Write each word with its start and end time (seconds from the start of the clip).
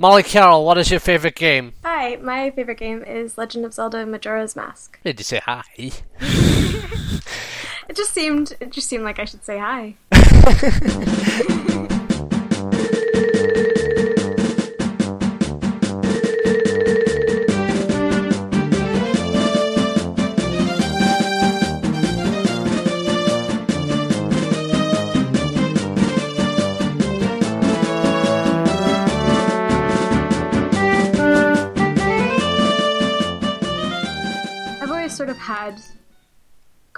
Molly 0.00 0.22
Carroll, 0.22 0.64
what 0.64 0.78
is 0.78 0.92
your 0.92 1.00
favorite 1.00 1.34
game? 1.34 1.72
Hi, 1.84 2.14
my 2.22 2.52
favorite 2.52 2.78
game 2.78 3.02
is 3.02 3.36
Legend 3.36 3.64
of 3.64 3.74
Zelda 3.74 4.06
Majora's 4.06 4.54
Mask. 4.54 5.00
Did 5.02 5.18
you 5.18 5.24
say 5.24 5.40
hi? 5.44 5.64
It 7.88 7.96
just 7.96 8.12
seemed 8.12 8.54
it 8.60 8.70
just 8.70 8.86
seemed 8.86 9.02
like 9.02 9.18
I 9.18 9.24
should 9.24 9.44
say 9.44 9.58
hi. 9.58 9.96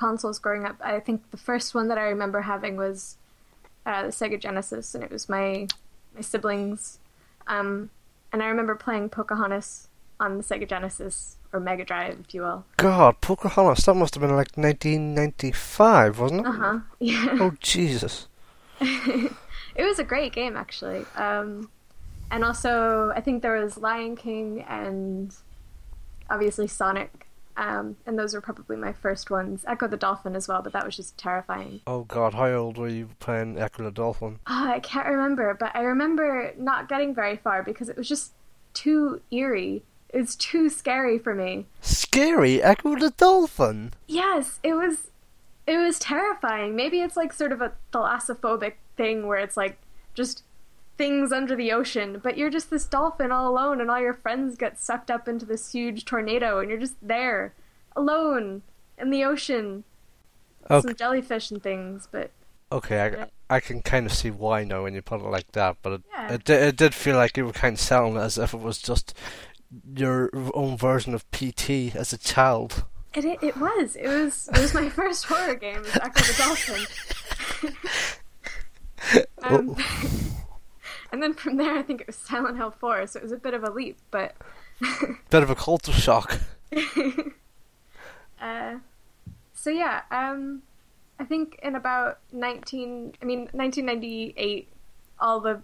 consoles 0.00 0.38
growing 0.38 0.64
up. 0.64 0.76
I 0.82 0.98
think 0.98 1.30
the 1.30 1.36
first 1.36 1.74
one 1.74 1.88
that 1.88 1.98
I 1.98 2.04
remember 2.04 2.40
having 2.40 2.76
was 2.76 3.18
uh, 3.84 4.04
the 4.04 4.08
Sega 4.08 4.40
Genesis, 4.40 4.94
and 4.94 5.04
it 5.04 5.10
was 5.10 5.28
my 5.28 5.68
my 6.14 6.22
siblings. 6.22 6.98
Um, 7.46 7.90
and 8.32 8.42
I 8.42 8.46
remember 8.46 8.74
playing 8.74 9.10
Pocahontas 9.10 9.88
on 10.18 10.38
the 10.38 10.44
Sega 10.44 10.66
Genesis 10.66 11.36
or 11.52 11.60
Mega 11.60 11.84
Drive, 11.84 12.18
if 12.20 12.34
you 12.34 12.42
will. 12.42 12.64
God, 12.78 13.20
Pocahontas, 13.20 13.84
that 13.84 13.94
must 13.94 14.14
have 14.14 14.22
been 14.22 14.30
like 14.30 14.56
1995, 14.56 16.18
wasn't 16.18 16.40
it? 16.40 16.46
Uh 16.46 16.52
huh. 16.52 16.78
Yeah. 16.98 17.38
Oh, 17.40 17.52
Jesus. 17.60 18.28
it 18.80 19.34
was 19.76 19.98
a 19.98 20.04
great 20.04 20.32
game 20.32 20.56
actually. 20.56 21.04
Um, 21.14 21.70
and 22.30 22.42
also, 22.44 23.12
I 23.14 23.20
think 23.20 23.42
there 23.42 23.60
was 23.60 23.76
Lion 23.76 24.16
King 24.16 24.64
and 24.66 25.34
obviously 26.30 26.68
Sonic. 26.68 27.26
Um, 27.56 27.96
and 28.06 28.18
those 28.18 28.34
were 28.34 28.40
probably 28.40 28.76
my 28.76 28.92
first 28.92 29.30
ones. 29.30 29.64
Echo 29.66 29.86
the 29.86 29.96
Dolphin 29.96 30.34
as 30.34 30.48
well, 30.48 30.62
but 30.62 30.72
that 30.72 30.84
was 30.84 30.96
just 30.96 31.18
terrifying. 31.18 31.80
Oh, 31.86 32.04
God, 32.04 32.34
how 32.34 32.48
old 32.52 32.78
were 32.78 32.88
you 32.88 33.10
playing 33.18 33.58
Echo 33.58 33.84
the 33.84 33.90
Dolphin? 33.90 34.38
Oh, 34.46 34.70
I 34.70 34.80
can't 34.80 35.08
remember, 35.08 35.54
but 35.58 35.74
I 35.74 35.82
remember 35.82 36.54
not 36.56 36.88
getting 36.88 37.14
very 37.14 37.36
far 37.36 37.62
because 37.62 37.88
it 37.88 37.96
was 37.96 38.08
just 38.08 38.32
too 38.72 39.20
eerie. 39.30 39.82
It 40.08 40.20
was 40.20 40.36
too 40.36 40.68
scary 40.68 41.18
for 41.18 41.34
me. 41.34 41.66
Scary? 41.80 42.62
Echo 42.62 42.96
the 42.98 43.10
Dolphin? 43.10 43.92
Yes, 44.06 44.58
it 44.62 44.74
was. 44.74 45.08
It 45.66 45.76
was 45.76 45.98
terrifying. 45.98 46.74
Maybe 46.74 47.00
it's 47.00 47.16
like 47.16 47.32
sort 47.32 47.52
of 47.52 47.60
a 47.60 47.72
thalassophobic 47.92 48.74
thing 48.96 49.28
where 49.28 49.38
it's 49.38 49.56
like 49.56 49.78
just 50.14 50.42
things 51.00 51.32
under 51.32 51.56
the 51.56 51.72
ocean, 51.72 52.20
but 52.22 52.36
you're 52.36 52.50
just 52.50 52.68
this 52.68 52.84
dolphin 52.84 53.32
all 53.32 53.48
alone, 53.50 53.80
and 53.80 53.90
all 53.90 53.98
your 53.98 54.12
friends 54.12 54.54
get 54.54 54.78
sucked 54.78 55.10
up 55.10 55.26
into 55.26 55.46
this 55.46 55.72
huge 55.72 56.04
tornado, 56.04 56.58
and 56.58 56.68
you're 56.68 56.78
just 56.78 56.96
there, 57.00 57.54
alone 57.96 58.60
in 58.98 59.08
the 59.08 59.24
ocean. 59.24 59.84
Okay. 60.70 60.88
Some 60.88 60.94
jellyfish 60.94 61.50
and 61.50 61.62
things, 61.62 62.06
but 62.12 62.30
Okay, 62.70 63.00
I, 63.00 63.56
I 63.56 63.60
can 63.60 63.80
kind 63.80 64.04
of 64.04 64.12
see 64.12 64.30
why 64.30 64.62
now 64.64 64.82
when 64.82 64.92
you 64.92 65.00
put 65.00 65.22
it 65.22 65.24
like 65.24 65.50
that, 65.52 65.78
but 65.80 65.92
it, 65.94 66.02
Yeah. 66.12 66.34
it, 66.34 66.50
it 66.50 66.76
did 66.76 66.94
feel 66.94 67.16
like 67.16 67.34
you 67.34 67.46
were 67.46 67.52
kind 67.52 67.72
of 67.76 67.80
selling 67.80 68.16
it 68.16 68.20
as 68.20 68.36
if 68.36 68.52
it 68.52 68.60
was 68.60 68.76
just 68.76 69.16
your 69.96 70.28
own 70.52 70.76
version 70.76 71.14
of 71.14 71.28
PT 71.30 71.96
as 71.96 72.12
a 72.12 72.18
child. 72.18 72.84
it 73.14 73.24
it, 73.24 73.38
it 73.42 73.56
was. 73.56 73.96
It 73.96 74.06
was. 74.06 74.50
It 74.52 74.58
was 74.60 74.74
my 74.74 74.88
first 75.00 75.24
horror 75.24 75.54
game. 75.54 75.82
Echo 75.94 76.20
the 76.20 76.34
Dolphin. 76.36 76.84
um, 79.42 79.76
and 81.12 81.22
then 81.22 81.34
from 81.34 81.56
there, 81.56 81.76
I 81.76 81.82
think 81.82 82.00
it 82.00 82.06
was 82.06 82.16
Silent 82.16 82.56
Hill 82.56 82.70
4, 82.70 83.06
so 83.06 83.18
it 83.18 83.22
was 83.22 83.32
a 83.32 83.36
bit 83.36 83.54
of 83.54 83.64
a 83.64 83.70
leap, 83.70 83.98
but. 84.10 84.34
Bit 85.30 85.42
of 85.42 85.50
a 85.50 85.54
culture 85.54 85.92
shock. 85.92 86.40
Uh, 88.40 88.76
so 89.52 89.68
yeah, 89.68 90.00
um, 90.10 90.62
I 91.18 91.24
think 91.24 91.60
in 91.62 91.74
about 91.74 92.20
nineteen, 92.32 93.12
I 93.20 93.26
mean 93.26 93.50
nineteen 93.52 93.84
ninety 93.84 94.32
eight, 94.36 94.68
all 95.18 95.40
the, 95.40 95.60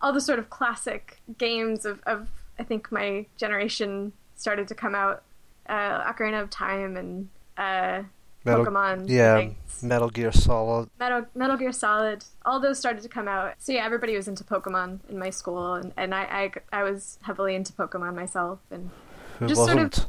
all 0.00 0.12
the 0.12 0.20
sort 0.20 0.38
of 0.38 0.48
classic 0.48 1.20
games 1.38 1.84
of, 1.84 2.00
of 2.06 2.28
I 2.58 2.62
think 2.62 2.92
my 2.92 3.26
generation 3.36 4.12
started 4.36 4.68
to 4.68 4.74
come 4.74 4.94
out. 4.94 5.24
Uh, 5.68 6.12
Ocarina 6.12 6.40
of 6.40 6.50
Time 6.50 6.96
and 6.96 7.28
uh, 7.56 8.02
Metal, 8.44 8.64
Pokemon. 8.66 9.08
yeah, 9.08 9.36
things. 9.38 9.82
Metal 9.82 10.08
Gear 10.10 10.32
Solid. 10.32 10.88
Metal, 10.98 11.26
Metal 11.34 11.56
Gear 11.56 11.72
Solid, 11.72 12.24
all 12.44 12.60
those 12.60 12.78
started 12.78 13.02
to 13.02 13.08
come 13.08 13.26
out. 13.28 13.54
So 13.58 13.72
yeah, 13.72 13.84
everybody 13.84 14.16
was 14.16 14.28
into 14.28 14.44
Pokemon 14.44 15.00
in 15.08 15.18
my 15.18 15.30
school, 15.30 15.74
and, 15.74 15.92
and 15.96 16.14
I, 16.14 16.50
I, 16.72 16.80
I 16.80 16.82
was 16.82 17.18
heavily 17.22 17.54
into 17.54 17.72
Pokemon 17.72 18.14
myself, 18.14 18.60
and 18.70 18.90
Who 19.38 19.46
Just 19.46 19.58
sort 19.64 19.70
of- 19.70 19.76
wasn't? 19.76 20.06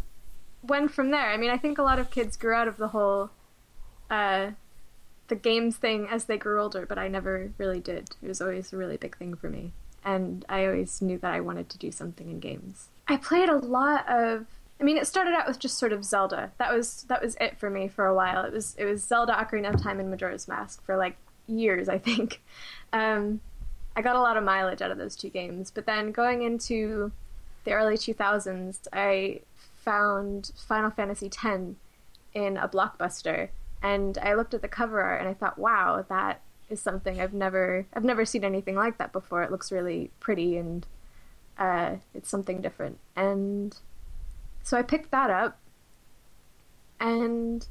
went 0.63 0.91
from 0.91 1.12
there. 1.12 1.29
I 1.31 1.38
mean, 1.38 1.50
I 1.51 1.57
think 1.57 1.78
a 1.78 1.84
lot 1.84 2.00
of 2.00 2.09
kids 2.12 2.35
grew 2.38 2.53
out 2.53 2.68
of 2.68 2.78
the 2.78 2.88
whole 2.90 3.29
uh, 4.09 4.52
the 5.28 5.35
games 5.35 5.78
thing 5.78 6.07
as 6.09 6.25
they 6.25 6.38
grew 6.38 6.62
older, 6.62 6.85
but 6.85 6.97
I 6.97 7.07
never 7.07 7.52
really 7.57 7.79
did. 7.79 8.09
It 8.22 8.28
was 8.28 8.41
always 8.41 8.72
a 8.73 8.78
really 8.78 8.97
big 8.97 9.17
thing 9.17 9.35
for 9.35 9.50
me, 9.50 9.72
and 10.03 10.46
I 10.50 10.66
always 10.66 11.02
knew 11.02 11.17
that 11.19 11.34
I 11.34 11.40
wanted 11.41 11.69
to 11.69 11.78
do 11.78 11.91
something 11.91 12.29
in 12.29 12.40
games. 12.40 12.90
I 13.07 13.17
played 13.17 13.50
a 13.50 13.57
lot 13.57 14.06
of. 14.09 14.46
I 14.80 14.84
mean, 14.84 14.97
it 14.97 15.08
started 15.08 15.34
out 15.34 15.47
with 15.47 15.59
just 15.59 15.78
sort 15.78 15.94
of 15.94 16.03
Zelda. 16.03 16.52
That 16.58 16.74
was 16.74 17.03
that 17.03 17.22
was 17.22 17.36
it 17.40 17.58
for 17.58 17.69
me 17.69 17.88
for 17.88 18.06
a 18.06 18.16
while. 18.16 18.44
It 18.44 18.52
was 18.53 18.75
it 18.78 18.86
was 18.86 19.03
Zelda, 19.03 19.34
Ocarina 19.34 19.74
of 19.74 19.81
Time, 19.81 20.00
and 20.00 20.09
Majora's 20.09 20.47
Mask 20.47 20.84
for 20.84 20.97
like 20.97 21.18
years, 21.47 21.90
I 21.90 21.97
think. 21.97 22.41
Um, 22.94 23.41
I 23.94 24.02
got 24.02 24.16
a 24.16 24.22
lot 24.22 24.38
of 24.38 24.44
mileage 24.46 24.81
out 24.81 24.90
of 24.90 24.97
those 24.97 25.18
two 25.18 25.30
games, 25.30 25.69
but 25.69 25.85
then 25.85 26.14
going 26.14 26.44
into 26.44 27.12
the 27.66 27.74
early 27.74 27.97
2000s, 27.97 28.88
I 28.94 29.41
found 29.84 30.53
Final 30.56 30.91
Fantasy 30.91 31.25
X 31.25 31.46
in 32.34 32.58
a 32.58 32.69
blockbuster, 32.69 33.50
and 33.84 34.18
I 34.19 34.34
looked 34.35 34.53
at 34.53 34.62
the 34.62 34.69
cover 34.69 35.02
art 35.02 35.19
and 35.19 35.30
I 35.30 35.34
thought, 35.34 35.58
"Wow, 35.58 36.06
that 36.08 36.40
is 36.69 36.80
something 36.80 37.19
I've 37.19 37.34
never 37.34 37.85
I've 37.94 38.06
never 38.06 38.24
seen 38.24 38.46
anything 38.46 38.75
like 38.75 38.97
that 38.97 39.12
before. 39.12 39.44
It 39.44 39.52
looks 39.52 39.74
really 39.74 40.12
pretty 40.22 40.58
and 40.58 40.85
uh, 41.58 41.96
it's 42.14 42.30
something 42.30 42.62
different." 42.62 43.00
And 43.16 43.78
so 44.66 44.76
I 44.76 44.81
picked 44.81 45.12
that 45.12 45.30
up, 45.30 45.59
and 47.00 47.66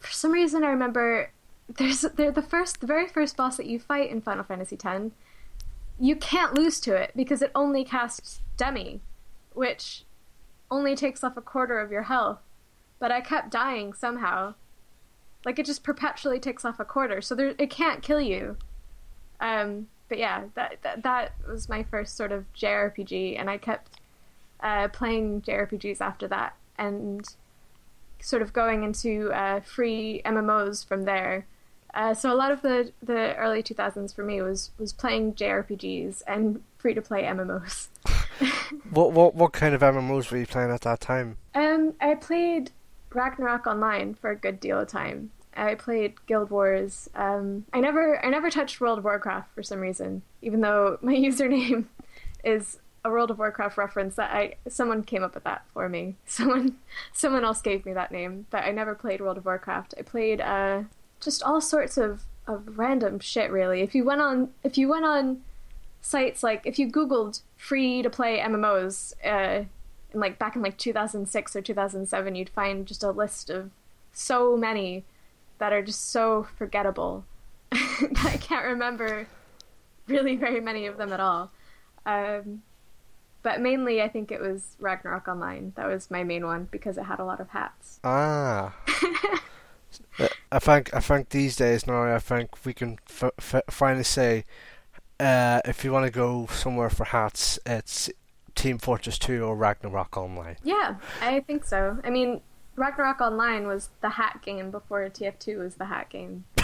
for 0.00 0.10
some 0.10 0.32
reason 0.32 0.64
I 0.64 0.70
remember 0.70 1.30
there's 1.68 2.00
they're 2.00 2.32
the 2.32 2.42
first 2.42 2.80
the 2.80 2.88
very 2.88 3.06
first 3.06 3.36
boss 3.36 3.56
that 3.56 3.66
you 3.66 3.78
fight 3.78 4.10
in 4.10 4.20
Final 4.20 4.42
Fantasy 4.42 4.76
X. 4.84 5.12
You 6.00 6.16
can't 6.16 6.54
lose 6.54 6.80
to 6.80 6.96
it 6.96 7.12
because 7.14 7.40
it 7.40 7.52
only 7.54 7.84
casts 7.84 8.40
Demi, 8.56 9.00
which 9.52 10.04
only 10.72 10.96
takes 10.96 11.22
off 11.22 11.36
a 11.36 11.40
quarter 11.40 11.78
of 11.78 11.92
your 11.92 12.02
health. 12.02 12.40
But 12.98 13.12
I 13.12 13.20
kept 13.20 13.50
dying 13.50 13.92
somehow. 13.92 14.54
Like 15.44 15.60
it 15.60 15.66
just 15.66 15.84
perpetually 15.84 16.40
takes 16.40 16.64
off 16.64 16.80
a 16.80 16.84
quarter, 16.84 17.20
so 17.20 17.36
there 17.36 17.54
it 17.58 17.70
can't 17.70 18.02
kill 18.02 18.20
you. 18.20 18.56
Um, 19.40 19.86
but 20.08 20.18
yeah, 20.18 20.46
that, 20.54 20.78
that 20.82 21.04
that 21.04 21.34
was 21.48 21.68
my 21.68 21.84
first 21.84 22.16
sort 22.16 22.32
of 22.32 22.52
JRPG, 22.54 23.38
and 23.38 23.48
I 23.48 23.56
kept 23.56 24.00
uh, 24.62 24.88
playing 24.88 25.42
JRPGs 25.42 26.00
after 26.00 26.28
that, 26.28 26.54
and 26.78 27.26
sort 28.20 28.42
of 28.42 28.52
going 28.52 28.84
into 28.84 29.30
uh, 29.32 29.60
free 29.60 30.22
MMOs 30.24 30.86
from 30.86 31.04
there. 31.04 31.46
Uh, 31.94 32.14
so 32.14 32.32
a 32.32 32.36
lot 32.36 32.50
of 32.50 32.62
the, 32.62 32.92
the 33.02 33.34
early 33.36 33.62
2000s 33.62 34.14
for 34.14 34.24
me 34.24 34.40
was 34.40 34.70
was 34.78 34.92
playing 34.92 35.34
JRPGs 35.34 36.22
and 36.26 36.62
free 36.78 36.94
to 36.94 37.02
play 37.02 37.24
MMOs. 37.24 37.88
What 38.90 39.12
what 39.12 39.34
what 39.34 39.52
kind 39.52 39.74
of 39.74 39.82
MMOs 39.82 40.30
were 40.30 40.38
you 40.38 40.46
playing 40.46 40.70
at 40.70 40.80
that 40.80 41.00
time? 41.00 41.36
Um, 41.54 41.94
I 42.00 42.14
played 42.14 42.70
Ragnarok 43.12 43.66
Online 43.66 44.14
for 44.14 44.30
a 44.30 44.36
good 44.36 44.58
deal 44.60 44.80
of 44.80 44.88
time. 44.88 45.30
I 45.56 45.74
played 45.74 46.14
Guild 46.26 46.50
Wars. 46.50 47.10
Um, 47.14 47.66
I 47.72 47.80
never, 47.80 48.24
I 48.24 48.30
never 48.30 48.50
touched 48.50 48.80
World 48.80 48.98
of 48.98 49.04
Warcraft 49.04 49.54
for 49.54 49.62
some 49.62 49.80
reason, 49.80 50.22
even 50.40 50.60
though 50.60 50.98
my 51.02 51.14
username 51.28 51.86
is 52.44 52.78
a 53.04 53.10
World 53.10 53.30
of 53.30 53.38
Warcraft 53.38 53.76
reference. 53.76 54.16
That 54.16 54.32
I, 54.32 54.54
someone 54.68 55.02
came 55.02 55.22
up 55.22 55.34
with 55.34 55.44
that 55.44 55.64
for 55.72 55.88
me. 55.88 56.16
Someone, 56.26 56.76
someone 57.12 57.44
else 57.44 57.62
gave 57.62 57.84
me 57.84 57.92
that 57.92 58.12
name, 58.12 58.46
but 58.50 58.64
I 58.64 58.70
never 58.70 58.94
played 58.94 59.20
World 59.20 59.38
of 59.38 59.44
Warcraft. 59.44 59.94
I 59.98 60.02
played 60.02 60.40
uh, 60.40 60.82
just 61.20 61.42
all 61.42 61.60
sorts 61.60 61.96
of 61.96 62.22
of 62.46 62.76
random 62.78 63.20
shit. 63.20 63.50
Really, 63.50 63.82
if 63.82 63.94
you 63.94 64.04
went 64.04 64.20
on, 64.20 64.50
if 64.64 64.76
you 64.76 64.88
went 64.88 65.04
on 65.04 65.42
sites 66.02 66.42
like 66.42 66.62
if 66.66 66.78
you 66.78 66.90
googled 66.90 67.40
free 67.56 68.02
to 68.02 68.10
play 68.10 68.40
mmos 68.40 69.14
uh, 69.24 69.64
in 70.12 70.20
like 70.20 70.38
back 70.38 70.56
in 70.56 70.62
like 70.62 70.76
2006 70.76 71.56
or 71.56 71.62
2007 71.62 72.34
you'd 72.34 72.50
find 72.50 72.86
just 72.86 73.04
a 73.04 73.10
list 73.10 73.48
of 73.48 73.70
so 74.12 74.56
many 74.56 75.04
that 75.58 75.72
are 75.72 75.80
just 75.80 76.10
so 76.10 76.46
forgettable 76.58 77.24
that 77.70 78.24
i 78.24 78.36
can't 78.36 78.66
remember 78.66 79.28
really 80.08 80.34
very 80.34 80.60
many 80.60 80.86
of 80.86 80.98
them 80.98 81.12
at 81.12 81.20
all 81.20 81.50
um, 82.04 82.62
but 83.42 83.60
mainly 83.60 84.00
i 84.02 84.08
think 84.08 84.30
it 84.30 84.40
was 84.40 84.76
ragnarok 84.80 85.28
online 85.28 85.72
that 85.76 85.86
was 85.86 86.10
my 86.10 86.22
main 86.24 86.44
one 86.46 86.68
because 86.70 86.96
it 86.96 87.04
had 87.04 87.18
a 87.18 87.24
lot 87.24 87.40
of 87.40 87.48
hats 87.50 88.00
Ah. 88.04 88.74
I 90.50 90.58
think 90.58 90.94
I 90.94 91.00
think 91.00 91.28
these 91.30 91.56
days 91.56 91.86
now 91.86 92.02
I 92.14 92.18
think 92.18 92.64
we 92.64 92.72
can 92.72 92.98
f- 93.08 93.32
f- 93.38 93.62
finally 93.68 94.04
say 94.04 94.44
uh, 95.20 95.60
if 95.64 95.84
you 95.84 95.92
want 95.92 96.06
to 96.06 96.10
go 96.10 96.46
somewhere 96.46 96.90
for 96.90 97.04
hats, 97.04 97.58
it's 97.64 98.10
Team 98.54 98.78
Fortress 98.78 99.18
2 99.18 99.42
or 99.44 99.54
Ragnarok 99.54 100.16
Online. 100.16 100.56
Yeah, 100.64 100.96
I 101.20 101.40
think 101.40 101.64
so. 101.64 101.98
I 102.02 102.10
mean, 102.10 102.40
Ragnarok 102.74 103.20
Online 103.20 103.66
was 103.66 103.90
the 104.00 104.10
hat 104.10 104.40
game 104.42 104.70
before 104.70 105.08
TF2 105.08 105.58
was 105.58 105.74
the 105.76 105.84
hat 105.86 106.08
game. 106.10 106.44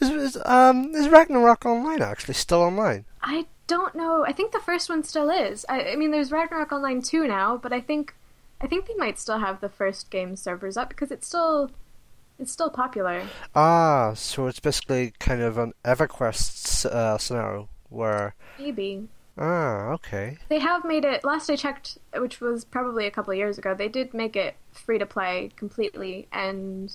Is, 0.00 0.10
is, 0.10 0.38
um, 0.44 0.94
is 0.94 1.08
Ragnarok 1.08 1.64
Online 1.66 2.02
actually 2.02 2.34
still 2.34 2.62
online? 2.62 3.04
I 3.20 3.46
don't 3.66 3.94
know. 3.94 4.24
I 4.26 4.32
think 4.32 4.52
the 4.52 4.60
first 4.60 4.88
one 4.88 5.02
still 5.02 5.30
is. 5.30 5.64
I, 5.68 5.92
I 5.92 5.96
mean, 5.96 6.10
there's 6.10 6.32
Ragnarok 6.32 6.72
Online 6.72 7.00
2 7.02 7.26
now, 7.26 7.56
but 7.56 7.72
I 7.72 7.80
think 7.80 8.14
I 8.60 8.66
think 8.66 8.86
they 8.86 8.94
might 8.94 9.18
still 9.18 9.38
have 9.38 9.60
the 9.60 9.68
first 9.68 10.10
game 10.10 10.36
servers 10.36 10.76
up 10.76 10.88
because 10.88 11.10
it's 11.10 11.26
still 11.26 11.70
it's 12.38 12.52
still 12.52 12.70
popular. 12.70 13.24
Ah, 13.54 14.12
so 14.14 14.46
it's 14.46 14.60
basically 14.60 15.12
kind 15.18 15.42
of 15.42 15.58
an 15.58 15.72
EverQuest 15.84 16.86
uh, 16.86 17.18
scenario 17.18 17.68
where. 17.88 18.34
Maybe. 18.58 19.08
Ah, 19.38 19.88
okay. 19.92 20.36
They 20.48 20.58
have 20.58 20.84
made 20.84 21.04
it. 21.04 21.24
Last 21.24 21.48
I 21.48 21.56
checked, 21.56 21.98
which 22.16 22.40
was 22.40 22.64
probably 22.64 23.06
a 23.06 23.10
couple 23.10 23.32
of 23.32 23.38
years 23.38 23.58
ago, 23.58 23.74
they 23.74 23.88
did 23.88 24.12
make 24.12 24.36
it 24.36 24.56
free 24.72 24.98
to 24.98 25.06
play 25.06 25.50
completely, 25.56 26.28
and 26.32 26.94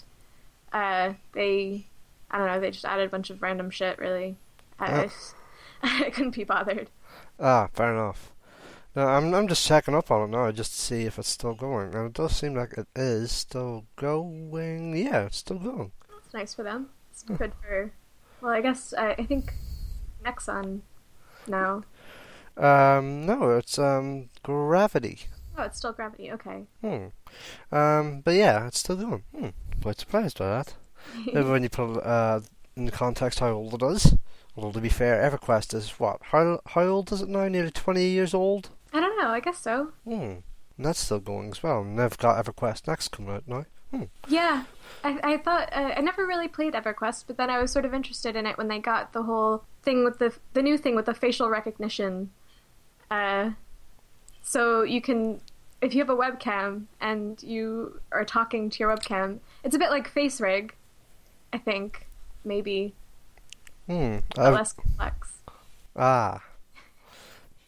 uh, 0.71 1.13
they, 1.33 1.87
I 2.29 2.37
don't 2.37 2.47
know, 2.47 2.59
they 2.59 2.69
just 2.69 2.85
added 2.85 3.07
a 3.07 3.09
bunch 3.09 3.31
of 3.31 3.41
random 3.41 3.71
shit. 3.71 3.97
Really, 3.97 4.35
Oh. 4.79 5.09
I 5.83 6.09
couldn't 6.09 6.35
be 6.35 6.44
bothered. 6.44 6.89
Ah, 7.39 7.69
fair 7.74 7.94
enough. 7.94 8.31
No, 8.95 9.06
I'm 9.07 9.33
I'm 9.35 9.47
just 9.47 9.68
checking 9.68 9.94
up 9.94 10.09
on 10.09 10.27
it 10.29 10.35
now 10.35 10.51
just 10.51 10.71
to 10.71 10.79
see 10.79 11.03
if 11.03 11.19
it's 11.19 11.29
still 11.29 11.53
going, 11.53 11.94
and 11.94 12.07
it 12.07 12.13
does 12.13 12.35
seem 12.35 12.56
like 12.56 12.74
it 12.74 12.88
is 12.95 13.31
still 13.31 13.85
going. 13.95 14.95
Yeah, 14.95 15.25
it's 15.25 15.38
still 15.38 15.59
going. 15.59 15.91
It's 16.18 16.33
nice 16.33 16.53
for 16.56 16.63
them. 16.63 16.89
It's 17.12 17.21
good 17.21 17.53
for. 17.62 17.91
Well, 18.41 18.51
I 18.51 18.62
guess 18.62 18.95
I, 18.97 19.12
I 19.12 19.24
think 19.25 19.53
Nexon 20.25 20.81
now. 21.47 21.83
Um, 22.57 23.25
no, 23.25 23.51
it's 23.51 23.77
um 23.77 24.29
Gravity. 24.41 25.27
Oh, 25.57 25.63
it's 25.63 25.77
still 25.77 25.94
Gravity. 25.94 26.31
Okay. 26.31 26.63
Hmm. 26.81 27.75
Um, 27.75 28.21
but 28.21 28.33
yeah, 28.33 28.65
it's 28.65 28.79
still 28.79 28.95
going. 28.95 29.24
Hmm. 29.38 29.50
Quite 29.81 30.00
surprised 30.00 30.39
by 30.39 30.47
that. 30.47 30.74
Maybe 31.25 31.44
when 31.47 31.62
you 31.63 31.69
put 31.69 32.00
uh 32.00 32.39
in 32.75 32.85
the 32.85 32.91
context 32.91 33.39
how 33.39 33.51
old 33.51 33.81
it 33.81 33.85
is. 33.85 34.15
Although 34.57 34.71
to 34.71 34.81
be 34.81 34.89
fair, 34.89 35.30
EverQuest 35.30 35.75
is 35.75 35.92
what? 35.92 36.19
How 36.24 36.59
how 36.65 36.81
old 36.81 37.12
is 37.12 37.21
it 37.21 37.30
now? 37.30 37.48
Nearly 37.48 37.69
twenty 37.69 38.07
years 38.07 38.33
old. 38.33 38.71
I 38.92 39.00
don't 39.00 39.18
know. 39.21 39.30
I 39.30 39.39
guess 39.39 39.59
so. 39.59 39.92
Hmm. 40.04 40.39
And 40.77 40.86
that's 40.86 41.00
still 41.00 41.19
going 41.19 41.51
as 41.51 41.62
well. 41.62 41.81
And 41.81 41.98
they've 41.98 42.18
got 42.18 42.44
EverQuest 42.44 42.88
next 42.88 43.09
coming 43.09 43.36
out 43.36 43.48
now. 43.48 43.65
Hmm. 43.92 44.04
Yeah, 44.27 44.63
I, 45.04 45.19
I 45.24 45.38
thought 45.38 45.69
uh, 45.71 45.94
I 45.95 46.01
never 46.01 46.25
really 46.25 46.48
played 46.48 46.74
EverQuest, 46.74 47.25
but 47.27 47.38
then 47.38 47.50
I 47.51 47.62
was 47.62 47.71
sort 47.71 47.86
of 47.86 47.94
interested 47.94 48.36
in 48.36 48.48
it 48.48 48.57
when 48.57 48.68
they 48.68 48.80
got 48.80 49.13
the 49.13 49.24
whole 49.24 49.63
thing 49.83 50.04
with 50.04 50.18
the 50.18 50.33
the 50.54 50.63
new 50.63 50.77
thing 50.77 50.95
with 50.95 51.06
the 51.06 51.13
facial 51.13 51.50
recognition. 51.50 52.31
Uh, 53.12 53.51
so 54.42 54.81
you 54.81 55.01
can, 55.01 55.39
if 55.81 55.94
you 55.94 56.00
have 56.00 56.10
a 56.10 56.15
webcam 56.15 56.86
and 57.00 57.42
you 57.44 58.01
are 58.12 58.25
talking 58.25 58.69
to 58.71 58.80
your 58.80 58.95
webcam, 58.95 59.39
it's 59.63 59.75
a 59.75 59.80
bit 59.80 59.92
like 59.92 60.13
FaceRig, 60.13 60.71
I 61.53 61.57
think, 61.60 62.07
maybe 62.44 62.94
Hmm. 63.88 64.18
less 64.36 64.74
complex. 64.74 65.38
Ah. 65.95 66.44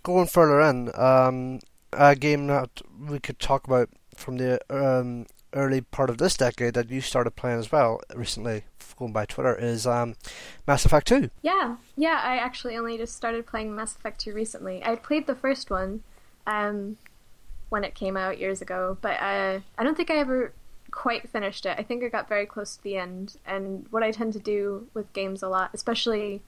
Going 0.04 0.28
further 0.28 0.62
in, 0.62 0.92
um, 0.96 1.60
a 1.94 2.16
game 2.16 2.48
that 2.48 2.82
we 3.08 3.20
could 3.20 3.40
talk 3.40 3.66
about 3.66 3.90
from 4.16 4.38
the 4.38 4.60
um, 4.70 5.26
early 5.54 5.82
part 5.82 6.10
of 6.10 6.18
this 6.18 6.38
decade 6.38 6.74
that 6.76 6.90
you 6.90 7.02
started 7.02 7.32
playing 7.32 7.60
as 7.60 7.72
well 7.72 8.02
recently, 8.14 8.64
going 8.98 9.14
by 9.14 9.26
Twitter, 9.26 9.56
is 9.56 9.88
um, 9.88 10.16
Mass 10.68 10.86
Effect 10.86 11.08
2. 11.08 11.30
Yeah, 11.42 11.78
yeah. 11.96 12.22
I 12.24 12.38
actually 12.38 12.78
only 12.78 12.98
just 12.98 13.16
started 13.16 13.46
playing 13.46 13.76
Mass 13.76 13.96
Effect 13.96 14.20
2 14.20 14.34
recently. 14.34 14.84
I 14.84 14.96
played 14.96 15.28
the 15.28 15.36
first 15.36 15.70
one 15.70 16.04
um, 16.46 16.98
when 17.70 17.84
it 17.84 17.96
came 17.96 18.18
out 18.18 18.40
years 18.40 18.62
ago, 18.62 18.98
but 19.02 19.20
uh, 19.20 19.60
I 19.78 19.84
don't 19.84 19.96
think 19.96 20.12
I 20.12 20.18
ever 20.18 20.54
quite 21.00 21.30
finished 21.30 21.66
it. 21.66 21.78
I 21.80 21.84
think 21.84 22.04
I 22.04 22.10
got 22.10 22.28
very 22.28 22.46
close 22.46 22.76
to 22.76 22.84
the 22.84 22.98
end. 22.98 23.38
And 23.46 23.86
what 23.90 24.04
I 24.04 24.12
tend 24.12 24.34
to 24.34 24.40
do 24.40 24.88
with 24.94 25.12
games 25.14 25.42
a 25.42 25.48
lot, 25.48 25.70
especially 25.74 26.42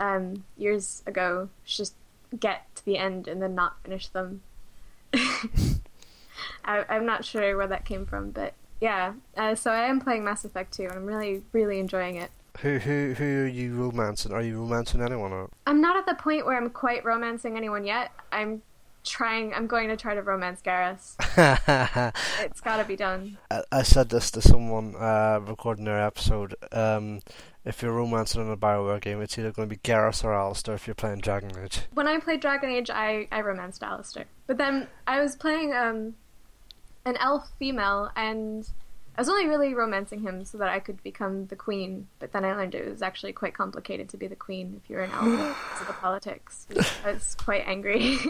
um, 0.00 0.42
years 0.56 1.04
ago, 1.06 1.48
is 1.64 1.76
just 1.76 1.94
get 2.40 2.62
to 2.74 2.84
the 2.84 2.98
end 2.98 3.28
and 3.28 3.40
then 3.40 3.54
not 3.54 3.76
finish 3.84 4.08
them. 4.08 4.42
I, 5.14 6.84
I'm 6.88 7.06
not 7.06 7.24
sure 7.24 7.56
where 7.56 7.68
that 7.68 7.84
came 7.84 8.04
from, 8.04 8.32
but 8.32 8.54
yeah. 8.80 9.12
Uh, 9.36 9.54
so 9.54 9.70
I 9.70 9.84
am 9.84 10.00
playing 10.00 10.24
Mass 10.24 10.44
Effect 10.44 10.72
2, 10.74 10.82
and 10.82 10.94
I'm 10.94 11.06
really, 11.06 11.44
really 11.52 11.78
enjoying 11.78 12.16
it. 12.16 12.32
Who 12.58 12.78
who 12.78 13.14
who 13.14 13.44
are 13.44 13.46
you 13.46 13.76
romancing? 13.76 14.32
Are 14.32 14.42
you 14.42 14.58
romancing 14.58 15.00
anyone? 15.00 15.32
Or? 15.32 15.48
I'm 15.64 15.80
not 15.80 15.96
at 15.96 16.06
the 16.06 16.14
point 16.14 16.44
where 16.44 16.56
I'm 16.56 16.70
quite 16.70 17.04
romancing 17.04 17.56
anyone 17.56 17.84
yet. 17.84 18.10
I'm 18.32 18.62
trying. 19.04 19.54
I'm 19.54 19.66
going 19.66 19.88
to 19.88 19.96
try 19.96 20.14
to 20.14 20.22
romance 20.22 20.60
Garrus. 20.62 21.16
It's 22.40 22.60
got 22.60 22.76
to 22.78 22.84
be 22.84 22.96
done. 22.96 23.38
I, 23.50 23.62
I 23.70 23.82
said 23.82 24.08
this 24.08 24.30
to 24.32 24.42
someone 24.42 24.94
uh, 24.96 25.40
recording 25.42 25.84
their 25.84 26.04
episode. 26.04 26.54
Um, 26.72 27.20
if 27.64 27.82
you're 27.82 27.92
romancing 27.92 28.40
in 28.40 28.50
a 28.50 28.56
Bioware 28.56 29.00
game, 29.00 29.20
it's 29.20 29.38
either 29.38 29.52
going 29.52 29.68
to 29.68 29.74
be 29.74 29.80
Garrus 29.80 30.24
or 30.24 30.34
Alistair 30.34 30.74
if 30.74 30.86
you're 30.86 30.94
playing 30.94 31.20
Dragon 31.20 31.52
Age. 31.62 31.82
When 31.94 32.08
I 32.08 32.18
played 32.18 32.40
Dragon 32.40 32.70
Age, 32.70 32.90
I 32.90 33.28
I 33.30 33.40
romanced 33.40 33.82
Alistair, 33.82 34.24
but 34.46 34.58
then 34.58 34.88
I 35.06 35.20
was 35.20 35.36
playing 35.36 35.72
um 35.72 36.14
an 37.04 37.16
elf 37.18 37.52
female, 37.58 38.10
and 38.16 38.68
I 39.16 39.20
was 39.20 39.28
only 39.28 39.46
really 39.46 39.74
romancing 39.74 40.20
him 40.20 40.44
so 40.44 40.58
that 40.58 40.68
I 40.68 40.80
could 40.80 41.02
become 41.02 41.46
the 41.46 41.56
queen. 41.56 42.08
But 42.18 42.32
then 42.32 42.44
I 42.44 42.54
learned 42.54 42.74
it 42.74 42.88
was 42.88 43.02
actually 43.02 43.32
quite 43.32 43.54
complicated 43.54 44.08
to 44.10 44.16
be 44.16 44.26
the 44.26 44.36
queen 44.36 44.80
if 44.82 44.88
you're 44.88 45.02
an 45.02 45.10
elf 45.10 45.24
because 45.24 45.80
of 45.82 45.86
the 45.86 45.92
politics. 45.94 46.66
I 47.04 47.12
was 47.12 47.34
quite 47.34 47.64
angry. 47.66 48.18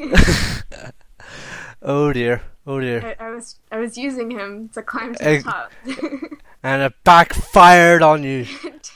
Oh 1.84 2.12
dear, 2.12 2.42
oh 2.66 2.80
dear. 2.80 3.16
I, 3.18 3.26
I 3.26 3.30
was 3.30 3.58
I 3.70 3.78
was 3.78 3.98
using 3.98 4.30
him 4.30 4.68
to 4.70 4.82
climb 4.82 5.14
to 5.16 5.24
the 5.24 5.42
top. 5.42 5.72
And 6.64 6.82
it 6.82 6.92
backfired 7.02 8.02
on 8.02 8.22
you. 8.22 8.46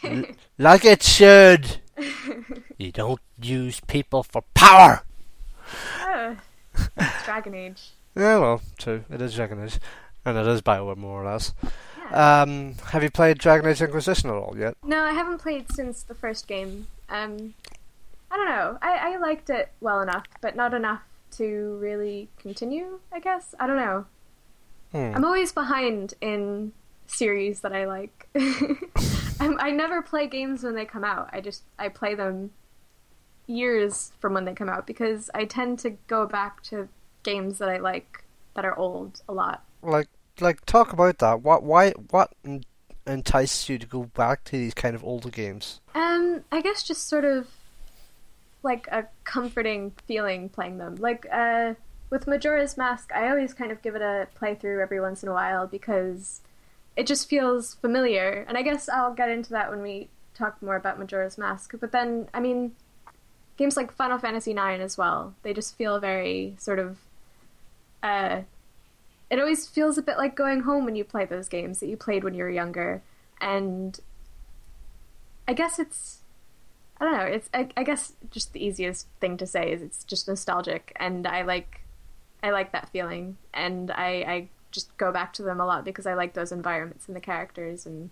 Like 0.59 0.85
it 0.85 1.03
should. 1.03 1.79
You 2.79 2.93
don't 2.93 3.21
use 3.43 3.81
people 3.81 4.23
for 4.23 4.43
power. 4.55 5.03
Oh, 6.01 6.37
it's 6.97 7.25
Dragon 7.25 7.55
Age. 7.55 7.91
Yeah, 8.15 8.39
well, 8.39 8.63
true. 8.79 9.05
It 9.11 9.21
is 9.21 9.35
Dragon 9.35 9.65
Age. 9.65 9.79
And 10.27 10.37
it 10.37 10.47
is 10.47 10.61
Bioware, 10.61 10.97
more 10.97 11.23
or 11.23 11.25
less. 11.25 11.55
Yeah. 12.11 12.43
Um, 12.43 12.75
have 12.91 13.03
you 13.03 13.11
played 13.11 13.39
Dragon 13.39 13.71
Age 13.71 13.81
Inquisition 13.81 14.29
at 14.29 14.37
all 14.37 14.55
yet? 14.59 14.77
no, 14.85 15.03
I 15.03 15.13
haven't 15.13 15.39
played 15.39 15.73
since 15.73 16.03
the 16.03 16.15
first 16.15 16.47
game. 16.47 16.89
Um, 17.09 17.55
I 18.31 18.37
don't 18.37 18.49
know. 18.49 18.79
I, 18.83 19.15
I 19.15 19.17
liked 19.17 19.51
it 19.51 19.71
well 19.81 20.03
enough, 20.03 20.25
but 20.41 20.57
not 20.57 20.75
enough 20.75 21.03
to 21.39 21.79
really 21.81 22.29
continue. 22.39 22.99
I 23.13 23.21
guess 23.21 23.55
I 23.59 23.67
don't 23.67 23.77
know. 23.77 24.07
Hmm. 24.93 25.13
I'm 25.15 25.25
always 25.25 25.53
behind 25.53 26.15
in 26.21 26.73
series 27.07 27.61
that 27.61 27.73
I 27.73 27.87
like. 27.87 28.29
I 29.41 29.71
never 29.71 30.03
play 30.03 30.27
games 30.27 30.65
when 30.65 30.75
they 30.75 30.85
come 30.85 31.05
out. 31.05 31.31
I 31.33 31.41
just 31.41 31.63
I 31.79 31.89
play 31.89 32.15
them 32.15 32.51
years 33.47 34.13
from 34.19 34.35
when 34.35 34.45
they 34.45 34.55
come 34.55 34.69
out 34.69 34.87
because 34.87 35.31
I 35.35 35.45
tend 35.45 35.79
to 35.81 35.91
go 36.09 36.27
back 36.27 36.63
to 36.65 36.89
games 37.23 37.59
that 37.59 37.69
I 37.69 37.79
like 37.79 38.25
that 38.55 38.65
are 38.65 38.77
old 38.77 39.23
a 39.29 39.33
lot. 39.33 39.65
Like, 39.83 40.09
like, 40.41 40.65
talk 40.67 40.93
about 40.93 41.19
that. 41.19 41.43
What, 41.43 41.63
why, 41.63 41.93
what 42.11 42.33
en- 42.45 42.65
entices 43.07 43.69
you 43.69 43.79
to 43.79 43.87
go 43.87 44.05
back 44.05 44.45
to 44.45 44.53
these 44.53 44.75
kind 44.75 44.95
of 44.95 45.05
older 45.05 45.31
games? 45.31 45.81
Um, 45.95 46.45
I 46.51 46.61
guess 46.61 46.83
just 46.83 47.09
sort 47.09 47.25
of 47.25 47.49
like 48.63 48.89
a 48.89 49.07
comforting 49.25 49.93
feeling 50.07 50.49
playing 50.49 50.79
them. 50.79 50.97
Like 50.97 51.27
uh, 51.33 51.75
with 52.11 52.27
Majora's 52.27 52.77
Mask, 52.77 53.11
I 53.15 53.31
always 53.31 53.55
kind 53.55 53.71
of 53.73 53.81
give 53.81 53.95
it 53.95 54.03
a 54.03 54.29
playthrough 54.41 54.83
every 54.83 55.01
once 55.01 55.23
in 55.23 55.29
a 55.29 55.33
while 55.33 55.67
because 55.67 56.43
it 56.97 57.07
just 57.07 57.29
feels 57.29 57.75
familiar. 57.75 58.45
And 58.49 58.59
I 58.59 58.63
guess 58.63 58.89
I'll 58.89 59.15
get 59.15 59.29
into 59.29 59.51
that 59.51 59.71
when 59.71 59.83
we 59.83 60.09
talk 60.35 60.61
more 60.61 60.77
about 60.77 60.99
Majora's 60.99 61.39
Mask. 61.39 61.75
But 61.81 61.93
then, 61.93 62.29
I 62.35 62.41
mean, 62.41 62.75
games 63.57 63.77
like 63.77 63.93
Final 63.93 64.19
Fantasy 64.19 64.51
IX 64.51 64.83
as 64.83 64.99
well. 64.99 65.35
They 65.43 65.55
just 65.55 65.77
feel 65.77 65.99
very 66.01 66.57
sort 66.59 66.79
of. 66.79 66.99
Uh, 68.03 68.43
it 69.31 69.39
always 69.39 69.67
feels 69.67 69.99
a 69.99 70.03
bit 70.03 70.19
like 70.19 70.37
going 70.37 70.61
home 70.61 70.85
when 70.85 70.97
you 70.97 71.05
play 71.05 71.25
those 71.25 71.49
games 71.49 71.81
that 71.81 71.89
you 71.89 71.97
played 71.97 72.25
when 72.25 72.35
you 72.35 72.45
were 72.45 72.51
younger, 72.51 73.03
and 73.41 73.99
I 75.49 75.53
guess 75.53 75.79
it's 75.79 76.21
I 77.01 77.05
don't 77.05 77.17
know. 77.17 77.25
It's 77.25 77.51
I, 77.53 77.69
I 77.77 77.83
guess 77.83 78.15
just 78.31 78.53
the 78.53 78.65
easiest 78.65 79.09
thing 79.21 79.37
to 79.39 79.47
say 79.47 79.73
is 79.73 79.83
it's 79.83 80.05
just 80.05 80.29
nostalgic, 80.29 80.93
and 80.97 81.27
I 81.27 81.43
like 81.43 81.81
I 82.43 82.51
like 82.51 82.73
that 82.73 82.89
feeling, 82.91 83.37
and 83.53 83.91
I 83.91 84.25
I 84.27 84.49
just 84.71 84.97
go 84.97 85.13
back 85.13 85.33
to 85.35 85.43
them 85.43 85.61
a 85.61 85.67
lot 85.67 85.85
because 85.85 86.07
I 86.07 86.15
like 86.15 86.35
those 86.35 86.53
environments 86.53 87.07
and 87.07 87.17
the 87.17 87.21
characters, 87.21 87.85
and 87.87 88.11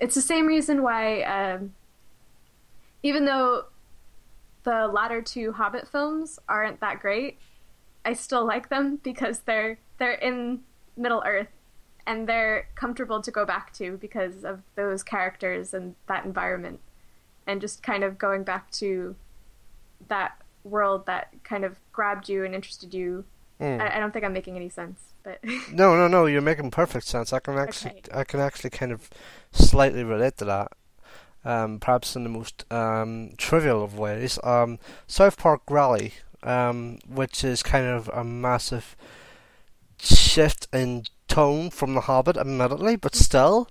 it's 0.00 0.14
the 0.14 0.22
same 0.22 0.46
reason 0.46 0.82
why 0.82 1.22
um, 1.22 1.74
even 3.02 3.24
though 3.24 3.66
the 4.62 4.86
latter 4.86 5.20
two 5.20 5.52
Hobbit 5.52 5.88
films 5.88 6.38
aren't 6.48 6.80
that 6.80 7.00
great, 7.00 7.38
I 8.04 8.14
still 8.14 8.46
like 8.46 8.68
them 8.68 8.96
because 9.02 9.40
they're 9.40 9.78
they're 9.98 10.12
in 10.12 10.60
Middle 10.96 11.22
Earth 11.26 11.48
and 12.06 12.28
they're 12.28 12.68
comfortable 12.74 13.20
to 13.22 13.30
go 13.30 13.44
back 13.46 13.72
to 13.74 13.96
because 13.96 14.44
of 14.44 14.60
those 14.74 15.02
characters 15.02 15.72
and 15.74 15.94
that 16.06 16.24
environment. 16.24 16.80
and 17.46 17.60
just 17.60 17.82
kind 17.82 18.02
of 18.04 18.16
going 18.18 18.42
back 18.44 18.70
to 18.70 19.14
that 20.08 20.32
world 20.64 21.04
that 21.06 21.28
kind 21.44 21.64
of 21.64 21.76
grabbed 21.92 22.28
you 22.28 22.44
and 22.44 22.54
interested 22.54 22.94
you. 22.94 23.24
Mm. 23.60 23.80
I, 23.80 23.96
I 23.96 24.00
don't 24.00 24.12
think 24.12 24.24
I'm 24.24 24.32
making 24.32 24.56
any 24.56 24.68
sense, 24.70 25.00
but 25.22 25.38
No, 25.72 25.94
no, 25.96 26.08
no. 26.08 26.26
You're 26.26 26.40
making 26.42 26.70
perfect 26.70 27.06
sense. 27.06 27.32
I 27.32 27.38
can 27.40 27.56
actually, 27.58 27.92
Okay. 27.92 28.10
I 28.12 28.24
can 28.24 28.40
actually 28.40 28.70
kind 28.70 28.92
of 28.92 29.08
slightly 29.52 30.04
relate 30.04 30.36
to 30.38 30.44
that. 30.46 30.72
Um, 31.44 31.78
perhaps 31.78 32.16
in 32.16 32.22
the 32.22 32.30
most 32.30 32.64
um, 32.72 33.32
trivial 33.36 33.84
of 33.84 33.98
ways. 33.98 34.38
Um, 34.42 34.78
South 35.06 35.36
Park 35.36 35.60
Rally, 35.68 36.14
um, 36.42 36.98
which 37.06 37.44
is 37.44 37.62
kind 37.62 37.84
of 37.86 38.08
a 38.08 38.24
massive 38.24 38.96
shift 40.04 40.68
in 40.72 41.04
tone 41.28 41.70
from 41.70 41.94
The 41.94 42.02
Hobbit, 42.02 42.36
admittedly, 42.36 42.96
but 42.96 43.14
still, 43.14 43.68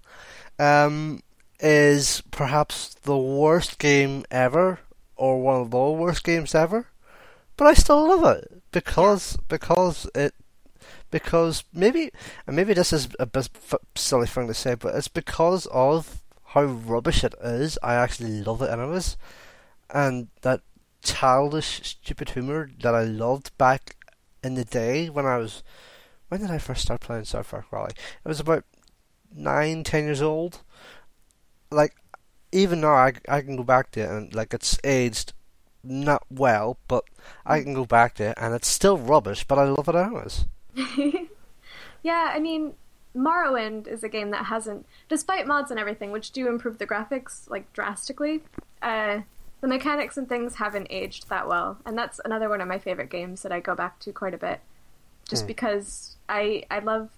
um, 0.60 1.22
is 1.60 2.22
perhaps 2.32 2.94
the 3.04 3.18
worst 3.18 3.80
game 3.80 4.26
ever, 4.30 4.80
or 5.16 5.42
one 5.42 5.62
of 5.62 5.72
the 5.72 5.78
worst 5.78 6.24
games 6.24 6.54
ever. 6.56 6.88
But 7.56 7.68
I 7.68 7.74
still 7.74 8.08
love 8.08 8.38
it 8.38 8.62
because 8.72 9.38
because 9.48 10.10
it 10.16 10.34
because 11.12 11.64
maybe 11.72 12.12
and 12.48 12.56
maybe 12.56 12.74
this 12.74 12.92
is 12.92 13.08
a 13.20 13.26
bit 13.26 13.50
f- 13.56 13.80
silly 13.96 14.28
thing 14.28 14.48
to 14.48 14.54
say, 14.54 14.76
but 14.76 14.96
it's 14.96 15.08
because 15.08 15.68
of 15.68 16.24
how 16.48 16.64
rubbish 16.64 17.24
it 17.24 17.36
is. 17.44 17.78
I 17.84 17.94
actually 17.94 18.44
love 18.44 18.62
it 18.62 18.72
anyways, 18.72 19.18
and 19.90 20.28
that 20.42 20.62
childish, 21.04 21.82
stupid 21.84 22.32
humor 22.32 22.72
that 22.82 22.96
I 22.96 23.04
loved 23.04 23.56
back 23.58 23.96
in 24.44 24.56
the 24.56 24.66
day 24.66 25.10
when 25.10 25.26
I 25.26 25.38
was. 25.38 25.64
When 26.34 26.42
did 26.42 26.50
I 26.50 26.58
first 26.58 26.82
start 26.82 27.02
playing 27.02 27.26
South 27.26 27.52
Park 27.52 27.66
Rally? 27.70 27.92
It 27.92 28.28
was 28.28 28.40
about 28.40 28.64
nine, 29.36 29.84
ten 29.84 30.06
years 30.06 30.20
old. 30.20 30.62
Like, 31.70 31.94
even 32.52 32.82
now, 32.82 32.96
I, 32.96 33.14
I 33.30 33.42
can 33.42 33.56
go 33.56 33.62
back 33.62 33.92
to 33.92 34.00
it 34.00 34.10
and 34.10 34.34
like 34.34 34.52
it's 34.52 34.80
aged 34.84 35.34
not 35.84 36.24
well, 36.32 36.80
but 36.88 37.04
I 37.46 37.62
can 37.62 37.76
go 37.76 37.86
back 37.86 38.16
to 38.16 38.32
it 38.32 38.38
and 38.42 38.56
it's 38.56 38.68
still 38.68 38.98
rubbish, 38.98 39.44
but 39.44 39.60
I 39.60 39.66
love 39.66 39.88
it 39.88 39.94
anyways. 39.94 40.46
yeah, 42.02 42.32
I 42.34 42.40
mean, 42.40 42.74
Morrowind 43.16 43.86
is 43.86 44.04
a 44.04 44.10
game 44.10 44.32
that 44.32 44.46
hasn't, 44.46 44.88
despite 45.10 45.46
mods 45.46 45.70
and 45.70 45.80
everything, 45.80 46.12
which 46.12 46.32
do 46.32 46.48
improve 46.48 46.80
the 46.80 46.88
graphics 46.88 47.48
like 47.48 47.72
drastically. 47.74 48.42
Uh, 48.82 49.22
the 49.62 49.68
mechanics 49.68 50.18
and 50.18 50.28
things 50.28 50.56
haven't 50.56 50.88
aged 50.90 51.30
that 51.30 51.48
well, 51.48 51.78
and 51.86 51.96
that's 51.96 52.20
another 52.26 52.50
one 52.50 52.60
of 52.60 52.68
my 52.68 52.80
favorite 52.80 53.12
games 53.12 53.44
that 53.44 53.52
I 53.52 53.60
go 53.60 53.76
back 53.76 54.00
to 54.00 54.12
quite 54.12 54.34
a 54.34 54.40
bit, 54.40 54.62
just 55.30 55.44
Hmm. 55.44 55.48
because 55.48 56.16
I 56.34 56.64
I 56.72 56.80
love 56.80 57.10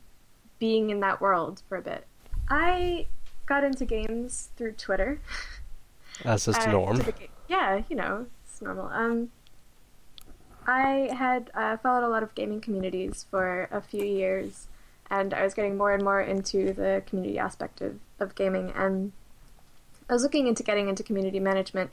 being 0.60 0.90
in 0.90 1.00
that 1.00 1.22
world 1.22 1.64
for 1.70 1.78
a 1.78 1.82
bit. 1.82 2.06
I 2.50 3.08
got 3.46 3.64
into 3.64 3.86
games 3.86 4.50
through 4.58 4.74
Twitter. 4.74 5.22
Is 6.26 6.46
the 6.46 6.70
uh, 6.70 6.72
norm. 6.72 7.02
yeah, 7.48 7.82
you 7.90 7.96
know, 7.96 8.28
it's 8.44 8.62
normal. 8.62 8.88
Um, 8.88 9.32
I 10.68 11.10
had 11.18 11.52
uh, 11.54 11.78
followed 11.78 12.06
a 12.06 12.10
lot 12.10 12.24
of 12.24 12.34
gaming 12.36 12.62
communities 12.62 13.26
for 13.30 13.68
a 13.72 13.82
few 13.82 14.04
years, 14.04 14.68
and 15.10 15.34
I 15.34 15.44
was 15.44 15.54
getting 15.54 15.78
more 15.78 15.94
and 15.94 16.04
more 16.04 16.22
into 16.22 16.74
the 16.74 17.04
community 17.06 17.38
aspect 17.38 17.82
of, 17.82 18.00
of 18.20 18.36
gaming, 18.36 18.72
and 18.76 19.12
I 20.10 20.14
was 20.14 20.24
looking 20.24 20.48
into 20.48 20.64
getting 20.64 20.90
into 20.90 21.04
community 21.04 21.40
management. 21.40 21.92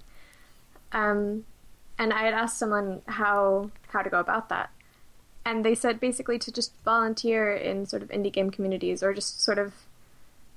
Um, 0.92 1.44
and 1.98 2.12
I 2.12 2.22
had 2.22 2.34
asked 2.34 2.58
someone 2.58 3.02
how 3.06 3.70
how 3.88 4.02
to 4.02 4.10
go 4.10 4.20
about 4.20 4.48
that, 4.48 4.70
and 5.44 5.64
they 5.64 5.74
said 5.74 6.00
basically 6.00 6.38
to 6.38 6.52
just 6.52 6.72
volunteer 6.84 7.54
in 7.54 7.86
sort 7.86 8.02
of 8.02 8.08
indie 8.10 8.32
game 8.32 8.50
communities, 8.50 9.02
or 9.02 9.12
just 9.12 9.42
sort 9.42 9.58
of, 9.58 9.72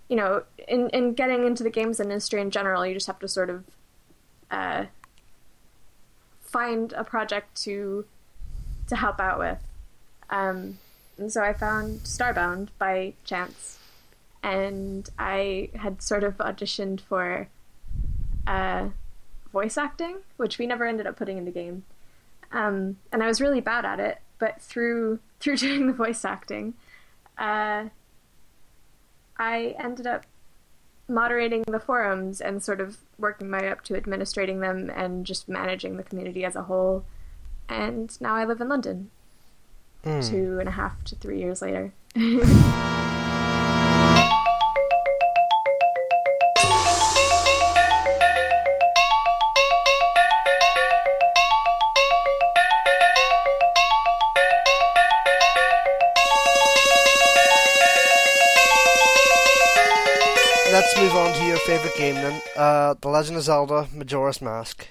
you 0.08 0.16
know, 0.16 0.44
in 0.68 0.90
in 0.90 1.14
getting 1.14 1.46
into 1.46 1.64
the 1.64 1.70
games 1.70 2.00
industry 2.00 2.42
in 2.42 2.52
general, 2.52 2.86
you 2.86 2.94
just 2.94 3.08
have 3.08 3.20
to 3.20 3.28
sort 3.28 3.50
of 3.50 3.64
uh, 4.52 4.86
find 6.42 6.94
a 6.94 7.04
project 7.04 7.56
to 7.64 8.06
to 8.88 8.96
help 8.96 9.20
out 9.20 9.40
with. 9.40 9.60
Um, 10.30 10.80
and 11.18 11.32
so 11.32 11.42
I 11.42 11.54
found 11.54 12.02
Starbound 12.02 12.70
by 12.78 13.14
chance, 13.24 13.80
and 14.44 15.10
I 15.18 15.70
had 15.76 16.02
sort 16.02 16.24
of 16.24 16.38
auditioned 16.38 17.02
for 17.02 17.48
uh, 18.46 18.90
voice 19.52 19.78
acting, 19.78 20.18
which 20.38 20.58
we 20.58 20.68
never 20.68 20.86
ended 20.86 21.08
up 21.08 21.16
putting 21.16 21.38
in 21.38 21.46
the 21.46 21.52
game. 21.52 21.84
Um, 22.52 22.98
and 23.12 23.24
I 23.24 23.28
was 23.28 23.42
really 23.42 23.62
bad 23.62 23.86
at 23.86 24.00
it, 24.00 24.20
but 24.40 24.62
through 24.62 25.20
through 25.40 25.58
doing 25.58 25.88
the 25.88 25.94
voice 25.94 26.24
acting, 26.26 26.74
uh, 27.38 27.86
I 29.38 29.76
ended 29.80 30.08
up 30.08 30.26
moderating 31.08 31.64
the 31.68 31.80
forums 31.80 32.42
and 32.42 32.64
sort 32.64 32.82
of 32.82 32.98
working 33.20 33.50
my 33.50 33.62
way 33.62 33.70
up 33.70 33.84
to 33.84 33.96
administrating 33.96 34.60
them 34.60 34.90
and 34.96 35.26
just 35.26 35.48
managing 35.48 35.98
the 35.98 36.04
community 36.04 36.44
as 36.44 36.56
a 36.56 36.64
whole. 36.64 37.06
And 37.70 38.20
now 38.22 38.36
I 38.36 38.46
live 38.46 38.60
in 38.62 38.70
London, 38.70 39.12
Hmm. 40.04 40.22
two 40.22 40.60
and 40.60 40.68
a 40.70 40.72
half 40.74 41.04
to 41.06 41.16
three 41.16 41.40
years 41.40 41.62
later. 41.62 41.92
game 61.98 62.16
then. 62.16 62.42
Uh, 62.56 62.96
The 63.00 63.10
Legend 63.10 63.38
of 63.38 63.44
Zelda: 63.44 63.88
Majora's 63.94 64.42
Mask. 64.42 64.88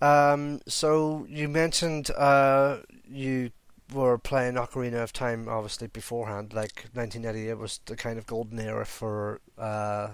Um, 0.00 0.60
so 0.66 1.26
you 1.28 1.48
mentioned 1.48 2.10
uh, 2.10 2.78
you 3.08 3.50
were 3.92 4.18
playing 4.18 4.54
Ocarina 4.54 5.02
of 5.02 5.12
Time, 5.12 5.48
obviously 5.48 5.86
beforehand. 5.86 6.52
Like 6.52 6.86
1998 6.94 7.54
was 7.54 7.80
the 7.86 7.96
kind 7.96 8.18
of 8.18 8.26
golden 8.26 8.58
era 8.58 8.84
for 8.84 9.40
uh, 9.58 10.10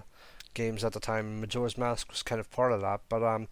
games 0.54 0.84
at 0.84 0.92
the 0.92 1.00
time. 1.00 1.40
Majora's 1.40 1.78
Mask 1.78 2.10
was 2.10 2.22
kind 2.22 2.40
of 2.40 2.50
part 2.50 2.72
of 2.72 2.80
that. 2.82 3.00
But 3.08 3.22
um, 3.22 3.48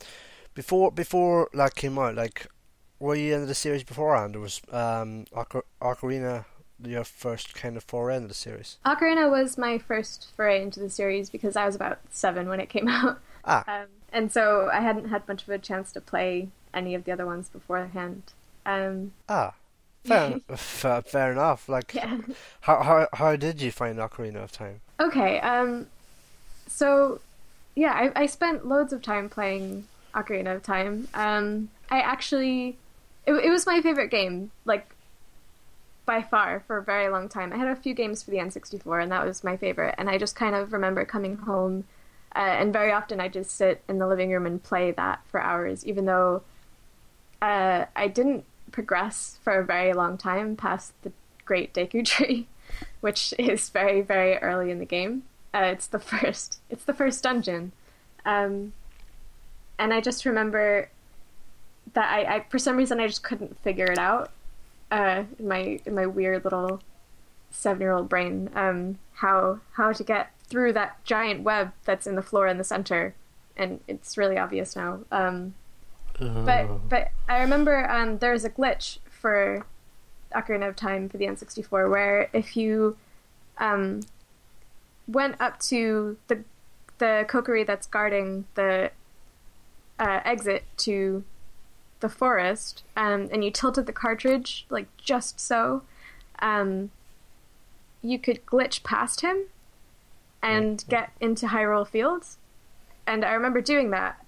before 0.54 0.90
before 0.90 1.49
that 1.54 1.75
came 1.75 1.99
out, 1.99 2.14
like, 2.14 2.47
were 2.99 3.14
you 3.14 3.35
into 3.35 3.47
the 3.47 3.54
series 3.54 3.85
beforehand? 3.85 4.37
Or 4.37 4.40
was 4.40 4.61
um, 4.71 5.25
Ocar- 5.33 5.62
Ocarina 5.80 6.45
your 6.83 7.04
first 7.04 7.54
kind 7.54 7.76
of 7.76 7.85
foray 7.85 8.16
into 8.16 8.28
the 8.28 8.35
series? 8.35 8.78
Ocarina 8.85 9.30
was 9.30 9.56
my 9.56 9.78
first 9.78 10.28
foray 10.37 10.62
into 10.62 10.80
the 10.80 10.90
series 10.90 11.30
because 11.30 11.56
I 11.56 11.66
was 11.66 11.75
about 11.75 11.99
seven 12.11 12.49
when 12.49 12.61
it 12.61 12.68
came 12.68 12.88
out. 12.88 13.21
Ah, 13.45 13.64
Um, 13.66 13.87
and 14.12 14.33
so 14.33 14.68
I 14.73 14.80
hadn't 14.80 15.09
had 15.09 15.26
much 15.28 15.42
of 15.42 15.49
a 15.50 15.59
chance 15.59 15.92
to 15.92 16.00
play 16.00 16.49
any 16.75 16.95
of 16.95 17.04
the 17.04 17.12
other 17.12 17.26
ones 17.26 17.49
beforehand. 17.49 18.23
Um, 18.64 19.12
ah. 19.28 19.54
Fair, 20.04 20.38
fair, 20.56 21.02
fair 21.02 21.33
enough. 21.33 21.68
Like, 21.68 21.92
yeah. 21.92 22.18
How 22.61 22.80
how 22.83 23.09
how 23.12 23.35
did 23.35 23.61
you 23.61 23.73
find 23.73 23.99
Ocarina 23.99 24.37
of 24.45 24.52
Time? 24.52 24.80
Okay, 25.00 25.40
um, 25.40 25.88
so 26.68 27.21
yeah, 27.75 27.92
I, 27.92 28.23
I 28.23 28.26
spent 28.26 28.66
loads 28.66 28.92
of 28.92 29.02
time 29.02 29.28
playing 29.28 29.88
Ocarina 30.14 30.54
of 30.54 30.62
Time. 30.62 31.09
Um, 31.12 31.71
I 31.90 32.00
actually, 32.00 32.78
it, 33.26 33.33
it 33.33 33.50
was 33.50 33.66
my 33.66 33.80
favorite 33.80 34.11
game, 34.12 34.52
like 34.64 34.95
by 36.06 36.22
far 36.22 36.60
for 36.66 36.78
a 36.78 36.82
very 36.82 37.08
long 37.08 37.28
time. 37.28 37.52
I 37.52 37.56
had 37.56 37.68
a 37.68 37.76
few 37.76 37.92
games 37.92 38.22
for 38.22 38.30
the 38.30 38.38
N64, 38.38 39.02
and 39.02 39.12
that 39.12 39.26
was 39.26 39.44
my 39.44 39.56
favorite. 39.56 39.96
And 39.98 40.08
I 40.08 40.16
just 40.16 40.36
kind 40.36 40.54
of 40.54 40.72
remember 40.72 41.04
coming 41.04 41.36
home, 41.36 41.84
uh, 42.34 42.38
and 42.38 42.72
very 42.72 42.92
often 42.92 43.20
I 43.20 43.28
just 43.28 43.50
sit 43.50 43.82
in 43.88 43.98
the 43.98 44.06
living 44.06 44.30
room 44.30 44.46
and 44.46 44.62
play 44.62 44.92
that 44.92 45.20
for 45.26 45.40
hours, 45.40 45.84
even 45.84 46.06
though 46.06 46.42
uh, 47.42 47.86
I 47.94 48.08
didn't 48.08 48.44
progress 48.70 49.38
for 49.42 49.58
a 49.58 49.64
very 49.64 49.92
long 49.92 50.16
time 50.16 50.56
past 50.56 50.92
the 51.02 51.12
Great 51.44 51.75
Deku 51.75 52.04
Tree, 52.04 52.46
which 53.00 53.34
is 53.38 53.68
very 53.68 54.00
very 54.00 54.36
early 54.38 54.70
in 54.70 54.78
the 54.78 54.86
game. 54.86 55.25
Uh, 55.52 55.70
it's 55.72 55.86
the 55.88 55.98
first. 55.98 56.60
It's 56.70 56.84
the 56.84 56.94
first 56.94 57.22
dungeon, 57.22 57.72
um, 58.25 58.72
and 59.78 59.92
I 59.92 60.00
just 60.00 60.25
remember 60.25 60.88
that 61.94 62.10
I, 62.10 62.36
I 62.36 62.44
for 62.48 62.58
some 62.58 62.76
reason 62.76 63.00
I 63.00 63.06
just 63.06 63.22
couldn't 63.22 63.58
figure 63.60 63.86
it 63.86 63.98
out. 63.98 64.30
Uh, 64.90 65.24
in 65.38 65.48
my 65.48 65.80
in 65.84 65.94
my 65.94 66.06
weird 66.06 66.44
little 66.44 66.80
seven 67.50 67.80
year 67.80 67.92
old 67.92 68.08
brain, 68.08 68.50
um, 68.54 68.98
how 69.14 69.60
how 69.72 69.92
to 69.92 70.04
get 70.04 70.30
through 70.48 70.72
that 70.72 71.04
giant 71.04 71.42
web 71.42 71.72
that's 71.84 72.06
in 72.06 72.14
the 72.14 72.22
floor 72.22 72.46
in 72.46 72.58
the 72.58 72.64
center, 72.64 73.14
and 73.56 73.80
it's 73.88 74.16
really 74.16 74.38
obvious 74.38 74.76
now. 74.76 75.00
Um, 75.10 75.54
but 76.18 76.88
but 76.88 77.10
I 77.28 77.40
remember 77.40 77.90
um, 77.90 78.18
there 78.18 78.32
was 78.32 78.44
a 78.44 78.50
glitch 78.50 78.98
for 79.10 79.66
Ocarina 80.34 80.68
of 80.68 80.76
Time 80.76 81.08
for 81.08 81.18
the 81.18 81.26
N64 81.26 81.90
where 81.90 82.30
if 82.32 82.56
you 82.56 82.96
um, 83.58 84.00
went 85.06 85.40
up 85.40 85.60
to 85.60 86.16
the 86.28 86.44
the 86.98 87.26
Kokiri 87.28 87.66
that's 87.66 87.86
guarding 87.86 88.46
the 88.54 88.90
uh, 89.98 90.20
exit 90.24 90.64
to 90.78 91.24
the 92.00 92.08
forest, 92.08 92.82
um, 92.96 93.28
and 93.32 93.44
you 93.44 93.50
tilted 93.50 93.86
the 93.86 93.92
cartridge 93.92 94.66
like 94.70 94.86
just 94.96 95.40
so, 95.40 95.82
um, 96.40 96.90
you 98.02 98.18
could 98.18 98.44
glitch 98.46 98.82
past 98.82 99.22
him 99.22 99.46
and 100.42 100.84
get 100.88 101.10
into 101.20 101.46
Hyrule 101.46 101.86
Fields. 101.86 102.38
And 103.06 103.24
I 103.24 103.32
remember 103.32 103.60
doing 103.60 103.90
that 103.90 104.24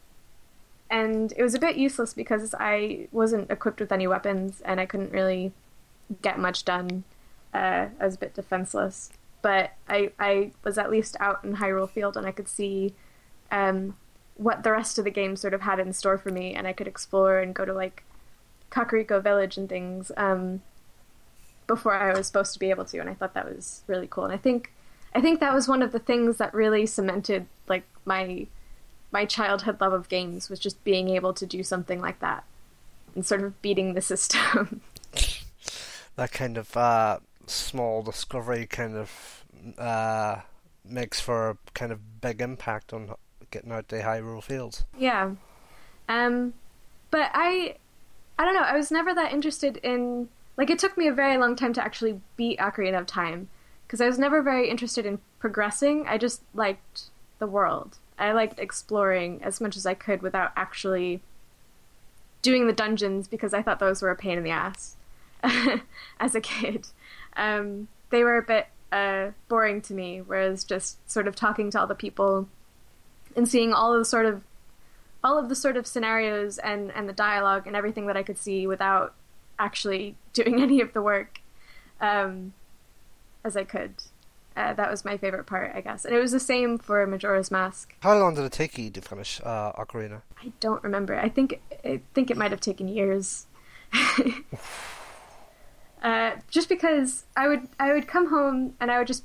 and 0.91 1.33
it 1.37 1.43
was 1.43 1.55
a 1.55 1.59
bit 1.59 1.77
useless 1.77 2.15
because 2.15 2.55
I 2.59 3.09
wasn't 3.13 3.51
equipped 3.51 3.81
with 3.81 3.93
any 3.93 4.07
weapons 4.07 4.63
and 4.65 4.81
I 4.81 4.87
couldn't 4.87 5.13
really 5.13 5.53
get 6.23 6.39
much 6.39 6.65
done. 6.65 7.05
Uh, 7.53 7.87
I 8.01 8.05
was 8.05 8.15
a 8.15 8.19
bit 8.19 8.35
defenseless, 8.35 9.11
but 9.43 9.73
I 9.89 10.13
I 10.19 10.53
was 10.65 10.79
at 10.79 10.91
least 10.91 11.17
out 11.21 11.45
in 11.45 11.57
Hyrule 11.57 11.91
Field 11.91 12.17
and 12.17 12.27
I 12.27 12.33
could 12.33 12.49
see 12.49 12.95
um, 13.51 13.97
what 14.39 14.63
the 14.63 14.73
rest 14.73 14.99
of 14.99 15.05
the 15.05 15.11
game 15.11 15.37
sort 15.37 15.53
of 15.53 15.61
had 15.61 15.79
in 15.79 15.93
store 15.93 16.17
for 16.17 16.31
me, 16.31 16.55
and 16.55 16.67
I 16.67 16.73
could 16.73 16.89
explore 16.89 17.39
and 17.39 17.55
go 17.55 17.65
to 17.65 17.75
like 17.75 18.05
Kakariko 18.71 19.23
Village 19.23 19.57
and 19.57 19.69
things 19.69 20.11
um, 20.17 20.63
before 21.67 21.95
I 21.95 22.17
was 22.17 22.27
supposed 22.27 22.55
to 22.55 22.59
be 22.59 22.71
able 22.71 22.87
to, 22.87 22.99
and 22.99 23.11
I 23.11 23.15
thought 23.15 23.35
that 23.35 23.45
was 23.45 23.83
really 23.87 24.07
cool. 24.09 24.25
And 24.25 24.33
I 24.33 24.39
think 24.39 24.73
I 25.15 25.21
think 25.21 25.41
that 25.41 25.55
was 25.55 25.69
one 25.69 25.83
of 25.83 25.93
the 25.93 25.99
things 25.99 26.39
that 26.39 26.55
really 26.55 26.87
cemented 26.87 27.47
like 27.69 27.85
my 28.05 28.47
my 29.11 29.25
childhood 29.25 29.81
love 29.81 29.93
of 29.93 30.09
games 30.09 30.49
was 30.49 30.61
just 30.61 30.83
being 30.85 31.09
able 31.09 31.33
to 31.35 31.47
do 31.47 31.63
something 31.63 32.01
like 32.01 32.21
that 32.21 32.45
and 33.15 33.27
sort 33.27 33.43
of 33.43 33.61
beating 33.63 33.95
the 33.95 34.03
system. 34.03 34.81
that 36.17 36.31
kind 36.31 36.57
of 36.57 36.77
uh, 36.77 37.19
small 37.47 38.03
discovery 38.03 38.67
kind 38.67 38.97
of 38.97 39.45
uh, 39.79 40.41
makes 40.85 41.21
for 41.21 41.51
a 41.51 41.59
kind 41.75 41.91
of 41.91 42.21
big 42.21 42.41
impact 42.41 42.93
on 42.93 43.15
getting 43.51 43.73
out 43.73 43.89
the 43.89 43.99
Hyrule 43.99 44.43
Fields. 44.43 44.85
Yeah, 44.97 45.33
um, 46.09 46.55
but 47.11 47.31
I, 47.35 47.77
I 48.39 48.45
don't 48.45 48.55
know. 48.55 48.63
I 48.63 48.77
was 48.77 48.91
never 48.91 49.15
that 49.15 49.33
interested 49.33 49.79
in 49.79 50.29
like 50.59 50.71
it 50.71 50.79
took 50.79 50.99
me 50.99 51.07
a 51.07 51.13
very 51.13 51.39
long 51.39 51.57
time 51.57 51.73
to 51.75 51.83
actually 51.83 52.21
beat 52.37 52.59
Ocarina 52.59 52.99
of 52.99 53.07
Time 53.07 53.49
because 53.87 54.01
I 54.01 54.07
was 54.07 54.19
never 54.19 54.43
very 54.43 54.69
interested 54.69 55.07
in 55.07 55.21
progressing. 55.39 56.05
I 56.07 56.19
just 56.19 56.43
liked 56.53 57.05
the 57.39 57.47
world. 57.47 57.99
I 58.19 58.33
liked 58.33 58.59
exploring 58.59 59.41
as 59.43 59.61
much 59.61 59.77
as 59.77 59.87
I 59.87 59.95
could 59.95 60.21
without 60.21 60.53
actually 60.57 61.23
doing 62.43 62.67
the 62.67 62.73
dungeons 62.73 63.29
because 63.29 63.55
I 63.55 63.63
thought 63.63 63.79
those 63.79 64.03
were 64.03 64.11
a 64.11 64.17
pain 64.17 64.37
in 64.37 64.45
the 64.45 64.51
ass 64.51 64.97
as 66.21 66.35
a 66.35 66.41
kid. 66.41 66.89
Um, 67.37 67.87
they 68.11 68.25
were 68.25 68.37
a 68.37 68.43
bit 68.43 68.67
uh, 68.91 69.31
boring 69.49 69.81
to 69.83 69.95
me, 69.95 70.21
whereas 70.21 70.65
just 70.65 71.09
sort 71.09 71.29
of 71.29 71.37
talking 71.37 71.71
to 71.71 71.81
all 71.81 71.87
the 71.87 71.95
people 71.95 72.49
and 73.39 73.49
seeing 73.49 73.73
all 73.73 73.95
of 73.95 74.01
the 74.01 74.05
sort 74.05 74.27
of 74.27 74.43
all 75.25 75.39
of 75.39 75.49
the 75.49 75.55
sort 75.55 75.77
of 75.77 75.87
scenarios 75.87 76.59
and, 76.59 76.93
and 76.93 77.09
the 77.09 77.13
dialogue 77.13 77.67
and 77.67 77.75
everything 77.75 78.07
that 78.07 78.17
I 78.17 78.23
could 78.23 78.39
see 78.39 78.67
without 78.67 79.15
actually 79.59 80.17
doing 80.33 80.61
any 80.61 80.81
of 80.81 80.93
the 80.93 81.03
work 81.03 81.41
um, 82.01 82.53
as 83.45 83.57
I 83.57 83.65
could. 83.65 83.95
Uh, 84.57 84.73
that 84.73 84.91
was 84.91 85.05
my 85.05 85.17
favorite 85.17 85.45
part, 85.47 85.73
I 85.75 85.81
guess. 85.81 86.05
And 86.05 86.15
it 86.15 86.19
was 86.19 86.33
the 86.33 86.41
same 86.41 86.79
for 86.79 87.07
Majora's 87.07 87.51
Mask. 87.51 87.95
How 88.01 88.19
long 88.19 88.35
did 88.35 88.45
it 88.45 88.53
take 88.53 88.77
you 88.77 88.91
to 88.91 89.01
finish 89.01 89.41
uh, 89.45 89.73
Ocarina? 89.73 90.23
I 90.43 90.53
don't 90.59 90.83
remember. 90.83 91.17
I 91.17 91.29
think 91.29 91.61
I 91.85 92.01
think 92.13 92.29
it 92.29 92.37
might 92.37 92.51
have 92.51 92.61
taken 92.61 92.89
years. 92.89 93.47
uh, 96.03 96.33
just 96.51 96.69
because 96.69 97.25
I 97.37 97.47
would 97.47 97.69
I 97.79 97.93
would 97.93 98.09
come 98.09 98.31
home 98.31 98.75
and 98.81 98.91
I 98.91 98.99
would 98.99 99.07
just 99.07 99.23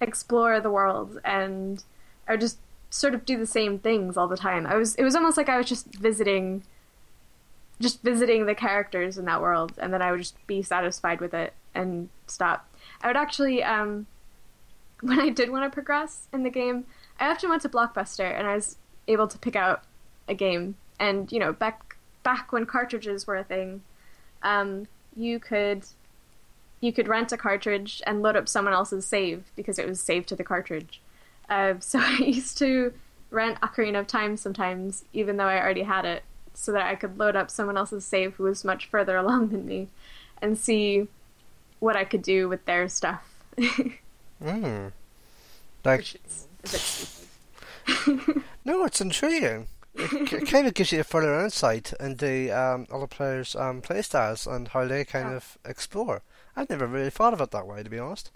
explore 0.00 0.60
the 0.60 0.70
world 0.70 1.18
and 1.24 1.82
I 2.28 2.32
would 2.32 2.40
just 2.40 2.58
sort 2.90 3.14
of 3.14 3.24
do 3.24 3.36
the 3.38 3.46
same 3.46 3.78
things 3.78 4.16
all 4.16 4.28
the 4.28 4.36
time. 4.36 4.66
I 4.66 4.76
was 4.76 4.94
it 4.96 5.04
was 5.04 5.14
almost 5.14 5.36
like 5.36 5.48
I 5.48 5.58
was 5.58 5.66
just 5.66 5.86
visiting 5.94 6.62
just 7.80 8.02
visiting 8.02 8.46
the 8.46 8.54
characters 8.54 9.18
in 9.18 9.26
that 9.26 9.42
world 9.42 9.72
and 9.78 9.92
then 9.92 10.00
I 10.00 10.10
would 10.10 10.20
just 10.20 10.46
be 10.46 10.62
satisfied 10.62 11.20
with 11.20 11.34
it 11.34 11.52
and 11.74 12.08
stop. 12.26 12.68
I 13.02 13.08
would 13.08 13.16
actually 13.16 13.62
um 13.62 14.06
when 15.00 15.20
I 15.20 15.28
did 15.28 15.50
want 15.50 15.64
to 15.64 15.74
progress 15.74 16.26
in 16.32 16.42
the 16.42 16.50
game, 16.50 16.86
I 17.20 17.28
often 17.30 17.50
went 17.50 17.62
to 17.62 17.68
Blockbuster 17.68 18.30
and 18.30 18.46
I 18.46 18.54
was 18.54 18.76
able 19.08 19.28
to 19.28 19.38
pick 19.38 19.56
out 19.56 19.84
a 20.28 20.34
game. 20.34 20.76
And 20.98 21.30
you 21.30 21.38
know, 21.38 21.52
back 21.52 21.96
back 22.22 22.52
when 22.52 22.66
cartridges 22.66 23.26
were 23.26 23.36
a 23.36 23.44
thing, 23.44 23.82
um, 24.42 24.86
you 25.14 25.38
could 25.38 25.84
you 26.80 26.92
could 26.92 27.08
rent 27.08 27.32
a 27.32 27.36
cartridge 27.36 28.02
and 28.06 28.22
load 28.22 28.36
up 28.36 28.48
someone 28.48 28.74
else's 28.74 29.06
save 29.06 29.44
because 29.56 29.78
it 29.78 29.88
was 29.88 30.00
saved 30.00 30.28
to 30.28 30.36
the 30.36 30.44
cartridge. 30.44 31.00
Uh, 31.48 31.74
so 31.80 31.98
I 32.00 32.18
used 32.18 32.58
to 32.58 32.92
rent 33.30 33.60
Ocarina 33.60 34.00
of 34.00 34.06
Time 34.06 34.36
sometimes, 34.36 35.04
even 35.12 35.36
though 35.36 35.46
I 35.46 35.60
already 35.60 35.82
had 35.82 36.04
it, 36.04 36.22
so 36.54 36.72
that 36.72 36.86
I 36.86 36.94
could 36.94 37.18
load 37.18 37.36
up 37.36 37.50
someone 37.50 37.76
else's 37.76 38.04
save 38.04 38.34
who 38.34 38.44
was 38.44 38.64
much 38.64 38.86
further 38.86 39.16
along 39.16 39.48
than 39.48 39.66
me, 39.66 39.88
and 40.40 40.58
see 40.58 41.08
what 41.78 41.96
I 41.96 42.04
could 42.04 42.22
do 42.22 42.48
with 42.48 42.64
their 42.64 42.88
stuff. 42.88 43.22
Mm. 44.44 44.92
Like, 45.82 46.16
no, 48.66 48.84
it's 48.84 49.00
intriguing. 49.00 49.68
It, 49.94 50.32
it, 50.32 50.46
kind 50.46 50.66
of 50.66 50.74
gives 50.74 50.92
you 50.92 51.00
a 51.00 51.04
further 51.04 51.40
insight 51.40 51.94
into 51.98 52.50
um, 52.50 52.86
other 52.92 53.06
players' 53.06 53.56
um, 53.56 53.80
playstyles 53.80 54.46
and 54.46 54.68
how 54.68 54.86
they 54.86 55.06
kind 55.06 55.30
yeah. 55.30 55.36
of 55.36 55.58
explore. 55.64 56.20
I've 56.54 56.68
never 56.68 56.86
really 56.86 57.08
thought 57.08 57.32
of 57.32 57.40
it 57.40 57.50
that 57.52 57.66
way, 57.66 57.82
to 57.82 57.88
be 57.88 57.98
honest. 57.98 58.30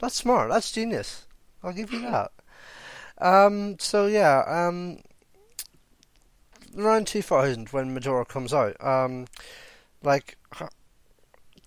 That's 0.00 0.16
smart. 0.16 0.50
That's 0.50 0.72
genius. 0.72 1.26
I'll 1.62 1.72
give 1.72 1.92
you 1.92 2.00
that. 2.02 2.32
Um, 3.18 3.78
so 3.78 4.06
yeah, 4.06 4.42
um, 4.46 4.98
around 6.76 7.06
2000 7.06 7.68
when 7.70 7.92
Majora 7.92 8.24
comes 8.24 8.54
out, 8.54 8.82
um, 8.84 9.26
like, 10.02 10.38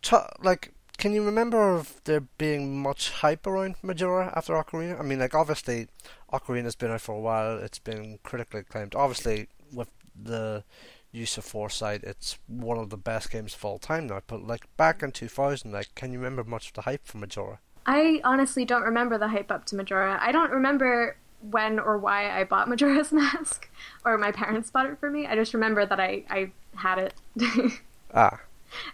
t- 0.02 0.18
like 0.42 0.74
can 0.98 1.14
you 1.14 1.24
remember 1.24 1.76
of 1.76 2.02
there 2.06 2.22
being 2.22 2.82
much 2.82 3.10
hype 3.10 3.46
around 3.48 3.76
Majora 3.82 4.32
after 4.36 4.54
Ocarina? 4.54 5.00
I 5.00 5.04
mean, 5.04 5.20
like 5.20 5.36
obviously, 5.36 5.88
Ocarina's 6.32 6.76
been 6.76 6.92
out 6.92 7.02
for 7.02 7.16
a 7.16 7.20
while. 7.20 7.58
It's 7.58 7.80
been 7.80 8.20
critically 8.24 8.62
acclaimed. 8.62 8.96
Obviously, 8.96 9.48
with 9.74 9.90
the 10.16 10.64
use 11.12 11.38
of 11.38 11.46
foresight, 11.46 12.04
it's 12.04 12.38
one 12.48 12.78
of 12.78 12.90
the 12.90 12.98
best 12.98 13.32
games 13.32 13.54
of 13.54 13.66
all 13.66 13.80
time 13.80 14.08
now. 14.08 14.22
But 14.28 14.46
like 14.48 14.66
back 14.78 15.04
in 15.04 15.12
2000, 15.12 15.72
like, 15.72 15.94
can 15.96 16.12
you 16.12 16.20
remember 16.20 16.44
much 16.44 16.68
of 16.68 16.74
the 16.74 16.82
hype 16.84 17.06
for 17.06 17.18
Majora? 17.18 17.60
I 17.86 18.22
honestly 18.24 18.66
don't 18.66 18.84
remember 18.84 19.18
the 19.18 19.28
hype 19.28 19.52
up 19.52 19.66
to 19.66 19.76
Majora. 19.76 20.18
I 20.22 20.32
don't 20.32 20.52
remember 20.52 21.18
when 21.52 21.80
or 21.80 21.98
why 21.98 22.30
I 22.30 22.44
bought 22.46 22.70
Majora's 22.70 23.12
Mask, 23.12 23.70
or 24.06 24.18
my 24.18 24.32
parents 24.32 24.72
bought 24.72 24.86
it 24.86 25.00
for 25.00 25.10
me. 25.10 25.28
I 25.28 25.36
just 25.36 25.54
remember 25.54 25.86
that 25.86 26.00
I 26.00 26.24
I 26.30 26.52
had 26.76 26.98
it. 27.00 27.14
ah. 28.14 28.40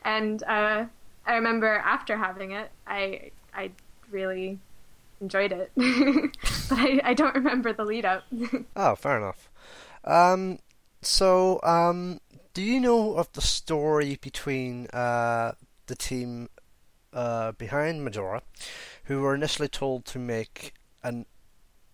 And 0.03 0.43
uh, 0.43 0.85
I 1.25 1.35
remember 1.35 1.67
after 1.67 2.17
having 2.17 2.51
it, 2.51 2.71
I 2.87 3.31
I 3.53 3.71
really 4.11 4.59
enjoyed 5.21 5.51
it, 5.51 5.71
but 5.75 6.79
I, 6.79 7.01
I 7.03 7.13
don't 7.13 7.35
remember 7.35 7.73
the 7.73 7.85
lead 7.85 8.05
up. 8.05 8.23
oh, 8.75 8.95
fair 8.95 9.17
enough. 9.17 9.49
Um, 10.03 10.59
so 11.01 11.59
um, 11.63 12.19
do 12.53 12.61
you 12.61 12.79
know 12.79 13.15
of 13.15 13.31
the 13.33 13.41
story 13.41 14.17
between 14.21 14.87
uh, 14.87 15.53
the 15.87 15.95
team 15.95 16.49
uh, 17.13 17.51
behind 17.53 18.03
Majora, 18.03 18.41
who 19.05 19.21
were 19.21 19.35
initially 19.35 19.67
told 19.67 20.05
to 20.05 20.19
make 20.19 20.73
an 21.03 21.25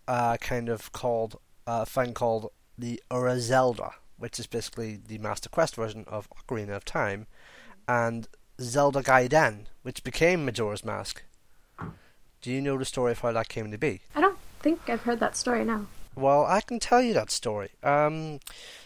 uh, 0.07 0.37
kind 0.37 0.69
of 0.69 0.91
called 0.91 1.39
uh, 1.67 1.85
thing 1.85 2.13
called 2.13 2.51
the 2.77 3.01
Ura 3.11 3.39
Zelda, 3.39 3.91
which 4.17 4.39
is 4.39 4.47
basically 4.47 4.99
the 5.07 5.17
Master 5.17 5.49
Quest 5.49 5.75
version 5.75 6.05
of 6.07 6.29
Ocarina 6.29 6.75
of 6.75 6.85
Time, 6.85 7.27
and 7.87 8.27
Zelda 8.59 9.01
Gaiden, 9.01 9.65
which 9.83 10.03
became 10.03 10.45
Majora's 10.45 10.85
Mask. 10.85 11.23
Do 12.41 12.51
you 12.51 12.61
know 12.61 12.77
the 12.77 12.85
story 12.85 13.13
of 13.13 13.19
how 13.19 13.31
that 13.31 13.49
came 13.49 13.71
to 13.71 13.77
be? 13.77 14.01
I 14.15 14.21
don't 14.21 14.37
think 14.59 14.81
I've 14.87 15.01
heard 15.01 15.19
that 15.19 15.35
story 15.35 15.65
now. 15.65 15.87
Well, 16.15 16.45
I 16.45 16.61
can 16.61 16.79
tell 16.79 17.01
you 17.01 17.13
that 17.13 17.29
story. 17.29 17.71
Um, 17.83 18.39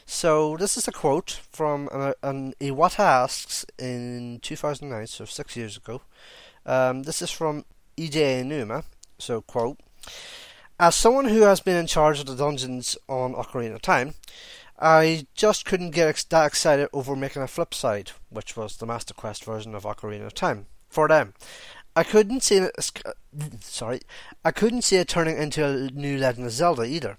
so 0.05 0.57
this 0.57 0.77
is 0.77 0.87
a 0.87 0.91
quote 0.91 1.41
from 1.51 1.87
an, 1.91 2.13
an 2.23 2.53
Iwata 2.59 2.99
asks 2.99 3.65
in 3.77 4.39
2009, 4.41 5.05
so 5.07 5.25
six 5.25 5.55
years 5.55 5.77
ago. 5.77 6.01
Um, 6.65 7.03
this 7.03 7.21
is 7.21 7.29
from 7.29 7.65
Eiji 7.97 8.43
Aonuma. 8.43 8.83
So 9.19 9.41
quote: 9.41 9.77
As 10.79 10.95
someone 10.95 11.25
who 11.25 11.41
has 11.41 11.59
been 11.59 11.77
in 11.77 11.87
charge 11.87 12.19
of 12.19 12.25
the 12.25 12.35
dungeons 12.35 12.97
on 13.07 13.35
Ocarina 13.35 13.75
of 13.75 13.81
Time, 13.83 14.15
I 14.79 15.27
just 15.35 15.65
couldn't 15.65 15.91
get 15.91 16.25
that 16.29 16.47
excited 16.47 16.89
over 16.93 17.15
making 17.15 17.43
a 17.43 17.47
flip 17.47 17.73
side, 17.75 18.11
which 18.29 18.57
was 18.57 18.77
the 18.77 18.87
Master 18.87 19.13
Quest 19.13 19.43
version 19.43 19.75
of 19.75 19.83
Ocarina 19.83 20.25
of 20.25 20.33
Time 20.33 20.65
for 20.89 21.07
them. 21.07 21.33
I 21.99 22.03
couldn't 22.03 22.43
see 22.43 22.55
it. 22.55 22.71
Sorry, 23.59 23.99
I 24.45 24.51
couldn't 24.51 24.83
see 24.83 24.95
it 24.95 25.09
turning 25.09 25.35
into 25.35 25.65
a 25.65 25.91
new 25.91 26.17
Legend 26.17 26.45
of 26.45 26.53
Zelda 26.53 26.83
either. 26.83 27.17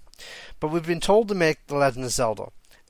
But 0.59 0.69
we've 0.69 0.87
been 0.87 0.99
told 0.99 1.27
to 1.27 1.35
make 1.35 1.67
the 1.67 1.75
Legend 1.75 2.05
of 2.05 2.11
Zelda. 2.11 2.47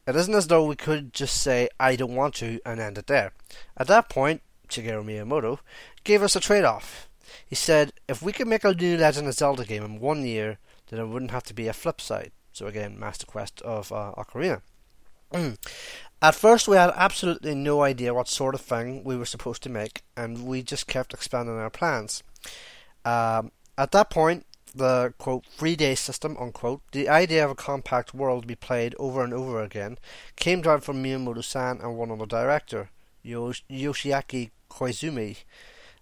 It 0.07 0.15
isn't 0.15 0.33
as 0.33 0.47
though 0.47 0.65
we 0.65 0.77
could 0.77 1.11
just 1.11 1.41
say 1.41 1.67
I 1.81 1.97
don't 1.97 2.15
want 2.15 2.35
to 2.35 2.61
and 2.65 2.79
end 2.79 2.97
it 2.97 3.07
there. 3.07 3.33
At 3.75 3.87
that 3.87 4.07
point, 4.07 4.41
Shigeru 4.69 5.03
Miyamoto 5.03 5.59
gave 6.05 6.23
us 6.23 6.37
a 6.37 6.39
trade-off. 6.39 7.09
He 7.45 7.55
said 7.55 7.91
if 8.07 8.21
we 8.21 8.31
could 8.31 8.47
make 8.47 8.63
a 8.63 8.73
new 8.73 8.95
Legend 8.95 9.27
of 9.27 9.33
Zelda 9.33 9.65
game 9.65 9.83
in 9.83 9.99
one 9.99 10.25
year, 10.25 10.59
then 10.87 11.01
it 11.01 11.07
wouldn't 11.07 11.31
have 11.31 11.43
to 11.43 11.53
be 11.53 11.67
a 11.67 11.73
flip 11.73 11.99
side. 11.99 12.31
So 12.53 12.67
again, 12.67 12.97
Master 12.97 13.25
Quest 13.25 13.61
of 13.63 13.91
uh, 13.91 14.13
Ocarina. 14.17 14.61
Mm. 15.31 15.57
At 16.21 16.35
first, 16.35 16.67
we 16.67 16.75
had 16.75 16.93
absolutely 16.95 17.55
no 17.55 17.81
idea 17.81 18.13
what 18.13 18.27
sort 18.27 18.53
of 18.53 18.61
thing 18.61 19.03
we 19.03 19.17
were 19.17 19.25
supposed 19.25 19.63
to 19.63 19.69
make, 19.69 20.03
and 20.15 20.45
we 20.45 20.61
just 20.61 20.85
kept 20.87 21.13
expanding 21.13 21.55
our 21.57 21.69
plans. 21.69 22.21
Um, 23.03 23.51
at 23.77 23.91
that 23.91 24.09
point, 24.11 24.45
the 24.75 25.13
quote 25.17 25.45
free 25.45 25.75
day 25.75 25.95
system 25.95 26.37
unquote, 26.39 26.81
the 26.91 27.09
idea 27.09 27.43
of 27.43 27.51
a 27.51 27.55
compact 27.55 28.13
world 28.13 28.43
to 28.43 28.47
be 28.47 28.55
played 28.55 28.95
over 28.99 29.23
and 29.23 29.33
over 29.33 29.61
again 29.61 29.97
came 30.35 30.61
down 30.61 30.81
from 30.81 31.03
Miyamoto-san 31.03 31.79
and 31.81 31.97
one 31.97 32.11
other 32.11 32.25
director, 32.25 32.89
Yosh- 33.23 33.63
Yoshiaki 33.69 34.51
Koizumi. 34.69 35.37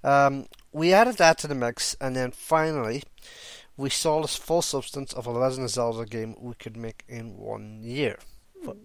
Um, 0.04 0.46
we 0.72 0.94
added 0.94 1.18
that 1.18 1.38
to 1.40 1.48
the 1.48 1.56
mix, 1.56 1.96
and 2.00 2.16
then 2.16 2.32
finally, 2.32 3.04
we 3.76 3.90
saw 3.90 4.22
the 4.22 4.28
full 4.28 4.62
substance 4.62 5.14
of 5.14 5.26
a 5.26 5.32
Legend 5.32 5.66
of 5.66 5.72
Zelda 5.72 6.06
game 6.06 6.36
we 6.40 6.54
could 6.54 6.78
make 6.78 7.04
in 7.08 7.38
one 7.38 7.80
year. 7.82 8.20
But 8.64 8.78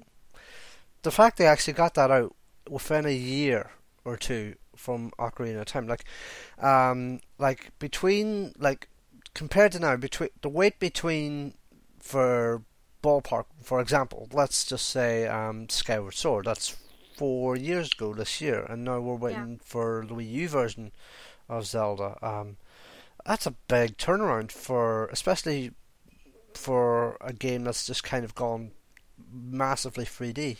the 1.05 1.11
fact 1.11 1.37
they 1.37 1.47
actually 1.47 1.75
got 1.75 1.95
that 1.95 2.11
out 2.11 2.35
within 2.69 3.07
a 3.07 3.14
year 3.14 3.71
or 4.05 4.17
two 4.17 4.57
from 4.75 5.12
Ocarina 5.19 5.61
of 5.61 5.67
Time, 5.67 5.87
like, 5.87 6.05
um, 6.59 7.21
like 7.38 7.71
between 7.79 8.53
like 8.59 8.88
compared 9.35 9.73
to 9.73 9.79
now, 9.79 9.97
between 9.97 10.31
the 10.43 10.49
wait 10.49 10.81
between 10.81 11.55
for 12.01 12.62
ballpark, 13.03 13.45
for 13.62 13.81
example, 13.81 14.29
let's 14.33 14.64
just 14.64 14.88
say 14.88 15.27
um, 15.27 15.69
Skyward 15.69 16.14
Sword. 16.14 16.47
That's 16.47 16.77
four 17.17 17.55
years 17.55 17.93
ago 17.93 18.14
this 18.14 18.40
year, 18.40 18.64
and 18.64 18.85
now 18.85 19.01
we're 19.01 19.14
waiting 19.14 19.61
for 19.62 20.05
the 20.09 20.14
Wii 20.14 20.31
U 20.31 20.49
version 20.49 20.90
of 21.49 21.67
Zelda. 21.67 22.17
Um, 22.23 22.57
that's 23.27 23.47
a 23.47 23.53
big 23.69 23.99
turnaround 23.99 24.51
for, 24.51 25.07
especially 25.09 25.73
for 26.55 27.17
a 27.21 27.33
game 27.33 27.64
that's 27.64 27.87
just 27.87 28.05
kind 28.05 28.25
of 28.25 28.35
gone 28.35 28.73
massively 29.33 30.05
3D 30.05 30.57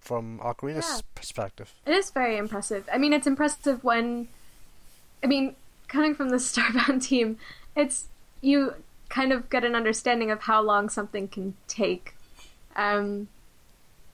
from 0.00 0.38
Ocarina's 0.40 0.88
Yeah. 0.96 1.00
perspective. 1.14 1.74
It 1.86 1.92
is 1.94 2.10
very 2.10 2.36
impressive. 2.36 2.88
I 2.92 2.98
mean, 2.98 3.12
it's 3.12 3.26
impressive 3.26 3.84
when, 3.84 4.28
I 5.22 5.26
mean, 5.26 5.54
coming 5.88 6.14
from 6.14 6.30
the 6.30 6.36
Starbound 6.50 7.02
team, 7.02 7.38
it's 7.76 8.08
you 8.40 8.74
kind 9.08 9.32
of 9.32 9.50
get 9.50 9.64
an 9.64 9.74
understanding 9.74 10.30
of 10.30 10.42
how 10.42 10.62
long 10.62 10.88
something 10.88 11.28
can 11.28 11.54
take. 11.68 12.14
Um, 12.76 13.28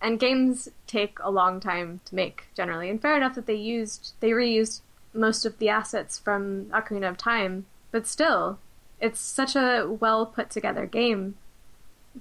and 0.00 0.18
games 0.18 0.68
take 0.86 1.18
a 1.20 1.30
long 1.30 1.60
time 1.60 2.00
to 2.06 2.14
make 2.14 2.44
generally. 2.54 2.90
And 2.90 3.00
fair 3.00 3.16
enough 3.16 3.34
that 3.34 3.46
they 3.46 3.54
used 3.54 4.12
they 4.20 4.30
reused 4.30 4.80
most 5.14 5.46
of 5.46 5.58
the 5.58 5.68
assets 5.68 6.18
from 6.18 6.66
Ocarina 6.66 7.08
of 7.08 7.16
Time, 7.16 7.66
but 7.90 8.06
still, 8.06 8.58
it's 9.00 9.20
such 9.20 9.56
a 9.56 9.86
well 9.88 10.26
put 10.26 10.50
together 10.50 10.84
game 10.86 11.36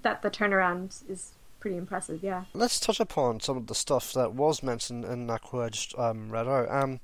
that 0.01 0.21
the 0.21 0.29
turnaround 0.29 1.09
is 1.09 1.33
pretty 1.65 1.77
impressive. 1.77 2.21
Yeah. 2.21 2.43
Let's 2.53 2.79
touch 2.79 2.99
upon 2.99 3.39
some 3.39 3.57
of 3.57 3.65
the 3.65 3.73
stuff 3.73 4.13
that 4.13 4.33
was 4.33 4.61
mentioned 4.61 5.03
in 5.03 5.25
that 5.25 5.41
quote 5.41 5.63
I 5.63 5.69
just 5.69 5.97
um, 5.97 6.29
read 6.29 6.47
out. 6.47 6.69
Um, 6.69 6.99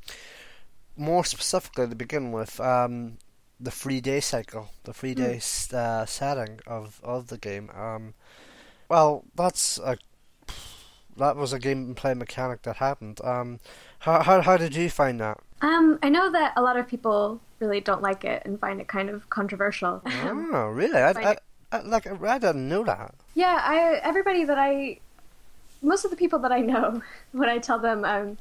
more 0.95 1.26
specifically, 1.26 1.88
to 1.88 1.95
begin 1.95 2.32
with, 2.32 2.60
um, 2.60 3.17
the 3.60 3.71
three 3.71 4.02
day 4.02 4.19
cycle, 4.19 4.69
the 4.84 4.93
three 4.93 5.15
day 5.15 5.38
s 5.38 5.74
uh, 5.74 6.06
setting 6.06 6.60
of, 6.67 7.02
of 7.04 7.30
the 7.30 7.39
game. 7.39 7.71
Um, 7.74 8.13
well, 8.88 9.26
that's 9.34 9.80
a 9.80 9.97
that 11.17 11.36
was 11.36 11.54
a 11.54 11.60
gameplay 11.60 12.15
mechanic 12.15 12.62
that 12.62 12.76
happened. 12.76 13.19
Um, 13.24 13.60
how, 13.97 14.21
how 14.21 14.41
how 14.41 14.58
did 14.58 14.76
you 14.76 14.91
find 14.91 15.19
that? 15.21 15.39
Um, 15.62 15.97
I 16.04 16.10
know 16.10 16.32
that 16.32 16.54
a 16.56 16.62
lot 16.62 16.78
of 16.78 16.88
people 16.88 17.41
really 17.58 17.82
don't 17.82 18.04
like 18.04 18.26
it 18.26 18.43
and 18.45 18.60
find 18.60 18.80
it 18.80 18.88
kind 18.88 19.10
of 19.10 19.28
controversial. 19.32 20.04
oh, 20.06 20.67
really? 20.71 21.00
I, 21.00 21.32
I, 21.32 21.38
like 21.84 22.07
I 22.07 22.38
didn't 22.38 22.67
know 22.67 22.84
that. 22.84 23.13
yeah, 23.36 23.60
I 23.62 23.99
everybody 24.03 24.43
that 24.45 24.57
I, 24.57 24.99
most 25.81 26.05
of 26.05 26.12
the 26.12 26.17
people 26.17 26.39
that 26.39 26.51
I 26.51 26.60
know, 26.60 27.01
when 27.31 27.49
I 27.49 27.60
tell 27.60 27.79
them, 27.79 28.05
um, 28.05 28.38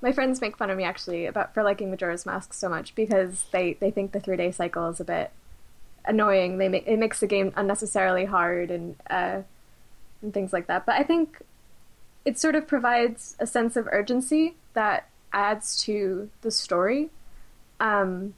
my 0.00 0.12
friends 0.12 0.40
make 0.40 0.56
fun 0.56 0.70
of 0.70 0.76
me 0.76 0.84
actually 0.84 1.26
about 1.26 1.54
for 1.54 1.62
liking 1.62 1.90
Majora's 1.90 2.24
Mask 2.24 2.52
so 2.52 2.68
much 2.68 2.94
because 2.94 3.44
they 3.50 3.74
they 3.74 3.90
think 3.90 4.12
the 4.12 4.20
three 4.20 4.36
day 4.36 4.50
cycle 4.52 4.88
is 4.88 5.00
a 5.00 5.04
bit 5.04 5.30
annoying. 6.04 6.58
They 6.58 6.68
make 6.68 6.86
it 6.86 6.98
makes 6.98 7.20
the 7.20 7.26
game 7.26 7.52
unnecessarily 7.56 8.24
hard 8.24 8.70
and 8.70 8.96
uh, 9.10 9.42
and 10.22 10.34
things 10.34 10.52
like 10.52 10.66
that. 10.68 10.86
But 10.86 10.96
I 10.96 11.02
think 11.02 11.42
it 12.24 12.38
sort 12.38 12.54
of 12.54 12.66
provides 12.66 13.36
a 13.38 13.46
sense 13.46 13.76
of 13.76 13.88
urgency 13.90 14.54
that 14.74 15.08
adds 15.32 15.82
to 15.84 16.30
the 16.42 16.50
story. 16.50 17.10
Um, 17.80 18.34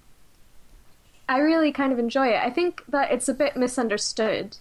I 1.30 1.38
really 1.38 1.70
kind 1.70 1.92
of 1.92 2.00
enjoy 2.00 2.30
it. 2.30 2.42
I 2.42 2.50
think 2.50 2.82
that 2.88 3.12
it's 3.12 3.28
a 3.28 3.34
bit 3.34 3.56
misunderstood. 3.56 4.56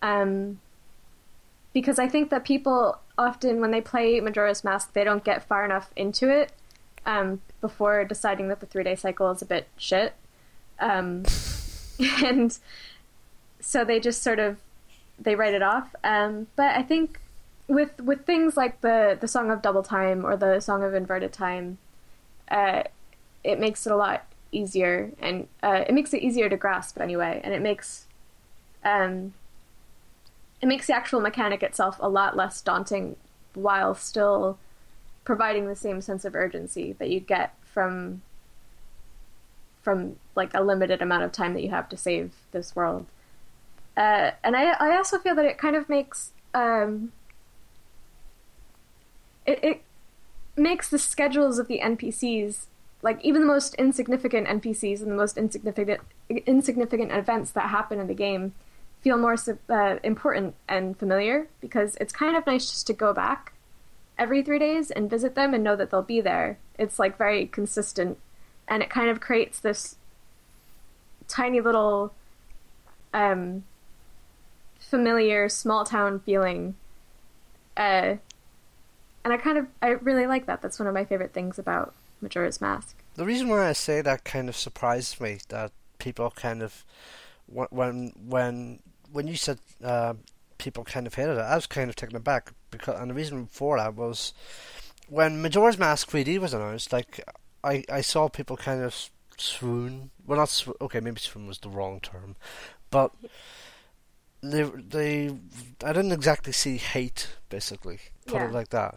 Um, 0.00 0.60
because 1.72 1.98
I 1.98 2.08
think 2.08 2.30
that 2.30 2.44
people 2.44 3.00
often, 3.18 3.60
when 3.60 3.72
they 3.72 3.80
play 3.80 4.20
Majora's 4.20 4.62
Mask, 4.62 4.92
they 4.92 5.02
don't 5.02 5.24
get 5.24 5.42
far 5.42 5.64
enough 5.64 5.90
into 5.96 6.30
it 6.30 6.52
um, 7.04 7.40
before 7.60 8.04
deciding 8.04 8.46
that 8.46 8.60
the 8.60 8.66
three 8.66 8.84
day 8.84 8.94
cycle 8.94 9.28
is 9.32 9.42
a 9.42 9.44
bit 9.44 9.66
shit. 9.76 10.14
Um, 10.78 11.24
and 12.22 12.56
so 13.58 13.84
they 13.84 13.98
just 13.98 14.22
sort 14.22 14.38
of 14.38 14.58
they 15.18 15.34
write 15.34 15.52
it 15.52 15.62
off. 15.62 15.96
Um, 16.04 16.46
but 16.54 16.76
I 16.76 16.84
think 16.84 17.18
with 17.66 18.00
with 18.00 18.24
things 18.24 18.56
like 18.56 18.82
the 18.82 19.18
the 19.20 19.26
song 19.26 19.50
of 19.50 19.62
double 19.62 19.82
time 19.82 20.24
or 20.24 20.36
the 20.36 20.60
song 20.60 20.84
of 20.84 20.94
inverted 20.94 21.32
time, 21.32 21.78
uh, 22.52 22.84
it 23.42 23.58
makes 23.58 23.84
it 23.84 23.90
a 23.90 23.96
lot 23.96 24.26
easier 24.56 25.12
and 25.20 25.48
uh, 25.62 25.84
it 25.86 25.94
makes 25.94 26.14
it 26.14 26.22
easier 26.22 26.48
to 26.48 26.56
grasp 26.56 27.00
anyway, 27.00 27.40
and 27.44 27.52
it 27.54 27.62
makes 27.62 28.06
um, 28.84 29.34
it 30.60 30.66
makes 30.66 30.86
the 30.86 30.94
actual 30.94 31.20
mechanic 31.20 31.62
itself 31.62 31.96
a 32.00 32.08
lot 32.08 32.36
less 32.36 32.60
daunting 32.60 33.16
while 33.54 33.94
still 33.94 34.58
providing 35.24 35.66
the 35.66 35.76
same 35.76 36.00
sense 36.00 36.24
of 36.24 36.34
urgency 36.34 36.94
that 36.98 37.10
you 37.10 37.20
get 37.20 37.54
from 37.62 38.22
from 39.82 40.16
like 40.34 40.52
a 40.54 40.62
limited 40.62 41.00
amount 41.00 41.22
of 41.22 41.32
time 41.32 41.54
that 41.54 41.62
you 41.62 41.70
have 41.70 41.88
to 41.88 41.96
save 41.96 42.32
this 42.52 42.74
world. 42.74 43.06
Uh, 43.96 44.32
and 44.42 44.56
I 44.56 44.70
I 44.72 44.96
also 44.96 45.18
feel 45.18 45.34
that 45.34 45.44
it 45.44 45.58
kind 45.58 45.76
of 45.76 45.88
makes 45.88 46.32
um, 46.54 47.12
it 49.44 49.58
it 49.62 49.82
makes 50.56 50.88
the 50.88 50.98
schedules 50.98 51.58
of 51.58 51.68
the 51.68 51.80
NPCs 51.80 52.66
like 53.02 53.24
even 53.24 53.42
the 53.42 53.46
most 53.46 53.74
insignificant 53.74 54.48
NPCs 54.48 55.00
and 55.00 55.10
the 55.10 55.16
most 55.16 55.36
insignificant 55.36 56.00
insignificant 56.28 57.12
events 57.12 57.50
that 57.52 57.68
happen 57.68 58.00
in 58.00 58.06
the 58.06 58.14
game 58.14 58.54
feel 59.00 59.18
more 59.18 59.36
uh, 59.68 59.96
important 60.02 60.54
and 60.68 60.98
familiar 60.98 61.46
because 61.60 61.96
it's 62.00 62.12
kind 62.12 62.36
of 62.36 62.46
nice 62.46 62.68
just 62.68 62.86
to 62.88 62.92
go 62.92 63.12
back 63.12 63.52
every 64.18 64.42
three 64.42 64.58
days 64.58 64.90
and 64.90 65.10
visit 65.10 65.34
them 65.34 65.54
and 65.54 65.62
know 65.62 65.76
that 65.76 65.90
they'll 65.90 66.02
be 66.02 66.20
there. 66.20 66.58
It's 66.78 66.98
like 66.98 67.16
very 67.18 67.46
consistent, 67.46 68.18
and 68.66 68.82
it 68.82 68.90
kind 68.90 69.08
of 69.08 69.20
creates 69.20 69.60
this 69.60 69.96
tiny 71.28 71.60
little 71.60 72.14
um, 73.12 73.64
familiar 74.78 75.48
small 75.48 75.84
town 75.84 76.20
feeling. 76.20 76.74
Uh, 77.76 78.16
and 79.24 79.32
I 79.32 79.36
kind 79.36 79.58
of 79.58 79.66
I 79.82 79.88
really 79.90 80.26
like 80.26 80.46
that. 80.46 80.62
That's 80.62 80.78
one 80.78 80.88
of 80.88 80.94
my 80.94 81.04
favorite 81.04 81.32
things 81.32 81.58
about 81.58 81.94
Majora's 82.26 82.60
Mask. 82.60 82.96
The 83.14 83.24
reason 83.24 83.48
why 83.48 83.68
I 83.68 83.72
say 83.72 84.00
that 84.02 84.24
kind 84.24 84.48
of 84.48 84.56
surprised 84.56 85.20
me 85.20 85.38
that 85.48 85.70
people 85.98 86.30
kind 86.32 86.60
of 86.62 86.84
when 87.46 88.12
when 88.26 88.80
when 89.12 89.28
you 89.28 89.36
said 89.36 89.58
uh, 89.82 90.14
people 90.58 90.82
kind 90.84 91.06
of 91.06 91.14
hated 91.14 91.38
it, 91.38 91.40
I 91.40 91.54
was 91.54 91.66
kind 91.66 91.88
of 91.88 91.94
taken 91.96 92.16
aback 92.16 92.52
because 92.70 92.98
and 93.00 93.10
the 93.10 93.14
reason 93.14 93.46
for 93.46 93.78
that 93.78 93.94
was 93.94 94.32
when 95.08 95.40
Majora's 95.40 95.78
Mask 95.78 96.10
3D 96.10 96.38
was 96.38 96.52
announced. 96.52 96.92
Like 96.92 97.20
I 97.62 97.84
I 97.90 98.00
saw 98.00 98.28
people 98.28 98.56
kind 98.56 98.82
of 98.82 99.08
swoon. 99.38 100.10
Well, 100.26 100.38
not 100.38 100.48
sw- 100.48 100.80
okay, 100.80 100.98
maybe 101.00 101.20
swoon 101.20 101.46
was 101.46 101.58
the 101.60 101.70
wrong 101.70 102.00
term, 102.00 102.34
but 102.90 103.12
they 104.42 104.62
they 104.64 105.30
I 105.84 105.92
didn't 105.92 106.12
exactly 106.12 106.52
see 106.52 106.76
hate 106.76 107.28
basically 107.48 108.00
put 108.26 108.34
Yeah. 108.34 108.48
it 108.48 108.52
like 108.52 108.68
that. 108.70 108.96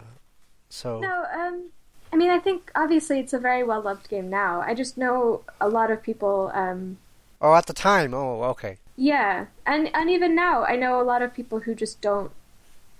So 0.69 0.99
No, 0.99 1.25
um, 1.33 1.69
I 2.11 2.15
mean, 2.15 2.29
I 2.29 2.39
think 2.39 2.71
obviously 2.75 3.19
it's 3.19 3.33
a 3.33 3.39
very 3.39 3.63
well 3.63 3.81
loved 3.81 4.09
game 4.09 4.29
now. 4.29 4.61
I 4.61 4.73
just 4.73 4.97
know 4.97 5.43
a 5.61 5.69
lot 5.69 5.91
of 5.91 6.01
people. 6.01 6.51
Um, 6.53 6.97
oh, 7.41 7.53
at 7.55 7.67
the 7.67 7.73
time, 7.73 8.13
oh 8.13 8.41
okay. 8.45 8.77
yeah, 8.95 9.45
and 9.65 9.89
and 9.93 10.09
even 10.09 10.35
now, 10.35 10.63
I 10.65 10.75
know 10.75 10.99
a 10.99 11.03
lot 11.03 11.21
of 11.21 11.33
people 11.33 11.59
who 11.61 11.75
just 11.75 12.01
don't 12.01 12.31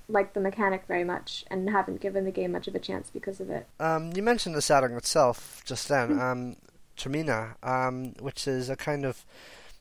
like 0.08 0.34
the 0.34 0.40
mechanic 0.40 0.84
very 0.88 1.04
much 1.04 1.46
and 1.52 1.70
haven't 1.70 2.02
given 2.02 2.26
the 2.26 2.32
game 2.32 2.52
much 2.52 2.68
of 2.68 2.74
a 2.76 2.80
chance 2.80 3.10
because 3.12 3.40
of 3.40 3.50
it. 3.52 3.68
Um, 3.80 4.12
you 4.16 4.24
mentioned 4.24 4.56
the 4.56 4.62
setting 4.62 4.92
itself 4.98 5.62
just 5.66 5.88
then, 5.88 6.10
Hmm. 6.14 6.20
um, 6.20 6.56
Termina, 6.98 7.56
um, 7.64 8.14
which 8.20 8.48
is 8.48 8.70
a 8.72 8.76
kind 8.76 9.06
of, 9.06 9.24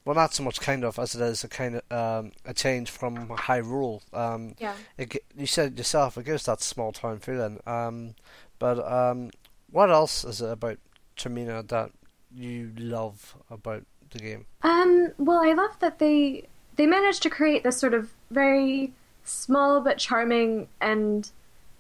well, 0.05 0.15
not 0.15 0.35
so 0.35 0.43
much 0.43 0.61
kind 0.61 0.85
of 0.85 0.99
as 0.99 1.15
it 1.15 1.23
is 1.23 1.45
a 1.45 1.49
kind 1.49 1.81
of 1.81 1.83
um, 1.91 2.33
a 2.45 2.53
change 2.53 2.91
from 2.91 3.29
Hyrule. 3.29 4.03
Um, 4.13 4.55
Yeah. 4.59 4.75
it, 4.99 5.17
you 5.35 5.47
said 5.47 5.73
it 5.73 5.79
yourself, 5.79 6.19
it 6.19 6.27
gives 6.27 6.45
that 6.45 6.61
small 6.61 6.93
town 6.93 7.21
feeling. 7.21 7.61
Um, 7.67 8.15
but 8.59 8.79
um, 8.91 9.31
what 9.71 9.91
else 9.91 10.25
is 10.25 10.41
it 10.41 10.51
about 10.51 10.79
Termina 11.17 11.67
that 11.69 11.91
you 12.35 12.73
love 12.79 13.37
about 13.51 13.85
the 14.11 14.19
game? 14.19 14.47
Um, 14.63 15.13
well, 15.19 15.41
I 15.45 15.53
love 15.53 15.79
that 15.81 15.99
they 15.99 16.49
they 16.77 16.87
managed 16.87 17.23
to 17.25 17.31
create 17.31 17.65
this 17.65 17.79
sort 17.79 17.95
of 17.95 18.11
very 18.31 18.93
small 19.25 19.81
but 19.81 19.99
charming 19.99 20.69
and 20.81 21.31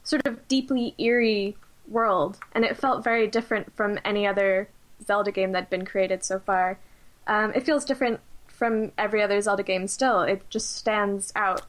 sort 0.03 0.27
of 0.27 0.47
deeply 0.49 0.95
eerie 0.99 1.57
world, 1.87 2.38
and 2.53 2.64
it 2.64 2.77
felt 2.77 3.05
very 3.05 3.27
different 3.27 3.75
from 3.75 3.99
any 4.05 4.27
other 4.27 4.69
Zelda 5.05 5.31
game 5.31 5.53
that'd 5.53 5.71
been 5.71 5.87
created 5.87 6.25
so 6.25 6.38
far. 6.38 6.79
Um, 7.27 7.53
it 7.55 7.64
feels 7.64 7.85
different 7.85 8.21
from 8.47 8.93
every 8.99 9.23
other 9.23 9.41
Zelda 9.41 9.62
game. 9.62 9.87
Still, 9.87 10.23
it 10.23 10.49
just 10.51 10.75
stands 10.77 11.33
out, 11.37 11.62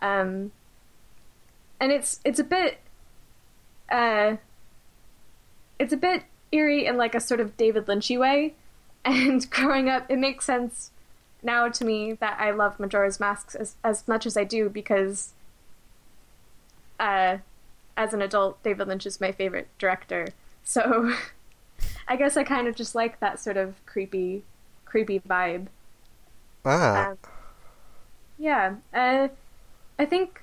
um, 0.00 0.52
and 1.78 1.92
it's 1.92 2.20
it's 2.24 2.38
a 2.38 2.44
bit, 2.44 2.78
uh, 3.90 4.36
it's 5.80 5.92
a 5.94 5.96
bit 5.96 6.24
eerie 6.52 6.86
in 6.86 6.96
like 6.96 7.14
a 7.14 7.20
sort 7.20 7.40
of 7.40 7.56
David 7.56 7.86
Lynchy 7.86 8.18
way. 8.18 8.54
And 9.02 9.48
growing 9.50 9.88
up, 9.88 10.10
it 10.10 10.18
makes 10.18 10.44
sense 10.44 10.90
now 11.42 11.70
to 11.70 11.84
me 11.86 12.12
that 12.12 12.38
I 12.38 12.50
love 12.50 12.78
Majora's 12.78 13.18
Masks 13.18 13.54
as 13.54 13.76
as 13.82 14.06
much 14.06 14.26
as 14.26 14.36
I 14.36 14.44
do 14.44 14.68
because, 14.68 15.32
uh, 16.98 17.38
as 17.96 18.12
an 18.12 18.20
adult, 18.20 18.62
David 18.62 18.88
Lynch 18.88 19.06
is 19.06 19.18
my 19.18 19.32
favorite 19.32 19.68
director. 19.78 20.28
So, 20.64 21.14
I 22.08 22.16
guess 22.16 22.36
I 22.36 22.44
kind 22.44 22.68
of 22.68 22.76
just 22.76 22.94
like 22.94 23.20
that 23.20 23.40
sort 23.40 23.56
of 23.56 23.74
creepy, 23.86 24.44
creepy 24.84 25.18
vibe. 25.20 25.68
Ah. 26.66 27.12
Um, 27.12 27.18
yeah, 28.36 28.74
uh, 28.92 29.28
I 29.98 30.04
think 30.04 30.42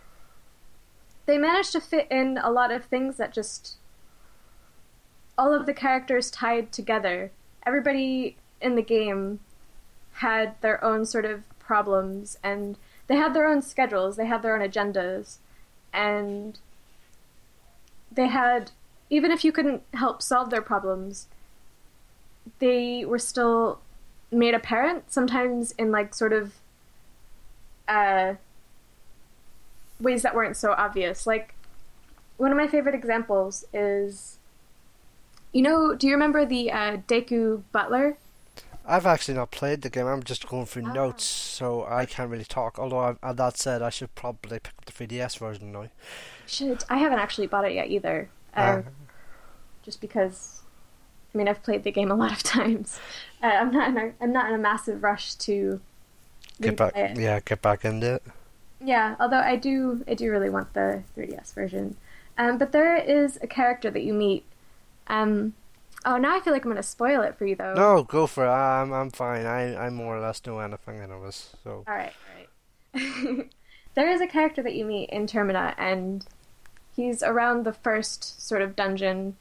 they 1.27 1.37
managed 1.37 1.73
to 1.73 1.79
fit 1.79 2.07
in 2.09 2.39
a 2.39 2.49
lot 2.49 2.71
of 2.71 2.85
things 2.85 3.17
that 3.17 3.33
just 3.33 3.77
all 5.37 5.53
of 5.53 5.65
the 5.65 5.73
characters 5.73 6.31
tied 6.31 6.71
together. 6.71 7.31
Everybody 7.65 8.37
in 8.61 8.75
the 8.75 8.81
game 8.81 9.39
had 10.13 10.59
their 10.61 10.83
own 10.83 11.05
sort 11.05 11.25
of 11.25 11.43
problems 11.59 12.37
and 12.43 12.77
they 13.07 13.15
had 13.15 13.33
their 13.33 13.45
own 13.45 13.61
schedules, 13.61 14.17
they 14.17 14.25
had 14.25 14.41
their 14.41 14.55
own 14.55 14.67
agendas, 14.67 15.37
and 15.93 16.59
they 18.11 18.27
had 18.27 18.71
even 19.09 19.31
if 19.31 19.45
you 19.45 19.51
couldn't 19.51 19.83
help 19.93 20.21
solve 20.21 20.49
their 20.49 20.61
problems, 20.61 21.27
they 22.59 23.05
were 23.05 23.19
still 23.19 23.79
made 24.31 24.53
apparent 24.53 25.11
sometimes 25.11 25.71
in 25.73 25.91
like 25.91 26.13
sort 26.13 26.33
of 26.33 26.55
uh, 27.87 28.33
ways 29.99 30.21
that 30.23 30.35
weren't 30.35 30.57
so 30.57 30.73
obvious. 30.73 31.25
Like 31.25 31.55
one 32.35 32.51
of 32.51 32.57
my 32.57 32.67
favorite 32.67 32.95
examples 32.95 33.63
is, 33.73 34.36
you 35.57 35.63
know, 35.67 35.95
do 35.95 36.05
you 36.07 36.13
remember 36.13 36.45
the 36.45 36.63
uh, 36.71 36.97
Deku 37.09 37.63
Butler? 37.71 38.07
I've 38.85 39.05
actually 39.13 39.33
not 39.41 39.51
played 39.51 39.81
the 39.81 39.89
game. 39.89 40.07
I'm 40.07 40.23
just 40.23 40.47
going 40.47 40.65
through 40.65 40.85
Ah. 40.87 40.93
notes, 40.93 41.25
so 41.25 41.65
I 42.01 42.05
can't 42.05 42.29
really 42.33 42.45
talk. 42.45 42.77
Although, 42.79 42.99
I, 42.99 43.15
uh, 43.23 43.33
that 43.33 43.57
said, 43.57 43.81
I 43.81 43.89
should 43.89 44.13
probably 44.15 44.59
pick 44.59 44.73
up 44.77 44.85
the 44.85 44.93
3DS 44.93 45.37
version 45.39 45.71
now. 45.73 45.87
Should 46.45 46.83
I 46.89 46.97
haven't 46.99 47.19
actually 47.19 47.47
bought 47.47 47.65
it 47.65 47.73
yet 47.73 47.87
either. 47.89 48.29
Um, 48.55 48.83
Ah. 48.85 48.91
just 49.83 49.99
because 49.99 50.61
I 51.33 51.37
mean 51.37 51.47
I've 51.47 51.63
played 51.63 51.83
the 51.83 51.91
game 51.91 52.11
a 52.11 52.15
lot 52.15 52.31
of 52.31 52.43
times. 52.57 52.99
Uh, 53.43 53.47
I'm 53.61 53.71
not 53.71 53.89
in 53.89 53.97
a, 53.97 54.05
I'm 54.21 54.31
not 54.31 54.47
in 54.49 54.55
a 54.55 54.63
massive 54.71 55.03
rush 55.03 55.35
to 55.47 55.81
Get 56.61 56.77
back, 56.77 56.95
it. 56.95 57.17
yeah, 57.17 57.39
get 57.43 57.61
back 57.61 57.83
into 57.85 58.15
it. 58.15 58.23
Yeah, 58.93 59.15
although 59.19 59.43
I 59.53 59.55
do 59.57 60.03
I 60.07 60.13
do 60.13 60.31
really 60.31 60.49
want 60.49 60.73
the 60.73 61.03
3DS 61.15 61.53
version. 61.53 61.97
Um, 62.37 62.57
but 62.57 62.71
there 62.71 62.95
is 62.95 63.37
a 63.41 63.47
character 63.47 63.89
that 63.91 64.03
you 64.03 64.13
meet. 64.13 64.43
Um, 65.07 65.53
oh, 66.05 66.17
now 66.17 66.35
I 66.35 66.39
feel 66.39 66.53
like 66.53 66.65
I'm 66.65 66.71
going 66.71 66.81
to 66.81 66.83
spoil 66.83 67.21
it 67.21 67.37
for 67.37 67.45
you 67.45 67.55
though. 67.55 67.73
No, 67.73 68.03
go 68.03 68.27
for 68.27 68.45
it. 68.45 68.49
I'm, 68.49 68.91
I'm 68.93 69.09
fine. 69.09 69.45
I, 69.45 69.75
I 69.75 69.89
more 69.89 70.17
or 70.17 70.21
less 70.21 70.45
know 70.45 70.59
anything 70.59 70.97
in 71.01 71.11
it. 71.11 71.19
Was. 71.19 71.55
So, 71.63 71.83
All 71.87 71.95
right, 71.95 72.13
all 72.95 73.01
right. 73.01 73.49
there 73.95 74.09
is 74.09 74.21
a 74.21 74.27
character 74.27 74.61
that 74.63 74.75
you 74.75 74.85
meet 74.85 75.09
in 75.09 75.27
Termina, 75.27 75.73
and 75.77 76.25
he's 76.95 77.23
around 77.23 77.63
the 77.63 77.73
first 77.73 78.45
sort 78.45 78.61
of 78.61 78.75
dungeon 78.75 79.35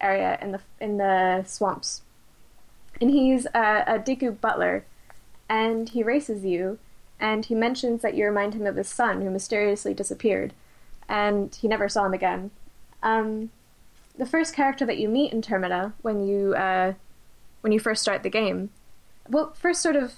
area 0.00 0.38
in 0.42 0.52
the 0.52 0.60
in 0.80 0.98
the 0.98 1.44
swamps, 1.46 2.02
and 3.00 3.10
he's 3.10 3.46
a, 3.54 3.84
a 3.86 3.98
Deku 3.98 4.40
butler, 4.40 4.84
and 5.48 5.90
he 5.90 6.02
races 6.02 6.44
you, 6.44 6.78
and 7.20 7.44
he 7.46 7.54
mentions 7.54 8.02
that 8.02 8.14
you 8.14 8.24
remind 8.24 8.54
him 8.54 8.66
of 8.66 8.76
his 8.76 8.88
son 8.88 9.22
who 9.22 9.30
mysteriously 9.30 9.94
disappeared, 9.94 10.52
and 11.08 11.54
he 11.54 11.68
never 11.68 11.88
saw 11.88 12.04
him 12.04 12.14
again. 12.14 12.50
Um, 13.02 13.50
the 14.16 14.26
first 14.26 14.54
character 14.54 14.84
that 14.86 14.98
you 14.98 15.08
meet 15.08 15.32
in 15.32 15.42
Termina 15.42 15.92
when 16.02 16.26
you 16.26 16.54
uh, 16.54 16.94
when 17.60 17.72
you 17.72 17.80
first 17.80 18.02
start 18.02 18.22
the 18.22 18.30
game, 18.30 18.70
well, 19.28 19.52
first 19.54 19.82
sort 19.82 19.96
of 19.96 20.14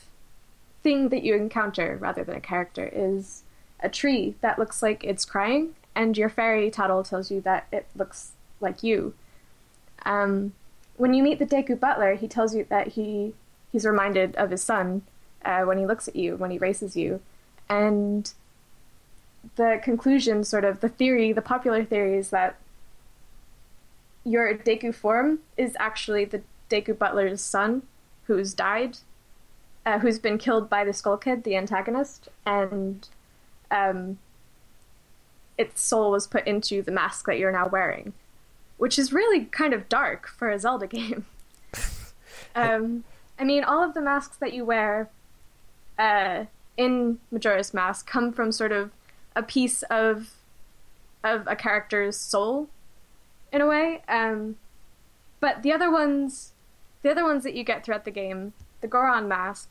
thing 0.83 1.09
that 1.11 1.23
you 1.23 1.35
encounter 1.35 1.97
rather 2.01 2.25
than 2.25 2.37
a 2.37 2.41
character 2.41 2.91
is 2.93 3.43
a 3.81 3.89
tree 3.89 4.35
that 4.41 4.59
looks 4.59 4.83
like 4.83 5.05
it's 5.05 5.25
crying, 5.25 5.75
and 5.95 6.17
your 6.17 6.29
fairy 6.29 6.71
Tatl 6.71 7.09
tells 7.09 7.31
you 7.31 7.41
that 7.43 7.67
it 7.73 7.87
looks 7.95 8.33
like 8.61 8.83
you. 8.83 9.15
Um, 10.05 10.55
when 10.97 11.15
you 11.15 11.23
meet 11.23 11.39
the 11.39 11.47
Deku 11.47 11.79
Butler, 11.79 12.15
he 12.15 12.29
tells 12.29 12.55
you 12.55 12.67
that 12.69 12.89
he 12.89 13.35
he's 13.73 13.85
reminded 13.85 14.35
of 14.37 14.51
his 14.51 14.63
son 14.63 15.03
uh, 15.45 15.63
when 15.63 15.79
he 15.79 15.87
looks 15.87 16.09
at 16.09 16.17
you, 16.17 16.37
when 16.37 16.51
he 16.51 16.59
races 16.59 16.97
you, 16.97 17.21
and 17.69 18.33
the 19.57 19.81
conclusion, 19.83 20.43
sort 20.45 20.65
of 20.65 20.81
the 20.81 20.89
theory, 20.89 21.33
the 21.33 21.43
popular 21.43 21.85
theory 21.85 22.17
is 22.17 22.31
that 22.31 22.57
your 24.25 24.53
Deku 24.55 24.95
form 24.95 25.41
is 25.57 25.77
actually 25.79 26.25
the 26.25 26.43
Deku 26.71 26.97
Butler's 26.97 27.41
son, 27.41 27.83
who's 28.27 28.55
died 28.55 28.99
uh, 29.87 29.99
who's 29.99 30.19
been 30.19 30.39
killed 30.39 30.69
by 30.71 30.85
the 30.85 30.93
Skull 30.93 31.17
Kid, 31.17 31.45
the 31.45 31.57
antagonist, 31.57 32.29
and 32.47 33.09
um, 33.71 34.19
its 35.59 35.83
soul 35.83 36.11
was 36.11 36.27
put 36.27 36.47
into 36.47 36.83
the 36.83 36.93
mask 36.93 37.27
that 37.27 37.39
you're 37.39 37.53
now 37.53 37.69
wearing, 37.69 38.13
which 38.79 38.99
is 38.99 39.13
really 39.13 39.45
kind 39.47 39.75
of 39.75 39.89
dark 39.89 40.29
for 40.29 40.49
a 40.49 40.59
Zelda 40.59 40.87
game. 40.87 41.27
um, 42.55 43.05
I 43.39 43.45
mean, 43.45 43.65
all 43.65 43.83
of 43.83 43.95
the 43.95 44.01
masks 44.01 44.37
that 44.39 44.55
you 44.55 44.65
wear 44.65 45.11
uh, 45.99 46.45
in 46.77 47.19
Majora's 47.31 47.75
Mask 47.75 48.07
come 48.07 48.33
from 48.33 48.53
sort 48.53 48.73
of 48.73 48.91
a 49.37 49.43
piece 49.43 49.83
of 49.85 50.31
of 51.23 51.47
a 51.47 51.57
character's 51.57 52.17
soul, 52.17 52.69
in 53.55 53.61
a 53.61 53.67
way. 53.67 54.03
Um, 54.09 54.57
but 55.41 55.63
the 55.63 55.73
other 55.73 55.91
ones, 55.91 56.53
the 57.03 57.11
other 57.11 57.25
ones 57.25 57.45
that 57.45 57.55
you 57.55 57.63
get 57.63 57.85
throughout 57.85 58.05
the 58.05 58.11
game, 58.11 58.53
the 58.81 58.89
Goron 58.89 59.29
mask 59.29 59.71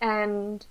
and 0.00 0.64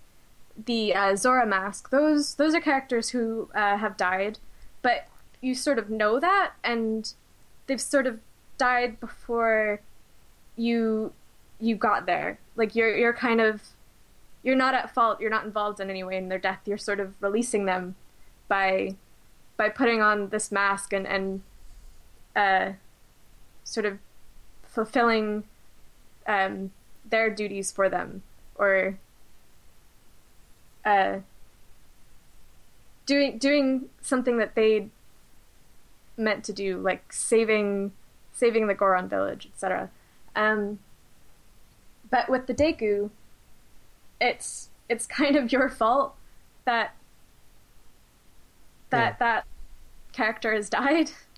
the 0.65 0.93
uh, 0.93 1.15
Zora 1.15 1.45
mask, 1.45 1.89
those 1.89 2.35
those 2.35 2.53
are 2.53 2.61
characters 2.61 3.09
who 3.09 3.49
uh, 3.55 3.77
have 3.77 3.97
died, 3.97 4.37
but 4.81 5.07
you 5.41 5.55
sort 5.55 5.79
of 5.79 5.89
know 5.89 6.19
that, 6.19 6.51
and 6.63 7.13
they've 7.65 7.81
sort 7.81 8.05
of 8.05 8.19
died 8.57 8.99
before 8.99 9.81
you 10.55 11.13
you 11.59 11.75
got 11.75 12.05
there. 12.05 12.39
Like 12.55 12.75
you're 12.75 12.95
you're 12.95 13.13
kind 13.13 13.41
of 13.41 13.61
you're 14.43 14.55
not 14.55 14.75
at 14.75 14.93
fault. 14.93 15.19
You're 15.19 15.31
not 15.31 15.45
involved 15.45 15.79
in 15.79 15.89
any 15.89 16.03
way 16.03 16.17
in 16.17 16.29
their 16.29 16.37
death. 16.37 16.59
You're 16.65 16.77
sort 16.77 16.99
of 16.99 17.15
releasing 17.21 17.65
them 17.65 17.95
by 18.47 18.95
by 19.57 19.69
putting 19.69 20.01
on 20.01 20.29
this 20.29 20.51
mask 20.51 20.93
and 20.93 21.07
and 21.07 21.41
uh, 22.35 22.73
sort 23.63 23.85
of 23.85 23.97
fulfilling 24.63 25.43
um, 26.27 26.71
their 27.09 27.29
duties 27.29 27.71
for 27.71 27.89
them 27.89 28.21
or 28.55 28.97
uh, 30.85 31.19
doing 33.05 33.37
doing 33.37 33.89
something 34.01 34.37
that 34.37 34.55
they 34.55 34.87
meant 36.17 36.43
to 36.45 36.53
do, 36.53 36.77
like 36.77 37.11
saving 37.11 37.91
saving 38.33 38.67
the 38.67 38.73
Goron 38.73 39.07
village, 39.09 39.47
etc. 39.51 39.89
Um, 40.35 40.79
but 42.09 42.29
with 42.29 42.47
the 42.47 42.53
Deku, 42.53 43.09
it's 44.19 44.69
it's 44.89 45.05
kind 45.05 45.35
of 45.35 45.51
your 45.51 45.69
fault 45.69 46.15
that 46.65 46.95
that 48.89 49.13
Yeah. 49.13 49.15
that 49.19 49.45
character 50.13 50.53
has 50.53 50.69
died, 50.69 51.11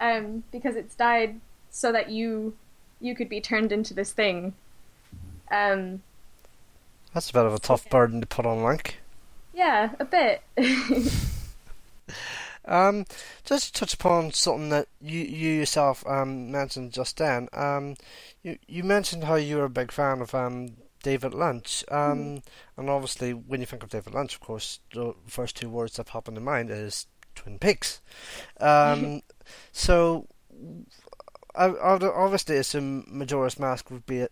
um, 0.00 0.44
because 0.50 0.76
it's 0.76 0.94
died 0.94 1.40
so 1.70 1.92
that 1.92 2.10
you 2.10 2.54
you 3.00 3.14
could 3.14 3.28
be 3.28 3.40
turned 3.40 3.72
into 3.72 3.94
this 3.94 4.12
thing. 4.12 4.54
Um, 5.50 6.02
that's 7.12 7.30
a 7.30 7.32
bit 7.32 7.44
of 7.44 7.54
a 7.54 7.58
tough 7.58 7.88
burden 7.90 8.20
to 8.20 8.26
put 8.26 8.46
on 8.46 8.64
Link. 8.64 9.00
yeah, 9.52 9.90
a 9.98 10.04
bit. 10.04 10.42
Um, 12.66 13.04
just 13.44 13.66
to 13.66 13.80
touch 13.80 13.94
upon 13.94 14.32
something 14.32 14.70
that 14.70 14.88
you, 15.00 15.20
you 15.20 15.50
yourself 15.52 16.06
um, 16.06 16.50
mentioned 16.50 16.92
just 16.92 17.18
then. 17.18 17.48
Um, 17.52 17.96
you 18.42 18.58
you 18.66 18.82
mentioned 18.82 19.24
how 19.24 19.34
you 19.34 19.56
were 19.58 19.64
a 19.64 19.70
big 19.70 19.92
fan 19.92 20.20
of 20.20 20.34
um, 20.34 20.76
David 21.02 21.34
Lynch, 21.34 21.84
um, 21.90 22.42
and 22.76 22.88
obviously 22.88 23.32
when 23.32 23.60
you 23.60 23.66
think 23.66 23.82
of 23.82 23.90
David 23.90 24.14
Lynch, 24.14 24.34
of 24.34 24.40
course, 24.40 24.80
the 24.94 25.14
first 25.26 25.56
two 25.56 25.68
words 25.68 25.96
that 25.96 26.06
pop 26.06 26.28
into 26.28 26.40
mind 26.40 26.70
is 26.70 27.06
Twin 27.34 27.58
Peaks. 27.58 28.00
Um, 28.60 29.22
so 29.72 30.26
I, 31.54 31.66
I 31.66 31.92
would 31.92 32.02
obviously 32.02 32.56
assume 32.56 33.06
Majora's 33.08 33.58
Mask 33.58 33.90
would 33.90 34.06
be 34.06 34.26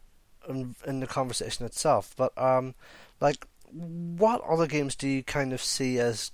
in, 0.49 0.75
in 0.87 1.01
the 1.01 1.07
conversation 1.07 1.67
itself, 1.67 2.15
but 2.17 2.37
um, 2.37 2.75
like, 3.21 3.47
what 3.71 4.43
other 4.43 4.67
games 4.67 4.95
do 4.95 5.09
you 5.09 5.23
kind 5.23 5.53
of 5.53 5.63
see 5.63 5.99
as 5.99 6.33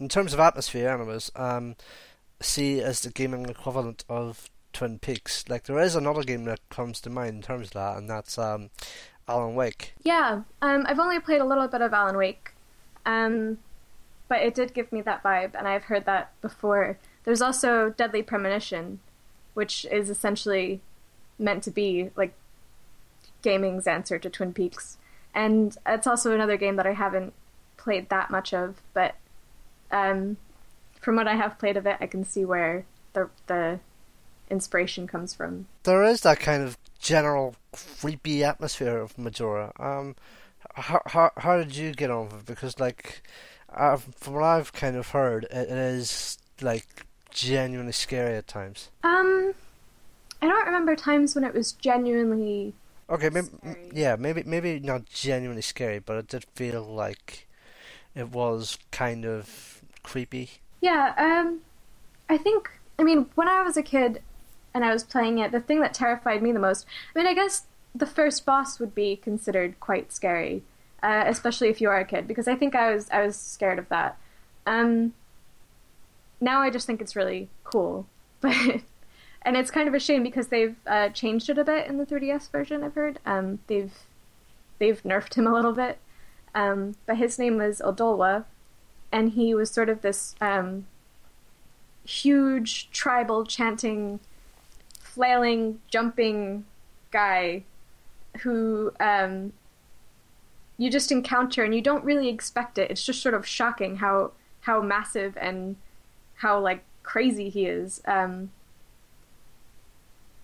in 0.00 0.08
terms 0.08 0.32
of 0.32 0.40
atmosphere, 0.40 0.88
anyways, 0.88 1.30
um, 1.36 1.76
see 2.40 2.80
as 2.80 3.00
the 3.00 3.10
gaming 3.10 3.48
equivalent 3.48 4.04
of 4.08 4.48
Twin 4.72 4.98
Peaks. 4.98 5.44
Like 5.48 5.64
there 5.64 5.78
is 5.78 5.94
another 5.94 6.22
game 6.22 6.44
that 6.44 6.60
comes 6.70 7.00
to 7.00 7.10
mind 7.10 7.36
in 7.36 7.42
terms 7.42 7.68
of 7.68 7.72
that, 7.74 7.96
and 7.96 8.08
that's 8.08 8.38
um, 8.38 8.70
Alan 9.26 9.54
Wake. 9.54 9.94
Yeah, 10.02 10.42
um, 10.62 10.86
I've 10.88 11.00
only 11.00 11.18
played 11.20 11.40
a 11.40 11.44
little 11.44 11.68
bit 11.68 11.80
of 11.80 11.92
Alan 11.92 12.16
Wake, 12.16 12.52
um, 13.06 13.58
but 14.28 14.42
it 14.42 14.54
did 14.54 14.74
give 14.74 14.92
me 14.92 15.00
that 15.02 15.22
vibe, 15.22 15.54
and 15.54 15.66
I've 15.66 15.84
heard 15.84 16.04
that 16.04 16.32
before. 16.40 16.98
There's 17.24 17.42
also 17.42 17.90
Deadly 17.90 18.22
Premonition, 18.22 19.00
which 19.54 19.86
is 19.90 20.10
essentially 20.10 20.80
meant 21.38 21.62
to 21.64 21.70
be 21.70 22.10
like 22.16 22.34
gaming's 23.42 23.86
answer 23.86 24.18
to 24.18 24.30
Twin 24.30 24.52
Peaks, 24.52 24.98
and 25.34 25.76
it's 25.86 26.06
also 26.06 26.32
another 26.32 26.56
game 26.56 26.76
that 26.76 26.86
I 26.86 26.92
haven't 26.92 27.32
played 27.76 28.08
that 28.08 28.30
much 28.30 28.52
of, 28.52 28.82
but 28.92 29.14
um, 29.90 30.36
from 31.00 31.16
what 31.16 31.28
I 31.28 31.36
have 31.36 31.58
played 31.58 31.76
of 31.76 31.86
it, 31.86 31.96
I 32.00 32.06
can 32.06 32.24
see 32.24 32.44
where 32.44 32.84
the 33.12 33.30
the 33.46 33.80
inspiration 34.50 35.06
comes 35.06 35.34
from. 35.34 35.66
There 35.84 36.02
is 36.02 36.22
that 36.22 36.40
kind 36.40 36.62
of 36.62 36.76
general 36.98 37.54
creepy 37.72 38.44
atmosphere 38.44 38.98
of 38.98 39.16
Majora. 39.16 39.72
Um, 39.78 40.16
how 40.74 41.02
how 41.06 41.30
how 41.36 41.56
did 41.56 41.76
you 41.76 41.92
get 41.92 42.10
on 42.10 42.26
with 42.26 42.40
it? 42.40 42.46
Because 42.46 42.78
like, 42.78 43.22
uh, 43.74 43.96
from 43.96 44.34
what 44.34 44.44
I've 44.44 44.72
kind 44.72 44.96
of 44.96 45.08
heard, 45.08 45.44
it, 45.44 45.68
it 45.68 45.70
is 45.70 46.38
like 46.60 47.06
genuinely 47.30 47.92
scary 47.92 48.36
at 48.36 48.46
times. 48.46 48.90
Um, 49.02 49.54
I 50.40 50.46
don't 50.46 50.66
remember 50.66 50.96
times 50.96 51.34
when 51.34 51.44
it 51.44 51.54
was 51.54 51.72
genuinely. 51.72 52.74
Okay, 53.10 53.30
maybe 53.30 53.48
yeah, 53.92 54.16
maybe 54.16 54.42
maybe 54.44 54.80
not 54.80 55.06
genuinely 55.06 55.62
scary, 55.62 55.98
but 55.98 56.16
it 56.16 56.28
did 56.28 56.44
feel 56.54 56.82
like 56.82 57.46
it 58.14 58.30
was 58.30 58.78
kind 58.90 59.24
of 59.24 59.82
creepy. 60.02 60.50
Yeah, 60.80 61.14
um, 61.16 61.60
I 62.28 62.36
think. 62.36 62.70
I 63.00 63.04
mean, 63.04 63.26
when 63.36 63.46
I 63.46 63.62
was 63.62 63.76
a 63.76 63.82
kid 63.82 64.22
and 64.74 64.84
I 64.84 64.92
was 64.92 65.04
playing 65.04 65.38
it, 65.38 65.52
the 65.52 65.60
thing 65.60 65.80
that 65.80 65.94
terrified 65.94 66.42
me 66.42 66.50
the 66.52 66.58
most. 66.58 66.84
I 67.14 67.18
mean, 67.18 67.28
I 67.28 67.34
guess 67.34 67.66
the 67.94 68.06
first 68.06 68.44
boss 68.44 68.78
would 68.78 68.94
be 68.94 69.16
considered 69.16 69.78
quite 69.80 70.12
scary, 70.12 70.62
uh, 71.02 71.24
especially 71.26 71.68
if 71.68 71.80
you 71.80 71.88
are 71.88 71.98
a 71.98 72.04
kid, 72.04 72.26
because 72.26 72.48
I 72.48 72.54
think 72.54 72.74
I 72.74 72.92
was 72.92 73.08
I 73.10 73.24
was 73.24 73.36
scared 73.36 73.78
of 73.78 73.88
that. 73.88 74.18
Um, 74.66 75.14
now 76.40 76.60
I 76.60 76.70
just 76.70 76.86
think 76.86 77.00
it's 77.00 77.16
really 77.16 77.48
cool, 77.64 78.06
but 78.40 78.54
and 79.42 79.56
it's 79.56 79.70
kind 79.70 79.88
of 79.88 79.94
a 79.94 80.00
shame 80.00 80.22
because 80.22 80.48
they've 80.48 80.76
uh, 80.86 81.08
changed 81.10 81.48
it 81.48 81.58
a 81.58 81.64
bit 81.64 81.86
in 81.86 81.98
the 81.98 82.06
3DS 82.06 82.50
version. 82.50 82.82
I've 82.82 82.94
heard 82.94 83.18
um, 83.24 83.60
they've 83.66 83.92
they've 84.78 85.02
nerfed 85.02 85.34
him 85.34 85.46
a 85.46 85.52
little 85.52 85.72
bit, 85.72 85.98
um, 86.54 86.96
but 87.06 87.16
his 87.16 87.38
name 87.38 87.56
was 87.56 87.80
Odolwa, 87.84 88.44
and 89.12 89.32
he 89.32 89.54
was 89.54 89.70
sort 89.70 89.88
of 89.88 90.02
this 90.02 90.34
um, 90.40 90.86
huge 92.04 92.90
tribal 92.90 93.44
chanting, 93.44 94.20
flailing, 95.00 95.80
jumping 95.88 96.64
guy 97.10 97.64
who 98.40 98.92
um, 99.00 99.52
you 100.78 100.90
just 100.90 101.12
encounter 101.12 101.64
and 101.64 101.74
you 101.74 101.82
don't 101.82 102.04
really 102.04 102.28
expect 102.28 102.78
it. 102.78 102.90
It's 102.90 103.04
just 103.04 103.20
sort 103.20 103.34
of 103.34 103.46
shocking 103.46 103.96
how 103.96 104.32
how 104.60 104.80
massive 104.80 105.36
and 105.36 105.76
how 106.36 106.58
like 106.60 106.84
crazy 107.02 107.48
he 107.48 107.66
is. 107.66 108.00
Um, 108.06 108.50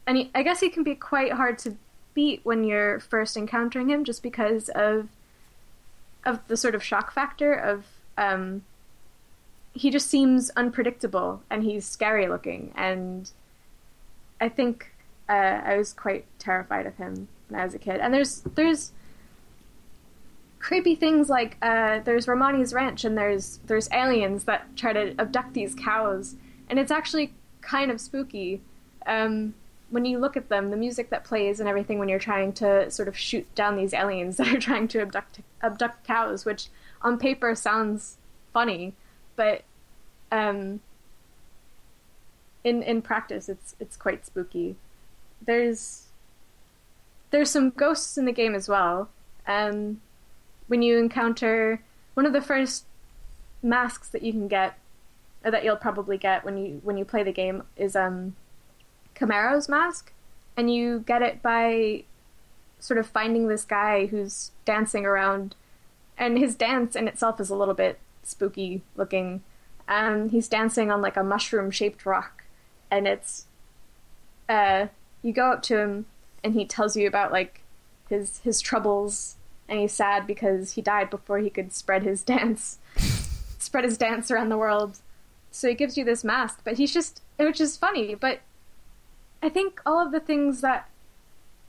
and 0.07 0.17
he, 0.19 0.31
I 0.35 0.43
guess 0.43 0.61
he 0.61 0.69
can 0.69 0.83
be 0.83 0.95
quite 0.95 1.33
hard 1.33 1.59
to 1.61 1.77
beat 2.15 2.41
when 2.43 2.65
you're 2.65 3.01
first 3.01 3.37
encountering 3.37 3.89
him, 3.91 4.05
just 4.05 4.23
because 4.23 4.69
of 4.71 5.09
of 6.25 6.47
the 6.49 6.57
sort 6.57 6.75
of 6.75 6.83
shock 6.83 7.13
factor 7.13 7.53
of 7.53 7.87
um, 8.17 8.65
he 9.73 9.91
just 9.91 10.09
seems 10.09 10.51
unpredictable 10.51 11.43
and 11.51 11.65
he's 11.65 11.85
scary 11.85 12.29
looking 12.29 12.73
and 12.77 13.31
I 14.41 14.49
think 14.49 14.93
uh, 15.29 15.33
I 15.65 15.77
was 15.77 15.93
quite 15.93 16.27
terrified 16.39 16.87
of 16.87 16.97
him 16.97 17.29
when 17.49 17.61
I 17.61 17.65
was 17.65 17.75
a 17.75 17.79
kid. 17.79 18.01
And 18.01 18.13
there's 18.13 18.43
there's 18.55 18.93
creepy 20.65 20.95
things 20.95 21.29
like 21.29 21.59
uh, 21.61 22.01
there's 22.05 22.27
Romani's 22.27 22.73
ranch 22.73 23.05
and 23.05 23.19
there's 23.19 23.61
there's 23.67 23.87
aliens 23.93 24.45
that 24.45 24.75
try 24.77 24.95
to 24.95 25.15
abduct 25.21 25.53
these 25.53 25.75
cows 25.75 26.37
and 26.71 26.79
it's 26.79 26.91
actually 26.91 27.35
kind 27.61 27.91
of 27.91 28.01
spooky. 28.01 28.63
Um, 29.07 29.53
when 29.91 30.07
you 30.07 30.19
look 30.19 30.39
at 30.39 30.49
them, 30.49 30.71
the 30.71 30.79
music 30.79 31.11
that 31.11 31.23
plays 31.23 31.61
and 31.61 31.69
everything 31.69 31.99
when 31.99 32.09
you're 32.09 32.19
trying 32.19 32.55
to 32.55 32.91
sort 32.91 33.09
of 33.09 33.17
shoot 33.17 33.47
down 33.55 33.77
these 33.77 33.93
aliens 33.93 34.37
that 34.39 34.49
are 34.49 34.59
trying 34.59 34.89
to 34.89 35.03
abduct 35.03 35.41
abduct 35.61 36.03
cows, 36.07 36.47
which 36.47 36.69
on 37.03 37.19
paper 37.19 37.55
sounds 37.55 38.17
funny, 38.55 38.95
but 39.37 39.65
um, 40.33 40.81
in 42.65 42.83
in 42.83 43.03
practice, 43.03 43.51
it's 43.51 43.77
it's 43.79 43.99
quite 43.99 44.25
spooky. 44.25 44.77
There's 45.45 46.07
there's 47.33 47.51
some 47.51 47.69
ghosts 47.69 48.17
in 48.17 48.25
the 48.25 48.33
game 48.33 48.55
as 48.55 48.67
well. 48.67 49.11
Um, 49.47 50.01
when 50.67 50.83
you 50.83 50.99
encounter 50.99 51.83
one 52.15 52.27
of 52.27 52.33
the 52.33 52.41
first 52.41 52.85
masks 53.63 54.09
that 54.09 54.23
you 54.23 54.33
can 54.33 54.49
get, 54.49 54.79
or 55.45 55.51
that 55.51 55.65
you'll 55.65 55.77
probably 55.77 56.17
get 56.19 56.45
when 56.45 56.57
you 56.57 56.81
when 56.85 56.97
you 56.97 57.05
play 57.05 57.23
the 57.23 57.33
game, 57.33 57.63
is 57.77 57.97
um, 57.97 58.37
Kamaro's 59.15 59.69
mask, 59.69 60.13
and 60.57 60.73
you 60.73 61.01
get 61.07 61.23
it 61.23 61.43
by 61.43 62.05
sort 62.79 62.99
of 62.99 63.07
finding 63.07 63.49
this 63.49 63.65
guy 63.65 64.07
who's 64.07 64.51
dancing 64.65 65.07
around, 65.07 65.55
and 66.19 66.39
his 66.39 66.55
dance 66.55 66.95
in 66.95 67.09
itself 67.09 67.41
is 67.41 67.51
a 67.51 67.57
little 67.57 67.75
bit 67.75 67.99
spooky 68.23 68.83
looking. 68.97 69.43
Um, 69.87 70.31
he's 70.31 70.49
dancing 70.49 70.91
on 70.91 71.03
like 71.03 71.17
a 71.17 71.23
mushroom 71.23 71.71
shaped 71.71 72.07
rock, 72.07 72.45
and 72.91 73.07
it's 73.07 73.47
uh, 74.49 74.89
you 75.23 75.33
go 75.33 75.53
up 75.53 75.63
to 75.63 75.79
him 75.79 76.07
and 76.43 76.55
he 76.55 76.67
tells 76.67 76.97
you 76.97 77.09
about 77.09 77.33
like 77.33 77.63
his 78.09 78.39
his 78.41 78.61
troubles, 78.61 79.37
and 79.69 79.79
he's 79.81 79.93
sad 79.93 80.27
because 80.27 80.73
he 80.73 80.83
died 80.83 81.11
before 81.11 81.39
he 81.39 81.51
could 81.51 81.73
spread 81.73 82.03
his 82.03 82.23
dance, 82.25 82.79
spread 83.59 83.85
his 83.85 83.99
dance 83.99 84.31
around 84.31 84.49
the 84.49 84.59
world. 84.59 84.99
So 85.51 85.69
he 85.69 85.75
gives 85.75 85.97
you 85.97 86.05
this 86.05 86.25
mask, 86.25 86.61
but 86.65 86.79
he's 86.79 86.93
just 86.93 87.23
which 87.37 87.61
is 87.61 87.77
funny, 87.77 88.15
but 88.15 88.41
I 89.43 89.49
think 89.49 89.81
all 89.85 90.05
of 90.05 90.13
the 90.13 90.21
things 90.21 90.61
that 90.61 90.89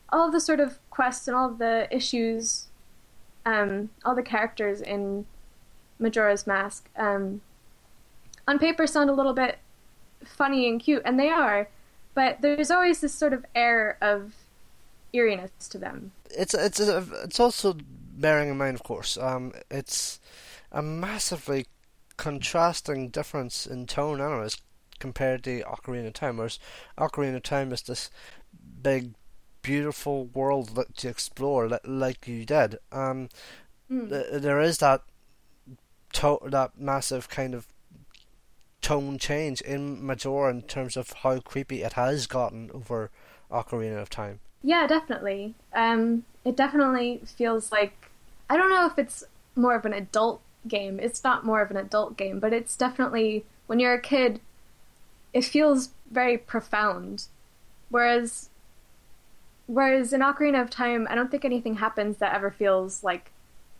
all 0.10 0.28
of 0.28 0.32
the 0.32 0.40
sort 0.40 0.60
of 0.60 0.80
quests 0.90 1.28
and 1.28 1.36
all 1.36 1.50
of 1.50 1.58
the 1.58 1.88
issues, 1.92 2.68
um, 3.46 3.90
all 4.06 4.16
the 4.16 4.24
characters 4.24 4.82
in 4.82 5.26
Majora's 6.00 6.46
Mask, 6.48 6.90
um, 6.96 7.42
on 8.48 8.60
paper 8.60 8.86
sound 8.86 9.10
a 9.10 9.14
little 9.14 9.34
bit 9.34 9.60
funny 10.24 10.70
and 10.70 10.80
cute, 10.80 11.02
and 11.06 11.20
they 11.20 11.30
are, 11.30 11.68
but 12.14 12.42
there's 12.42 12.72
always 12.72 13.02
this 13.02 13.14
sort 13.14 13.34
of 13.34 13.46
air 13.56 13.98
of 14.02 14.36
eeriness 15.16 15.52
to 15.70 15.78
them. 15.78 16.12
It's 16.32 16.54
it's 16.54 16.80
it's 16.80 17.40
also 17.40 17.78
bearing 18.18 18.50
in 18.50 18.58
mind, 18.58 18.76
of 18.76 18.84
course, 18.84 19.18
um, 19.18 19.54
it's 19.72 20.20
a 20.72 20.82
massively 20.82 21.68
contrasting 22.18 23.10
difference 23.10 23.66
in 23.66 23.86
tone, 23.88 24.22
anyways, 24.22 24.58
compared 25.00 25.44
to 25.44 25.62
Ocarina 25.64 26.08
of 26.08 26.14
Time. 26.14 26.38
Whereas 26.38 26.60
Ocarina 26.98 27.38
of 27.38 27.44
Time 27.44 27.72
is 27.74 27.82
this 27.82 28.10
big, 28.82 29.14
beautiful 29.62 30.26
world 30.28 30.76
that 30.76 30.96
to 30.98 31.10
explore, 31.10 31.68
li- 31.68 31.78
like 31.86 32.28
you 32.28 32.46
did. 32.46 32.78
Um, 32.92 33.30
Mm. 33.92 34.10
th- 34.10 34.42
there 34.42 34.60
is 34.62 34.80
that 34.80 35.02
to- 36.14 36.40
that 36.48 36.78
massive 36.78 37.30
kind 37.30 37.54
of 37.54 37.68
tone 38.82 39.18
change 39.20 39.62
in 39.62 40.04
Majora 40.06 40.50
in 40.52 40.62
terms 40.64 40.96
of 40.98 41.12
how 41.24 41.40
creepy 41.40 41.84
it 41.84 41.94
has 41.94 42.26
gotten 42.28 42.72
over 42.74 43.12
Ocarina 43.52 44.02
of 44.02 44.10
Time. 44.10 44.40
Yeah, 44.66 44.88
definitely. 44.88 45.54
Um, 45.74 46.26
it 46.44 46.58
definitely 46.58 47.22
feels 47.24 47.72
like 47.72 48.10
I 48.50 48.58
don't 48.58 48.72
know 48.72 48.88
if 48.88 48.98
it's 48.98 49.24
more 49.56 49.76
of 49.76 49.86
an 49.86 49.94
adult 49.94 50.42
game. 50.68 51.00
It's 51.00 51.24
not 51.24 51.46
more 51.46 51.62
of 51.62 51.70
an 51.70 51.78
adult 51.78 52.18
game, 52.18 52.40
but 52.40 52.52
it's 52.52 52.76
definitely 52.76 53.46
when 53.68 53.80
you're 53.80 53.94
a 53.94 54.02
kid, 54.02 54.40
it 55.34 55.46
feels 55.46 55.90
very 56.10 56.36
profound. 56.40 57.28
Whereas, 57.90 58.50
whereas 59.68 60.12
in 60.12 60.22
Ocarina 60.22 60.64
of 60.64 60.72
Time, 60.72 61.08
I 61.12 61.14
don't 61.14 61.30
think 61.30 61.46
anything 61.46 61.76
happens 61.76 62.18
that 62.18 62.34
ever 62.34 62.50
feels 62.50 63.04
like, 63.04 63.30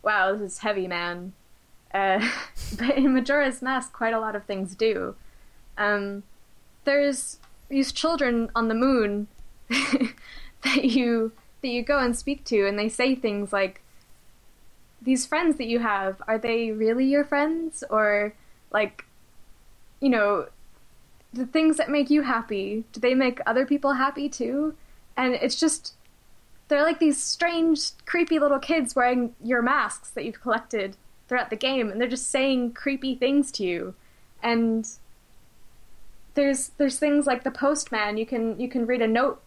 wow, 0.04 0.34
this 0.34 0.54
is 0.54 0.58
heavy, 0.60 0.88
man. 0.88 1.34
Uh, 1.96 2.30
but 2.78 2.96
in 2.96 3.12
Majora's 3.16 3.60
Mask, 3.60 3.92
quite 3.92 4.14
a 4.14 4.20
lot 4.20 4.36
of 4.36 4.46
things 4.46 4.76
do. 4.76 5.16
Um, 5.80 6.22
there's 6.84 7.40
these 7.70 7.92
children 7.92 8.52
on 8.56 8.68
the 8.68 8.76
moon 8.76 9.26
that 10.66 10.86
you 10.86 11.32
that 11.62 11.70
you 11.70 11.82
go 11.82 11.98
and 12.00 12.16
speak 12.16 12.44
to, 12.46 12.68
and 12.68 12.78
they 12.78 12.90
say 12.90 13.16
things 13.16 13.54
like, 13.54 13.82
"These 15.02 15.26
friends 15.26 15.58
that 15.58 15.68
you 15.68 15.80
have, 15.80 16.22
are 16.28 16.38
they 16.38 16.72
really 16.72 17.06
your 17.06 17.24
friends, 17.24 17.84
or 17.90 18.34
like, 18.72 19.06
you 20.00 20.10
know, 20.10 20.48
the 21.34 21.46
things 21.46 21.78
that 21.78 21.90
make 21.90 22.10
you 22.10 22.22
happy, 22.24 22.84
do 22.92 23.00
they 23.00 23.16
make 23.16 23.40
other 23.46 23.66
people 23.66 23.94
happy 23.94 24.30
too?" 24.30 24.76
And 25.18 25.34
it's 25.36 25.60
just 25.60 25.94
they're 26.68 26.84
like 26.84 27.00
these 27.00 27.22
strange, 27.22 27.92
creepy 28.06 28.40
little 28.40 28.60
kids 28.60 28.96
wearing 28.96 29.36
your 29.44 29.62
masks 29.62 30.10
that 30.12 30.26
you've 30.26 30.42
collected 30.42 30.98
throughout 31.28 31.50
the 31.50 31.56
game, 31.56 31.90
and 31.90 32.00
they're 32.00 32.08
just 32.08 32.30
saying 32.30 32.74
creepy 32.74 33.16
things 33.16 33.52
to 33.54 33.64
you, 33.64 33.96
and 34.44 34.88
there's 36.36 36.70
there's 36.78 37.00
things 37.00 37.26
like 37.26 37.44
the 37.44 37.52
postman 37.52 38.18
you 38.18 38.26
can 38.26 38.60
you 38.60 38.68
can 38.68 38.86
read 38.86 39.02
a 39.02 39.08
note 39.08 39.42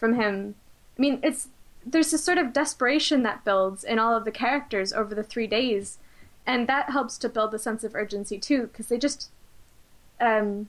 from 0.00 0.14
him 0.14 0.56
i 0.98 1.00
mean 1.00 1.20
it's 1.22 1.48
there's 1.84 2.10
this 2.10 2.24
sort 2.24 2.38
of 2.38 2.52
desperation 2.52 3.22
that 3.22 3.44
builds 3.44 3.84
in 3.84 3.98
all 3.98 4.14
of 4.14 4.24
the 4.24 4.30
characters 4.30 4.92
over 4.92 5.14
the 5.14 5.22
three 5.22 5.46
days, 5.46 5.98
and 6.46 6.66
that 6.68 6.90
helps 6.90 7.16
to 7.18 7.28
build 7.28 7.50
the 7.52 7.58
sense 7.58 7.84
of 7.84 7.94
urgency 7.94 8.38
too, 8.38 8.66
because 8.66 8.88
they 8.88 8.98
just 8.98 9.30
um, 10.20 10.68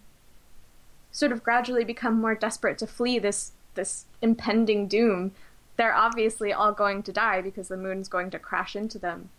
sort 1.12 1.32
of 1.32 1.44
gradually 1.44 1.84
become 1.84 2.20
more 2.20 2.36
desperate 2.36 2.78
to 2.80 2.88
flee 2.88 3.20
this 3.20 3.52
this 3.76 4.06
impending 4.22 4.88
doom. 4.88 5.32
They're 5.78 5.96
obviously 5.96 6.52
all 6.54 6.74
going 6.74 7.04
to 7.04 7.14
die 7.14 7.42
because 7.42 7.68
the 7.68 7.78
moon's 7.78 8.08
going 8.08 8.30
to 8.32 8.40
crash 8.40 8.76
into 8.76 9.00
them, 9.00 9.30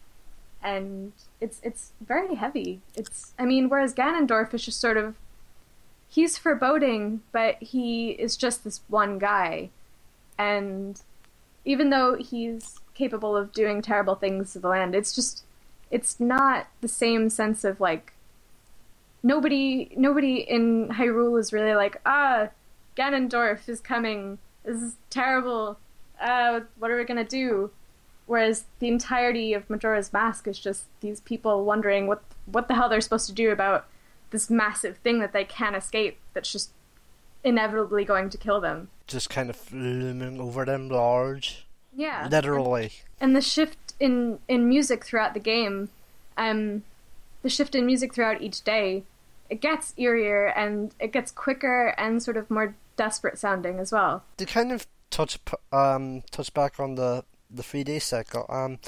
and 0.63 1.13
it's 1.41 1.61
it's 1.63 1.93
very 2.05 2.35
heavy. 2.35 2.81
It's 2.95 3.33
I 3.39 3.47
mean, 3.47 3.69
whereas 3.69 3.95
Ganondorf 3.95 4.53
is 4.53 4.65
just 4.65 4.81
sort 4.81 4.99
of 4.99 5.17
he's 6.09 6.37
foreboding, 6.37 7.23
but 7.33 7.63
he 7.63 8.11
is 8.11 8.37
just 8.37 8.65
this 8.65 8.83
one 8.89 9.19
guy, 9.19 9.71
and 10.39 11.01
even 11.65 11.91
though 11.91 12.17
he's 12.17 12.81
capable 12.95 13.37
of 13.37 13.53
doing 13.53 13.83
terrible 13.83 14.15
things 14.15 14.53
to 14.53 14.59
the 14.59 14.69
land, 14.69 14.95
it's 14.95 15.15
just 15.15 15.45
it's 15.91 16.19
not 16.19 16.69
the 16.81 16.89
same 16.89 17.29
sense 17.29 17.65
of 17.65 17.81
like 17.81 18.15
nobody 19.23 19.93
nobody 19.97 20.37
in 20.37 20.89
Hyrule 20.89 21.39
is 21.39 21.53
really 21.53 21.75
like 21.75 22.01
ah 22.05 22.49
Ganondorf 22.97 23.69
is 23.69 23.81
coming. 23.81 24.39
This 24.65 24.83
is 24.83 24.97
terrible. 25.11 25.79
Uh, 26.21 26.61
what 26.79 26.91
are 26.91 26.97
we 26.97 27.05
gonna 27.05 27.25
do? 27.25 27.71
Whereas 28.27 28.65
the 28.79 28.89
entirety 28.89 29.55
of 29.55 29.69
Majora's 29.69 30.13
Mask 30.13 30.47
is 30.47 30.59
just 30.59 30.85
these 31.01 31.21
people 31.21 31.65
wondering 31.65 32.07
what 32.07 32.23
what 32.47 32.69
the 32.69 32.75
hell 32.75 32.89
they're 32.89 33.01
supposed 33.01 33.27
to 33.27 33.33
do 33.33 33.51
about 33.51 33.87
this 34.31 34.51
massive 34.51 34.97
thing 34.99 35.21
that 35.21 35.33
they 35.33 35.45
can't 35.45 35.77
escape. 35.77 36.19
That's 36.35 36.51
just 36.51 36.71
inevitably 37.45 38.05
going 38.05 38.31
to 38.31 38.39
kill 38.39 38.61
them. 38.61 38.89
Just 39.07 39.31
kind 39.31 39.51
of 39.51 39.73
looming 39.73 40.41
over 40.41 40.65
them 40.65 40.89
large. 40.89 41.67
Yeah. 41.95 42.29
Literally. 42.31 42.93
And 43.21 43.37
the 43.37 43.41
shift 43.41 43.95
in 44.01 44.39
in 44.49 44.69
music 44.69 45.05
throughout 45.05 45.35
the 45.35 45.41
game, 45.41 45.91
um, 46.37 46.83
the 47.43 47.49
shift 47.49 47.75
in 47.75 47.87
music 47.87 48.15
throughout 48.15 48.41
each 48.41 48.63
day, 48.63 49.05
it 49.51 49.61
gets 49.61 49.93
eerier 49.99 50.53
and 50.57 50.95
it 50.99 51.13
gets 51.13 51.31
quicker 51.31 51.95
and 51.99 52.23
sort 52.23 52.37
of 52.37 52.51
more 52.51 52.75
desperate 52.97 53.39
sounding 53.39 53.79
as 53.79 53.93
well. 53.93 54.25
To 54.39 54.47
kind 54.47 54.73
of 54.73 54.87
touch 55.11 55.39
um 55.73 56.23
touch 56.31 56.53
back 56.55 56.81
on 56.81 56.95
the 56.97 57.23
the 57.51 57.63
three 57.63 57.85
day 57.85 57.99
cycle 57.99 58.47
um 58.49 58.79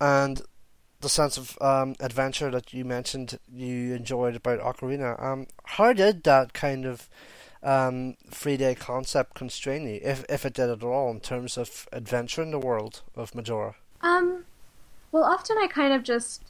and 0.00 0.42
the 1.00 1.08
sense 1.08 1.36
of 1.36 1.58
um 1.60 1.94
adventure 2.00 2.50
that 2.50 2.72
you 2.72 2.84
mentioned 2.84 3.38
you 3.52 3.94
enjoyed 3.94 4.36
about 4.36 4.60
Ocarina 4.60 5.20
um 5.20 5.46
how 5.64 5.92
did 5.92 6.22
that 6.22 6.52
kind 6.52 6.86
of 6.86 7.10
um 7.62 8.16
three 8.30 8.56
day 8.56 8.74
concept 8.74 9.34
constrain 9.34 9.86
you 9.88 10.00
if 10.02 10.24
if 10.28 10.46
it 10.46 10.54
did 10.54 10.70
at 10.70 10.82
all 10.82 11.10
in 11.10 11.20
terms 11.20 11.58
of 11.58 11.88
adventure 11.92 12.42
in 12.42 12.50
the 12.50 12.58
world 12.58 13.02
of 13.16 13.34
Majora? 13.34 13.74
Um 14.00 14.44
well 15.10 15.24
often 15.24 15.56
I 15.58 15.66
kind 15.66 15.92
of 15.92 16.02
just 16.02 16.44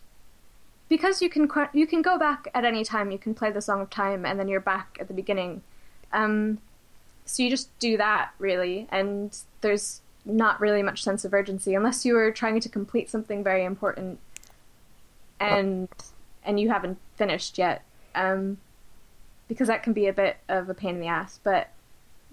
because 0.89 1.21
you 1.21 1.29
can 1.29 1.49
you 1.73 1.87
can 1.87 2.03
go 2.03 2.19
back 2.19 2.49
at 2.55 2.65
any 2.65 2.85
time. 2.85 3.11
You 3.11 3.19
can 3.19 3.35
play 3.35 3.51
the 3.51 3.61
Song 3.61 3.81
of 3.81 3.91
Time, 3.91 4.25
and 4.25 4.39
then 4.39 4.49
you're 4.49 4.61
back 4.61 4.97
at 5.01 5.09
the 5.09 5.15
beginning. 5.15 5.63
Um, 6.13 6.59
so 7.25 7.43
you 7.43 7.51
just 7.51 7.77
do 7.79 7.97
that 7.99 8.31
really, 8.39 8.89
and 8.91 9.37
there's 9.61 10.01
not 10.25 10.61
really 10.61 10.83
much 10.83 11.03
sense 11.03 11.25
of 11.25 11.33
urgency 11.33 11.75
unless 11.75 12.05
you 12.05 12.17
are 12.17 12.31
trying 12.31 12.61
to 12.61 12.69
complete 12.69 13.11
something 13.11 13.45
very 13.45 13.65
important, 13.65 14.19
and 15.39 15.89
and 16.43 16.59
you 16.59 16.71
haven't 16.71 16.99
finished 17.17 17.59
yet, 17.59 17.83
um, 18.15 18.59
because 19.49 19.69
that 19.69 19.83
can 19.83 19.93
be 19.93 20.07
a 20.07 20.13
bit 20.13 20.37
of 20.49 20.69
a 20.69 20.75
pain 20.75 20.97
in 20.97 21.01
the 21.01 21.07
ass. 21.07 21.41
But 21.43 21.69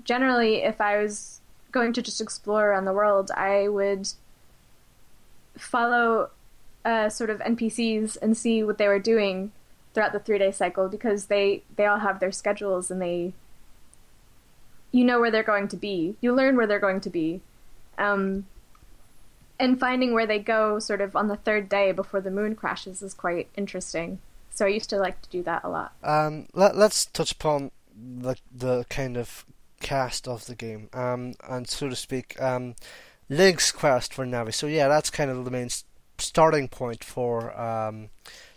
generally, 0.04 0.64
if 0.64 0.80
I 0.80 1.02
was 1.02 1.42
going 1.72 1.94
to 1.94 2.02
just 2.02 2.22
explore 2.22 2.70
around 2.70 2.86
the 2.86 2.94
world, 2.94 3.32
I 3.32 3.68
would 3.68 4.10
follow 5.58 6.30
uh, 6.84 7.10
sort 7.10 7.30
of 7.30 7.40
NPCs 7.40 8.18
and 8.22 8.38
see 8.38 8.64
what 8.64 8.78
they 8.78 8.88
were 8.88 9.00
doing 9.00 9.52
throughout 9.94 10.12
the 10.12 10.20
three 10.20 10.38
day 10.38 10.52
cycle 10.52 10.90
because 10.90 11.28
they 11.28 11.64
they 11.78 11.86
all 11.86 12.00
have 12.00 12.20
their 12.20 12.32
schedules 12.32 12.92
and 12.92 13.02
they 13.02 13.34
you 14.92 15.04
know 15.04 15.20
where 15.20 15.32
they're 15.32 15.44
going 15.44 15.68
to 15.70 15.78
be. 15.78 16.16
You 16.22 16.34
learn 16.34 16.56
where 16.56 16.68
they're 16.68 16.80
going 16.80 17.02
to 17.02 17.10
be. 17.10 17.42
Um, 17.98 18.46
and 19.60 19.80
finding 19.80 20.14
where 20.14 20.28
they 20.28 20.40
go 20.40 20.80
sort 20.80 21.02
of 21.02 21.16
on 21.16 21.28
the 21.28 21.38
third 21.38 21.70
day 21.70 21.92
before 21.92 22.22
the 22.22 22.32
moon 22.32 22.56
crashes 22.56 23.02
is 23.02 23.14
quite 23.14 23.48
interesting. 23.56 24.20
So 24.56 24.66
I 24.66 24.70
used 24.70 24.90
to 24.92 24.98
like 24.98 25.22
to 25.22 25.30
do 25.30 25.44
that 25.44 25.64
a 25.66 25.70
lot. 25.70 25.94
Um, 26.02 26.48
let, 26.54 26.78
let's 26.78 27.06
touch 27.06 27.34
upon 27.34 27.72
the 27.94 28.36
the 28.54 28.86
kind 28.90 29.18
of 29.18 29.46
cast 29.82 30.28
of 30.28 30.46
the 30.46 30.56
game, 30.56 30.90
um, 30.94 31.34
and 31.48 31.70
so 31.70 31.90
to 31.90 31.96
speak, 31.96 32.42
um, 32.42 32.76
Link's 33.30 33.72
quest 33.72 34.14
for 34.14 34.26
Navi. 34.26 34.54
So 34.54 34.68
yeah, 34.68 34.88
that's 34.88 35.10
kind 35.10 35.30
of 35.30 35.44
the 35.44 35.52
main 35.52 35.70
starting 36.18 36.70
point 36.70 37.04
for 37.04 37.58
um, 37.60 38.10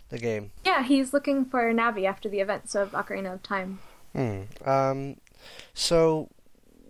the 0.07 0.17
game. 0.17 0.51
Yeah, 0.65 0.83
he's 0.83 1.13
looking 1.13 1.45
for 1.45 1.71
Navi 1.73 2.05
after 2.05 2.29
the 2.29 2.39
events 2.39 2.75
of 2.75 2.91
Ocarina 2.91 3.33
of 3.33 3.43
Time. 3.43 3.79
Hmm. 4.15 4.43
Um, 4.65 5.17
so, 5.73 6.29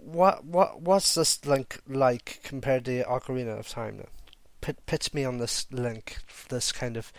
what 0.04 0.46
what 0.46 0.82
what's 0.82 1.16
this 1.16 1.44
link 1.46 1.82
like 1.88 2.42
compared 2.44 2.86
to 2.86 3.04
Ocarina 3.04 3.60
of 3.60 3.68
Time? 3.68 3.98
Then, 3.98 4.08
Pit, 4.62 4.78
pitch 4.86 5.14
me 5.14 5.24
on 5.24 5.38
this 5.38 5.66
link. 5.72 6.18
This 6.50 6.72
kind 6.72 6.98
of 6.98 7.14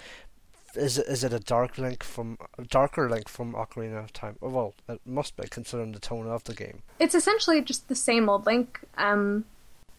is 0.75 0.99
it 0.99 1.07
is 1.07 1.25
it 1.25 1.33
a 1.33 1.41
dark 1.41 1.79
link 1.79 2.03
from 2.03 2.39
a 2.59 2.65
darker 2.65 3.09
link 3.09 3.29
from 3.29 3.55
Ocarina 3.55 4.03
of 4.03 4.13
Time? 4.13 4.37
Well, 4.41 4.75
it 4.89 5.01
must 5.05 5.37
be 5.37 5.49
considering 5.49 5.93
the 5.93 5.99
tone 5.99 6.27
of 6.27 6.45
the 6.45 6.55
game. 6.55 6.83
It's 6.99 7.15
essentially 7.15 7.61
just 7.63 7.89
the 7.89 7.95
same 7.95 8.29
old 8.29 8.47
Link. 8.47 8.81
Um, 8.97 9.45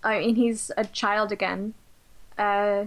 I 0.03 0.19
mean, 0.19 0.35
he's 0.35 0.71
a 0.77 0.85
child 0.85 1.31
again. 1.31 1.73
Uh, 2.37 2.85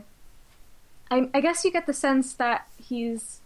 I, 1.10 1.28
I 1.32 1.40
guess 1.40 1.64
you 1.64 1.70
get 1.70 1.86
the 1.86 1.92
sense 1.92 2.32
that 2.34 2.66
he's 2.76 3.40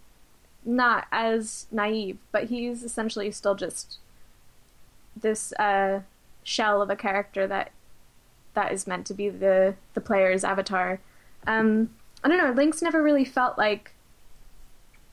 not 0.65 1.07
as 1.11 1.67
naive, 1.71 2.17
but 2.31 2.45
he's 2.45 2.83
essentially 2.83 3.31
still 3.31 3.55
just 3.55 3.97
this 5.15 5.53
uh, 5.53 6.01
shell 6.43 6.81
of 6.81 6.89
a 6.89 6.95
character 6.95 7.47
that 7.47 7.71
that 8.53 8.71
is 8.71 8.87
meant 8.87 9.05
to 9.07 9.13
be 9.13 9.29
the 9.29 9.75
the 9.93 10.01
player's 10.01 10.43
avatar. 10.43 10.99
Um, 11.45 11.91
I 12.23 12.27
don't 12.27 12.37
know. 12.37 12.51
Link's 12.51 12.81
never 12.81 13.01
really 13.01 13.25
felt 13.25 13.57
like 13.57 13.93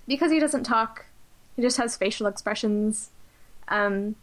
because 0.07 0.31
he 0.31 0.39
doesn't 0.39 0.65
talk. 0.65 1.07
He 1.55 1.63
just 1.63 1.77
has 1.79 1.97
facial 1.97 2.27
expressions. 2.27 3.11
Um, 3.69 4.17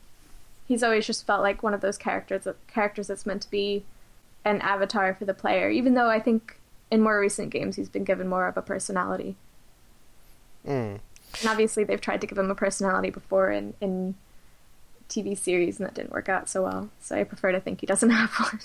he's 0.68 0.84
always 0.84 1.06
just 1.06 1.26
felt 1.26 1.42
like 1.42 1.64
one 1.64 1.74
of 1.74 1.82
those 1.82 1.98
characters 1.98 2.48
characters 2.68 3.08
that's 3.08 3.26
meant 3.26 3.42
to 3.44 3.52
be 3.52 3.84
an 4.46 4.62
avatar 4.62 5.14
for 5.14 5.26
the 5.26 5.34
player. 5.34 5.70
Even 5.70 5.94
though 5.94 6.10
I 6.10 6.20
think 6.20 6.58
in 6.92 7.02
more 7.02 7.20
recent 7.20 7.50
games, 7.50 7.76
he's 7.76 7.90
been 7.90 8.04
given 8.04 8.28
more 8.28 8.48
of 8.48 8.58
a 8.58 8.62
personality. 8.62 9.36
Mm. 10.68 11.00
And 11.40 11.50
obviously, 11.50 11.84
they've 11.84 12.00
tried 12.00 12.22
to 12.22 12.28
give 12.28 12.38
him 12.38 12.52
a 12.52 12.56
personality 12.56 13.10
before 13.10 13.52
in, 13.52 13.74
in 13.82 14.16
TV 15.10 15.38
series, 15.38 15.80
and 15.80 15.88
that 15.88 15.96
didn't 15.96 16.12
work 16.12 16.30
out 16.30 16.48
so 16.48 16.64
well. 16.64 16.90
So 17.02 17.16
I 17.16 17.24
prefer 17.24 17.52
to 17.52 17.60
think 17.60 17.82
he 17.82 17.88
doesn't 17.88 18.10
have 18.12 18.32
one. 18.32 18.60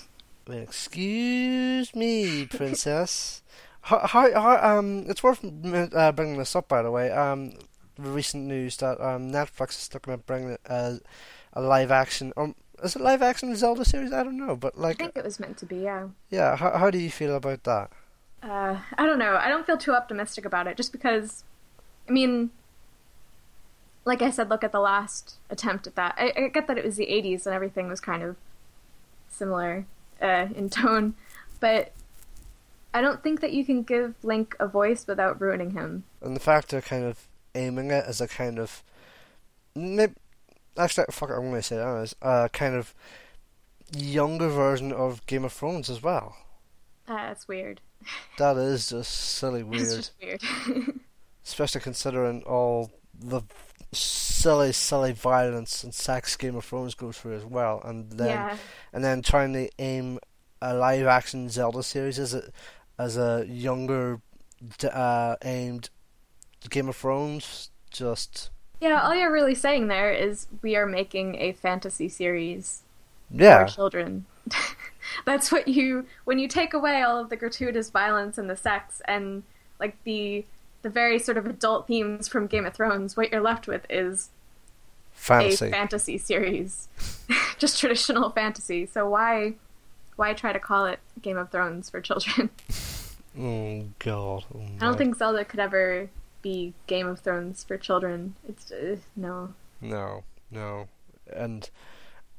Excuse 0.62 1.94
me, 1.94 2.46
princess. 2.46 3.42
how, 3.88 4.06
how, 4.06 4.40
how, 4.40 4.78
um, 4.78 5.04
it's 5.08 5.22
worth 5.22 5.42
uh, 5.42 6.12
bringing 6.12 6.36
this 6.36 6.54
up, 6.54 6.68
by 6.68 6.82
the 6.82 6.90
way. 6.90 7.10
Um, 7.10 7.54
recent 7.96 8.44
news 8.44 8.76
that 8.76 9.00
um, 9.00 9.32
Netflix 9.32 9.70
is 9.70 9.90
looking 9.94 10.12
at 10.12 10.26
bringing 10.26 10.58
a, 10.66 10.98
a 11.54 11.62
live 11.62 11.90
action, 11.90 12.32
or 12.36 12.54
is 12.82 12.96
it 12.96 13.02
live 13.02 13.22
action 13.22 13.54
Zelda 13.56 13.86
series? 13.86 14.12
I 14.12 14.22
don't 14.22 14.36
know, 14.36 14.56
but 14.56 14.78
like 14.78 14.96
I 15.00 15.04
think 15.04 15.16
it 15.16 15.24
was 15.24 15.40
meant 15.40 15.56
to 15.58 15.66
be. 15.66 15.76
Yeah. 15.76 16.08
Yeah. 16.28 16.56
How, 16.56 16.76
how 16.76 16.90
do 16.90 16.98
you 16.98 17.10
feel 17.10 17.34
about 17.34 17.64
that? 17.64 17.90
Uh, 18.42 18.78
I 18.96 19.06
don't 19.06 19.18
know. 19.18 19.36
I 19.36 19.48
don't 19.48 19.66
feel 19.66 19.78
too 19.78 19.94
optimistic 19.94 20.44
about 20.44 20.66
it, 20.66 20.76
just 20.76 20.92
because. 20.92 21.44
I 22.08 22.12
mean, 22.12 22.50
like 24.04 24.22
I 24.22 24.30
said, 24.30 24.48
look 24.48 24.64
at 24.64 24.72
the 24.72 24.80
last 24.80 25.36
attempt 25.50 25.86
at 25.86 25.94
that. 25.96 26.14
I, 26.18 26.32
I 26.36 26.48
get 26.48 26.66
that 26.66 26.76
it 26.76 26.84
was 26.84 26.96
the 26.96 27.06
'80s 27.06 27.46
and 27.46 27.54
everything 27.54 27.88
was 27.88 28.00
kind 28.00 28.22
of 28.22 28.36
similar 29.30 29.86
uh, 30.20 30.48
in 30.54 30.68
tone, 30.68 31.14
but 31.58 31.92
I 32.98 33.00
don't 33.00 33.22
think 33.22 33.42
that 33.42 33.52
you 33.52 33.64
can 33.64 33.84
give 33.84 34.16
Link 34.24 34.56
a 34.58 34.66
voice 34.66 35.06
without 35.06 35.40
ruining 35.40 35.70
him. 35.70 36.02
And 36.20 36.34
the 36.34 36.40
fact 36.40 36.70
they're 36.70 36.82
kind 36.82 37.04
of 37.04 37.28
aiming 37.54 37.92
it 37.92 38.04
as 38.04 38.20
a 38.20 38.26
kind 38.26 38.58
of, 38.58 38.82
maybe, 39.76 40.14
actually, 40.76 41.04
fuck 41.12 41.30
it, 41.30 41.34
I'm 41.34 41.42
going 41.42 41.54
to 41.54 41.62
say 41.62 41.76
that 41.76 41.86
as 41.86 42.16
a 42.20 42.48
kind 42.52 42.74
of 42.74 42.96
younger 43.96 44.48
version 44.48 44.90
of 44.90 45.24
Game 45.26 45.44
of 45.44 45.52
Thrones 45.52 45.88
as 45.88 46.02
well. 46.02 46.38
Uh, 47.06 47.28
that's 47.28 47.46
weird. 47.46 47.80
That 48.38 48.56
is 48.56 48.88
just 48.88 49.12
silly 49.12 49.62
weird. 49.62 49.82
It's 49.82 49.94
just 49.94 50.12
weird. 50.20 51.00
Especially 51.44 51.80
considering 51.80 52.42
all 52.42 52.90
the 53.16 53.42
silly, 53.92 54.72
silly 54.72 55.12
violence 55.12 55.84
and 55.84 55.94
sex 55.94 56.36
Game 56.36 56.56
of 56.56 56.64
Thrones 56.64 56.94
goes 56.94 57.16
through 57.16 57.36
as 57.36 57.44
well, 57.44 57.80
and 57.84 58.10
then 58.10 58.28
yeah. 58.28 58.56
and 58.92 59.04
then 59.04 59.22
trying 59.22 59.52
to 59.52 59.68
aim 59.78 60.18
a 60.60 60.74
live 60.74 61.06
action 61.06 61.48
Zelda 61.48 61.82
series 61.82 62.18
as 62.18 62.34
a 62.34 62.50
as 62.98 63.16
a 63.16 63.46
younger 63.48 64.20
uh, 64.92 65.36
aimed 65.44 65.90
Game 66.68 66.88
of 66.88 66.96
Thrones 66.96 67.70
just 67.90 68.50
yeah. 68.80 69.02
All 69.02 69.14
you're 69.14 69.32
really 69.32 69.54
saying 69.54 69.88
there 69.88 70.12
is 70.12 70.46
we 70.62 70.76
are 70.76 70.86
making 70.86 71.36
a 71.36 71.52
fantasy 71.52 72.08
series 72.08 72.82
yeah 73.30 73.66
for 73.66 73.72
children. 73.72 74.26
That's 75.24 75.50
what 75.50 75.68
you 75.68 76.06
when 76.24 76.38
you 76.38 76.48
take 76.48 76.74
away 76.74 77.02
all 77.02 77.18
of 77.18 77.30
the 77.30 77.36
gratuitous 77.36 77.90
violence 77.90 78.38
and 78.38 78.50
the 78.50 78.56
sex 78.56 79.00
and 79.06 79.42
like 79.80 79.96
the 80.04 80.44
the 80.82 80.90
very 80.90 81.18
sort 81.18 81.36
of 81.36 81.46
adult 81.46 81.86
themes 81.86 82.28
from 82.28 82.46
Game 82.46 82.64
of 82.64 82.74
Thrones, 82.74 83.16
what 83.16 83.32
you're 83.32 83.40
left 83.40 83.66
with 83.66 83.84
is 83.90 84.30
Fantasy. 85.12 85.66
a 85.66 85.70
fantasy 85.70 86.18
series. 86.18 86.88
Just 87.58 87.80
traditional 87.80 88.30
fantasy. 88.30 88.86
So 88.86 89.08
why 89.08 89.54
why 90.16 90.32
try 90.34 90.52
to 90.52 90.60
call 90.60 90.86
it 90.86 91.00
Game 91.20 91.36
of 91.36 91.50
Thrones 91.50 91.90
for 91.90 92.00
children? 92.00 92.50
Oh 93.38 93.84
God. 93.98 94.44
Oh, 94.54 94.60
I 94.80 94.84
don't 94.84 94.98
think 94.98 95.16
Zelda 95.16 95.44
could 95.44 95.60
ever 95.60 96.10
be 96.42 96.74
Game 96.86 97.06
of 97.06 97.20
Thrones 97.20 97.64
for 97.64 97.76
children. 97.78 98.34
It's 98.48 98.70
uh, 98.72 98.96
no. 99.16 99.54
No, 99.80 100.24
no, 100.50 100.88
and 101.32 101.70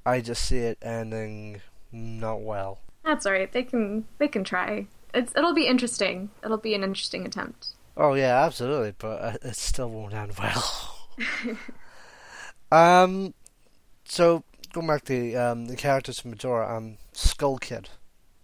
I 0.06 0.20
just 0.20 0.43
see 0.45 0.58
it 0.58 0.78
ending 0.82 1.62
not 1.91 2.41
well. 2.41 2.80
That's 3.06 3.26
all 3.26 3.32
right. 3.32 3.52
They 3.52 3.64
can 3.64 4.06
they 4.18 4.28
can 4.28 4.43
try. 4.43 4.88
It's 5.14 5.32
it'll 5.38 5.54
be 5.54 5.68
interesting. 5.68 6.32
It'll 6.43 6.58
be 6.58 6.74
an 6.76 6.84
interesting 6.84 7.26
attempt. 7.26 7.70
Oh 7.95 8.14
yeah, 8.14 8.43
absolutely, 8.45 8.93
but 8.97 9.22
uh, 9.22 9.38
it 9.41 9.56
still 9.56 9.89
won't 9.89 10.14
end 10.14 10.34
well. 10.38 10.95
um, 12.72 13.34
so 14.06 14.43
going 14.74 14.88
back 14.88 15.04
to 15.06 15.36
um, 15.36 15.66
the 15.68 15.76
characters 15.76 16.20
from 16.20 16.32
Majora, 16.32 16.76
um, 16.76 16.97
Skull 17.14 17.58
Kid, 17.58 17.89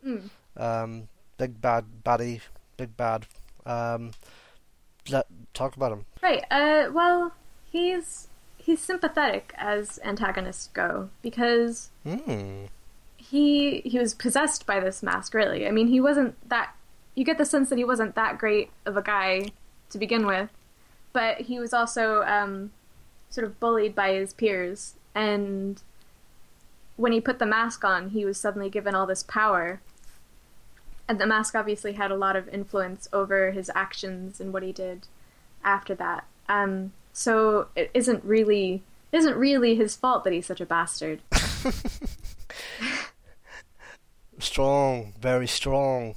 Mm. 0.06 0.30
um, 0.58 1.08
big 1.38 1.62
bad 1.62 1.86
baddie, 2.04 2.42
big 2.78 2.96
bad. 2.98 3.26
Um, 3.66 4.12
let 5.10 5.28
talk 5.54 5.76
about 5.76 5.92
him. 5.92 6.06
Right. 6.22 6.44
Uh. 6.52 6.90
Well, 6.92 7.34
he's 7.72 8.28
he's 8.58 8.82
sympathetic 8.82 9.54
as 9.58 10.00
antagonists 10.04 10.68
go 10.74 11.10
because 11.22 11.90
Hmm. 12.04 12.66
he 13.18 13.82
he 13.82 14.00
was 14.00 14.14
possessed 14.14 14.66
by 14.66 14.80
this 14.80 15.02
mask. 15.04 15.34
Really, 15.34 15.68
I 15.68 15.72
mean, 15.72 15.88
he 15.88 16.00
wasn't 16.00 16.36
that. 16.50 16.76
You 17.16 17.24
get 17.24 17.38
the 17.38 17.46
sense 17.46 17.70
that 17.70 17.78
he 17.78 17.86
wasn't 17.86 18.16
that 18.16 18.38
great 18.38 18.72
of 18.86 18.98
a 18.98 19.02
guy 19.02 19.48
to 19.90 19.98
begin 19.98 20.26
with, 20.26 20.50
but 21.14 21.42
he 21.42 21.60
was 21.60 21.74
also 21.74 22.24
um, 22.24 22.72
sort 23.30 23.46
of 23.48 23.60
bullied 23.60 23.96
by 23.96 24.14
his 24.14 24.34
peers, 24.34 24.96
and 25.14 25.82
when 26.98 27.12
he 27.12 27.22
put 27.22 27.40
the 27.40 27.46
mask 27.46 27.84
on, 27.84 28.10
he 28.10 28.26
was 28.26 28.38
suddenly 28.40 28.70
given 28.70 28.96
all 28.96 29.06
this 29.06 29.24
power. 29.24 29.82
And 31.08 31.20
the 31.20 31.28
mask 31.28 31.56
obviously 31.56 31.94
had 31.94 32.12
a 32.12 32.16
lot 32.16 32.36
of 32.36 32.50
influence 32.50 33.08
over 33.14 33.52
his 33.52 33.72
actions 33.76 34.42
and 34.42 34.52
what 34.52 34.64
he 34.64 34.72
did 34.72 35.08
after 35.64 35.94
that. 35.96 36.26
Um, 36.50 36.94
so 37.14 37.68
it 37.76 37.92
isn't 37.94 38.24
really 38.24 38.84
it 39.12 39.18
isn't 39.18 39.38
really 39.38 39.76
his 39.76 39.96
fault 39.96 40.24
that 40.24 40.34
he's 40.34 40.46
such 40.46 40.62
a 40.62 40.66
bastard. 40.66 41.22
strong, 44.40 45.14
very 45.20 45.48
strong. 45.48 46.16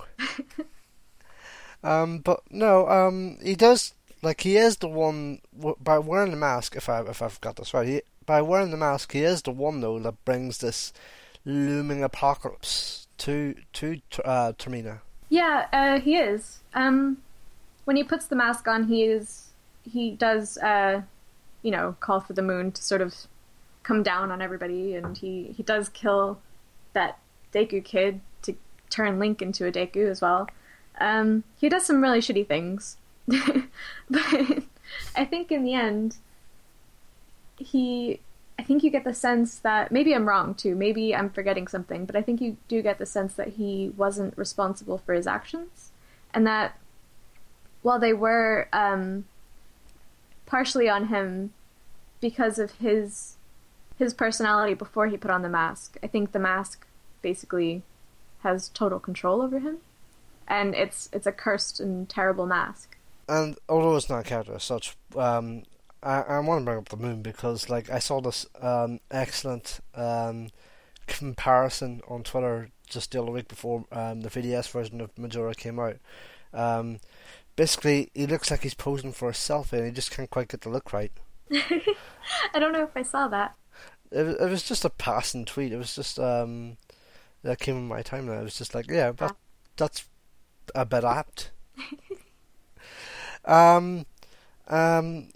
um, 1.83 2.19
but 2.19 2.41
no, 2.51 2.89
um, 2.89 3.39
he 3.43 3.55
does 3.55 3.95
like 4.23 4.41
he 4.41 4.57
is 4.57 4.79
the 4.79 4.89
one 4.89 5.41
by 5.81 5.99
wearing 5.99 6.31
the 6.31 6.37
mask. 6.37 6.77
If 6.77 6.89
I 6.89 7.03
if 7.03 7.21
I've 7.23 7.41
got 7.41 7.57
this 7.57 7.75
right, 7.75 7.87
he, 7.87 8.03
by 8.27 8.43
wearing 8.43 8.71
the 8.71 8.77
mask, 8.77 9.13
he 9.13 9.23
is 9.23 9.43
the 9.43 9.51
one 9.51 9.81
though 9.81 9.99
that 9.99 10.25
brings 10.25 10.59
this 10.59 10.93
looming 11.45 12.03
apocalypse 12.03 13.08
to 13.19 13.55
to 13.75 14.01
uh, 14.25 14.53
Termina. 14.53 15.01
Yeah, 15.29 15.67
uh, 15.73 16.01
he 16.01 16.17
is. 16.17 16.61
Um, 16.75 17.19
when 17.85 17.97
he 17.97 18.05
puts 18.05 18.27
the 18.27 18.37
mask 18.37 18.67
on, 18.67 18.89
he 18.89 19.05
is 19.05 19.49
he 19.83 20.13
does 20.13 20.59
uh, 20.59 21.03
you 21.63 21.71
know 21.71 21.97
call 22.01 22.21
for 22.21 22.33
the 22.33 22.43
moon 22.43 22.73
to 22.73 22.83
sort 22.83 23.01
of 23.01 23.15
come 23.83 24.03
down 24.03 24.31
on 24.31 24.41
everybody, 24.41 24.95
and 24.95 25.19
he 25.19 25.55
he 25.57 25.63
does 25.63 25.89
kill 25.89 26.39
that 26.93 27.19
Deku 27.53 27.85
kid 27.85 28.21
to 28.43 28.55
turn 28.91 29.19
Link 29.19 29.43
into 29.43 29.67
a 29.67 29.73
Deku 29.73 30.09
as 30.09 30.21
well. 30.21 30.49
Um, 31.01 31.45
he 31.61 31.69
does 31.69 31.87
some 31.87 32.03
really 32.03 32.21
shitty 32.21 32.47
things, 32.47 32.97
but 33.27 34.63
I 35.17 35.25
think 35.25 35.53
in 35.53 35.65
the 35.65 35.75
end, 35.75 36.17
he 37.59 38.21
I 38.59 38.63
think 38.65 38.83
you 38.83 38.91
get 38.91 39.05
the 39.05 39.15
sense 39.15 39.59
that 39.61 39.93
maybe 39.93 40.15
I'm 40.15 40.29
wrong 40.29 40.55
too. 40.55 40.75
Maybe 40.75 41.15
I'm 41.15 41.31
forgetting 41.31 41.69
something, 41.69 42.05
but 42.05 42.17
I 42.17 42.23
think 42.23 42.41
you 42.41 42.57
do 42.67 42.83
get 42.83 42.99
the 42.99 43.07
sense 43.07 43.35
that 43.35 43.49
he 43.51 43.93
wasn't 43.97 44.37
responsible 44.37 44.99
for 44.99 45.15
his 45.15 45.27
actions, 45.27 45.93
and 46.35 46.47
that 46.47 46.77
while 47.83 47.99
they 47.99 48.13
were 48.13 48.69
um, 48.73 49.27
partially 50.47 50.89
on 50.89 51.07
him 51.07 51.53
because 52.21 52.59
of 52.59 52.73
his 52.73 53.37
his 53.97 54.15
personality 54.15 54.75
before 54.75 55.09
he 55.09 55.17
put 55.17 55.31
on 55.31 55.43
the 55.43 55.49
mask, 55.49 55.97
I 56.03 56.07
think 56.07 56.33
the 56.33 56.39
mask 56.39 56.87
basically 57.23 57.83
has 58.41 58.69
total 58.69 59.01
control 59.01 59.41
over 59.41 59.61
him, 59.61 59.79
and 60.47 60.75
it's 60.75 61.09
it's 61.13 61.27
a 61.27 61.33
cursed 61.33 61.79
and 61.81 62.09
terrible 62.09 62.47
mask. 62.47 62.97
And 63.29 63.57
although 63.69 63.97
it's 63.97 64.09
not 64.09 64.25
character 64.25 64.55
as 64.55 64.65
such, 64.65 64.97
um, 65.17 65.63
I, 66.03 66.21
I 66.23 66.39
want 66.41 66.61
to 66.63 66.65
bring 66.65 66.79
up 66.79 66.89
the 66.89 66.97
moon 66.97 67.23
because 67.23 67.69
like 67.69 67.91
I 67.91 67.99
saw 67.99 68.21
this 68.21 68.47
um, 68.61 69.01
excellent 69.11 69.81
um, 69.95 70.49
comparison 71.07 72.01
on 72.09 72.23
Twitter 72.23 72.71
just 72.89 73.13
the 73.13 73.21
other 73.23 73.33
week 73.33 73.49
before 73.49 73.85
um, 73.93 74.21
the 74.23 74.31
3DS 74.31 74.71
version 74.71 75.01
of 75.01 75.17
Majora 75.19 75.55
came 75.55 75.79
out. 75.79 75.97
Um, 76.55 77.01
basically, 77.57 78.11
he 78.15 78.27
looks 78.27 78.51
like 78.51 78.63
he's 78.63 78.75
posing 78.75 79.13
for 79.13 79.29
a 79.29 79.33
selfie, 79.33 79.75
and 79.75 79.87
he 79.87 79.93
just 79.93 80.11
can't 80.11 80.31
quite 80.31 80.49
get 80.49 80.63
the 80.63 80.69
look 80.71 80.93
right. 80.93 81.13
I 81.53 82.59
don't 82.59 82.73
know 82.73 82.85
if 82.85 82.97
I 82.97 83.03
saw 83.03 83.29
that. 83.29 83.57
It, 84.11 84.23
was- 84.23 84.37
it 84.37 84.49
was 84.51 84.63
just 84.63 84.85
a 84.85 84.91
passing 84.91 85.45
tweet. 85.45 85.73
It 85.73 85.77
was 85.79 85.95
just 85.95 86.19
um, 86.19 86.79
that 87.43 87.59
came 87.59 87.77
in 87.77 87.89
my 87.89 88.03
timeline. 88.03 88.41
It 88.41 88.45
was 88.45 88.57
just 88.59 88.75
like, 88.75 88.91
yeah, 88.91 89.13
that, 89.13 89.37
that's 89.77 90.07
a 90.75 90.87
bit 90.87 91.05
apt. 91.05 91.51
um, 93.45 94.07
um, 94.69 95.29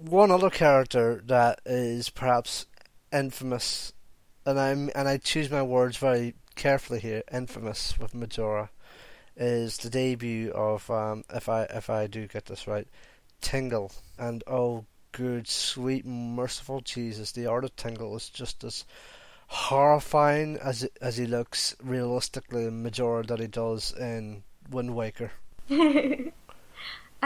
one 0.00 0.30
other 0.30 0.50
character 0.50 1.22
that 1.26 1.60
is 1.64 2.10
perhaps 2.10 2.66
infamous, 3.12 3.92
and 4.44 4.58
I'm 4.58 4.90
and 4.94 5.08
I 5.08 5.18
choose 5.18 5.50
my 5.50 5.62
words 5.62 5.96
very 5.96 6.34
carefully 6.54 7.00
here. 7.00 7.22
Infamous 7.32 7.98
with 7.98 8.14
Majora 8.14 8.70
is 9.36 9.76
the 9.78 9.90
debut 9.90 10.50
of 10.52 10.90
um, 10.90 11.24
if 11.32 11.48
I 11.48 11.64
if 11.64 11.90
I 11.90 12.06
do 12.06 12.26
get 12.26 12.46
this 12.46 12.66
right, 12.66 12.88
Tingle, 13.40 13.92
and 14.18 14.42
oh 14.46 14.84
good 15.12 15.48
sweet 15.48 16.04
merciful 16.04 16.80
Jesus, 16.80 17.32
the 17.32 17.46
art 17.46 17.64
of 17.64 17.74
Tingle 17.76 18.16
is 18.16 18.28
just 18.28 18.64
as 18.64 18.84
horrifying 19.48 20.58
as 20.58 20.88
as 21.00 21.16
he 21.16 21.26
looks 21.26 21.76
realistically 21.82 22.66
in 22.66 22.82
Majora 22.82 23.24
that 23.24 23.40
he 23.40 23.46
does 23.46 23.92
in 23.92 24.42
Wind 24.70 24.94
Waker. 24.94 25.32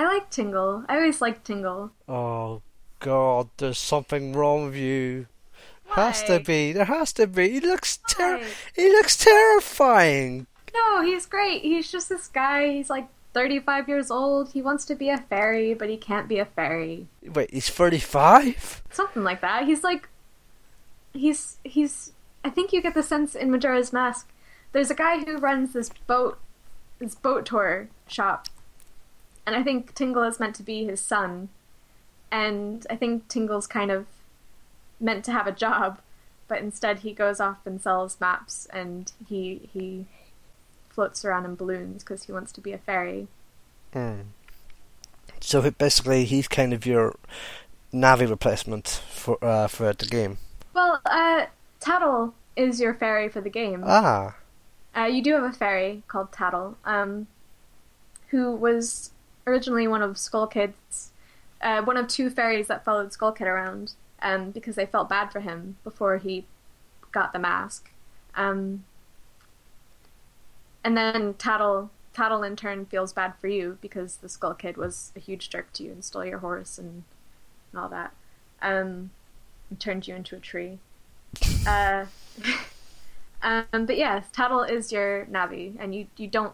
I 0.00 0.04
like 0.06 0.30
Tingle. 0.30 0.86
I 0.88 0.96
always 0.96 1.20
liked 1.20 1.44
Tingle. 1.44 1.90
Oh 2.08 2.62
God, 3.00 3.50
there's 3.58 3.76
something 3.76 4.32
wrong 4.32 4.64
with 4.64 4.76
you. 4.76 5.26
Has 5.90 6.22
to 6.22 6.40
be. 6.40 6.72
There 6.72 6.86
has 6.86 7.12
to 7.14 7.26
be. 7.26 7.50
He 7.50 7.60
looks 7.60 7.98
ter- 8.08 8.42
He 8.74 8.88
looks 8.88 9.18
terrifying. 9.18 10.46
No, 10.72 11.02
he's 11.02 11.26
great. 11.26 11.60
He's 11.60 11.92
just 11.92 12.08
this 12.08 12.28
guy. 12.28 12.68
He's 12.72 12.88
like 12.88 13.08
35 13.34 13.90
years 13.90 14.10
old. 14.10 14.52
He 14.52 14.62
wants 14.62 14.86
to 14.86 14.94
be 14.94 15.10
a 15.10 15.18
fairy, 15.18 15.74
but 15.74 15.90
he 15.90 15.98
can't 15.98 16.28
be 16.28 16.38
a 16.38 16.46
fairy. 16.46 17.08
Wait, 17.22 17.50
he's 17.52 17.68
thirty-five. 17.68 18.82
Something 18.90 19.22
like 19.22 19.42
that. 19.42 19.66
He's 19.66 19.84
like. 19.84 20.08
He's. 21.12 21.58
He's. 21.62 22.12
I 22.42 22.48
think 22.48 22.72
you 22.72 22.80
get 22.80 22.94
the 22.94 23.02
sense 23.02 23.34
in 23.34 23.50
Majora's 23.50 23.92
Mask. 23.92 24.32
There's 24.72 24.90
a 24.90 24.94
guy 24.94 25.18
who 25.18 25.36
runs 25.36 25.74
this 25.74 25.90
boat. 26.06 26.38
This 27.00 27.14
boat 27.14 27.44
tour 27.44 27.90
shop. 28.06 28.46
And 29.50 29.58
I 29.58 29.64
think 29.64 29.96
Tingle 29.96 30.22
is 30.22 30.38
meant 30.38 30.54
to 30.56 30.62
be 30.62 30.84
his 30.84 31.00
son. 31.00 31.48
And 32.30 32.86
I 32.88 32.94
think 32.94 33.26
Tingle's 33.26 33.66
kind 33.66 33.90
of 33.90 34.06
meant 35.00 35.24
to 35.24 35.32
have 35.32 35.48
a 35.48 35.50
job, 35.50 35.98
but 36.46 36.60
instead 36.60 37.00
he 37.00 37.12
goes 37.12 37.40
off 37.40 37.66
and 37.66 37.82
sells 37.82 38.20
maps 38.20 38.68
and 38.72 39.10
he 39.28 39.68
he 39.72 40.06
floats 40.88 41.24
around 41.24 41.46
in 41.46 41.56
balloons 41.56 42.04
because 42.04 42.22
he 42.26 42.32
wants 42.32 42.52
to 42.52 42.60
be 42.60 42.70
a 42.70 42.78
fairy. 42.78 43.26
Hmm. 43.92 44.20
So 45.40 45.68
basically, 45.68 46.26
he's 46.26 46.46
kind 46.46 46.72
of 46.72 46.86
your 46.86 47.16
Navi 47.92 48.30
replacement 48.30 49.02
for 49.10 49.36
uh, 49.42 49.66
for 49.66 49.92
the 49.92 50.06
game. 50.06 50.38
Well, 50.74 51.00
uh, 51.04 51.46
Tatl 51.80 52.34
is 52.54 52.80
your 52.80 52.94
fairy 52.94 53.28
for 53.28 53.40
the 53.40 53.50
game. 53.50 53.82
Ah, 53.84 54.36
Uh, 54.96 55.06
you 55.06 55.24
do 55.24 55.32
have 55.34 55.42
a 55.42 55.52
fairy 55.52 56.04
called 56.06 56.30
Tatl, 56.30 56.76
um, 56.84 57.26
who 58.28 58.54
was 58.54 59.10
originally 59.46 59.88
one 59.88 60.02
of 60.02 60.18
Skull 60.18 60.46
Kid's, 60.46 61.12
uh, 61.60 61.82
one 61.82 61.96
of 61.96 62.08
two 62.08 62.30
fairies 62.30 62.68
that 62.68 62.84
followed 62.84 63.12
Skull 63.12 63.32
Kid 63.32 63.46
around, 63.46 63.94
um, 64.22 64.50
because 64.50 64.76
they 64.76 64.86
felt 64.86 65.08
bad 65.08 65.32
for 65.32 65.40
him 65.40 65.76
before 65.84 66.18
he 66.18 66.46
got 67.12 67.32
the 67.32 67.38
mask. 67.38 67.90
Um, 68.34 68.84
and 70.84 70.96
then 70.96 71.34
Tatl, 71.34 71.90
Tatl 72.14 72.46
in 72.46 72.56
turn 72.56 72.86
feels 72.86 73.12
bad 73.12 73.34
for 73.40 73.48
you 73.48 73.78
because 73.80 74.16
the 74.16 74.28
Skull 74.28 74.54
Kid 74.54 74.76
was 74.76 75.12
a 75.16 75.20
huge 75.20 75.50
jerk 75.50 75.72
to 75.74 75.84
you 75.84 75.92
and 75.92 76.04
stole 76.04 76.24
your 76.24 76.38
horse 76.38 76.78
and, 76.78 77.04
and 77.72 77.80
all 77.80 77.88
that, 77.88 78.12
um, 78.62 79.10
and 79.68 79.78
turned 79.78 80.06
you 80.06 80.14
into 80.14 80.36
a 80.36 80.40
tree. 80.40 80.78
Uh, 81.66 82.06
Um, 83.42 83.86
but 83.86 83.96
yes, 83.96 84.26
Tatl 84.34 84.70
is 84.70 84.92
your 84.92 85.26
Navi, 85.26 85.74
and 85.78 85.94
you, 85.94 86.06
you 86.16 86.28
don't 86.28 86.52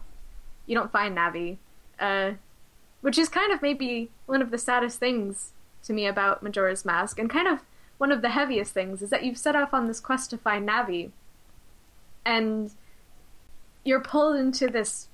you 0.66 0.76
don't 0.76 0.90
find 0.92 1.16
Navi, 1.16 1.56
uh, 1.98 2.32
which 3.06 3.18
is 3.18 3.28
kind 3.28 3.52
of 3.52 3.62
maybe 3.62 4.10
one 4.26 4.42
of 4.42 4.50
the 4.50 4.58
saddest 4.58 4.98
things 4.98 5.52
to 5.80 5.92
me 5.92 6.08
about 6.08 6.42
Majora's 6.42 6.84
Mask, 6.84 7.20
and 7.20 7.30
kind 7.30 7.46
of 7.46 7.60
one 7.98 8.10
of 8.10 8.20
the 8.20 8.30
heaviest 8.30 8.74
things 8.74 9.00
is 9.00 9.10
that 9.10 9.22
you've 9.22 9.38
set 9.38 9.54
off 9.54 9.72
on 9.72 9.86
this 9.86 10.00
quest 10.00 10.30
to 10.30 10.36
find 10.36 10.68
Navi, 10.68 11.12
and 12.24 12.72
you're 13.84 14.00
pulled 14.00 14.34
into 14.34 14.66
this 14.66 15.06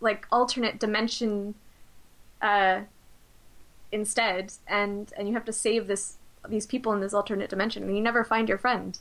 like 0.00 0.26
alternate 0.32 0.80
dimension 0.80 1.54
uh, 2.40 2.80
instead, 3.92 4.54
and 4.66 5.12
and 5.18 5.28
you 5.28 5.34
have 5.34 5.44
to 5.44 5.52
save 5.52 5.88
this 5.88 6.16
these 6.48 6.64
people 6.64 6.94
in 6.94 7.00
this 7.00 7.12
alternate 7.12 7.50
dimension, 7.50 7.82
and 7.82 7.94
you 7.94 8.02
never 8.02 8.24
find 8.24 8.48
your 8.48 8.56
friend. 8.56 8.98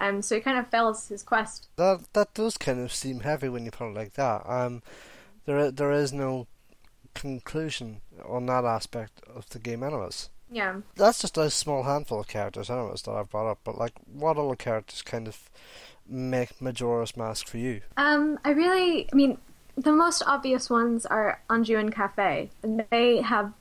Um, 0.00 0.22
so 0.22 0.34
he 0.34 0.40
kind 0.40 0.58
of 0.58 0.66
fails 0.70 1.06
his 1.06 1.22
quest. 1.22 1.68
That 1.76 2.00
that 2.14 2.34
does 2.34 2.58
kind 2.58 2.80
of 2.80 2.92
seem 2.92 3.20
heavy 3.20 3.48
when 3.48 3.64
you 3.64 3.70
put 3.70 3.90
it 3.90 3.94
like 3.94 4.14
that. 4.14 4.42
Um, 4.44 4.82
there 5.44 5.70
there 5.70 5.92
is 5.92 6.12
no 6.12 6.48
conclusion 7.16 8.00
on 8.24 8.46
that 8.46 8.64
aspect 8.64 9.20
of 9.34 9.48
the 9.48 9.58
game, 9.58 9.82
anyways. 9.82 10.30
Yeah. 10.50 10.76
That's 10.94 11.20
just 11.20 11.36
a 11.36 11.50
small 11.50 11.82
handful 11.82 12.20
of 12.20 12.28
characters, 12.28 12.70
anyways, 12.70 13.02
that 13.02 13.12
I've 13.12 13.30
brought 13.30 13.50
up. 13.50 13.58
But 13.64 13.78
like, 13.78 13.94
what 14.12 14.36
other 14.36 14.54
characters 14.54 15.02
kind 15.02 15.26
of 15.26 15.50
make 16.08 16.60
Majora's 16.60 17.16
Mask 17.16 17.48
for 17.48 17.58
you? 17.58 17.80
Um, 17.96 18.38
I 18.44 18.50
really, 18.50 19.08
I 19.12 19.16
mean, 19.16 19.38
the 19.76 19.92
most 19.92 20.22
obvious 20.26 20.70
ones 20.70 21.04
are 21.04 21.40
Anju 21.50 21.78
and 21.78 21.92
Kafei, 21.92 22.50
and 22.62 22.84
they 22.90 23.22
have, 23.22 23.52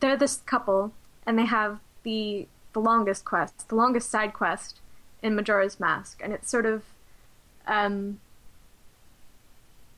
they're 0.00 0.16
this 0.16 0.36
couple, 0.44 0.92
and 1.26 1.38
they 1.38 1.46
have 1.46 1.80
the 2.02 2.46
the 2.74 2.80
longest 2.80 3.24
quest, 3.24 3.68
the 3.68 3.76
longest 3.76 4.10
side 4.10 4.32
quest 4.34 4.80
in 5.22 5.36
Majora's 5.36 5.78
Mask, 5.78 6.20
and 6.22 6.32
it's 6.32 6.50
sort 6.50 6.66
of, 6.66 6.82
um, 7.68 8.18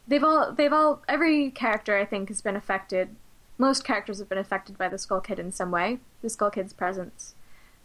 they've 0.07 0.25
all 0.25 0.53
they've 0.53 0.73
all 0.73 1.03
every 1.09 1.51
character 1.51 1.97
I 1.99 2.05
think 2.05 2.29
has 2.29 2.41
been 2.41 2.57
affected. 2.57 3.15
Most 3.59 3.85
characters 3.85 4.19
have 4.19 4.29
been 4.29 4.39
affected 4.39 4.77
by 4.77 4.89
the 4.89 4.99
Skull 4.99 5.21
Kid 5.21 5.39
in 5.39 5.51
some 5.51 5.71
way. 5.71 5.99
The 6.23 6.29
Skull 6.29 6.51
Kid's 6.51 6.73
presence. 6.73 7.35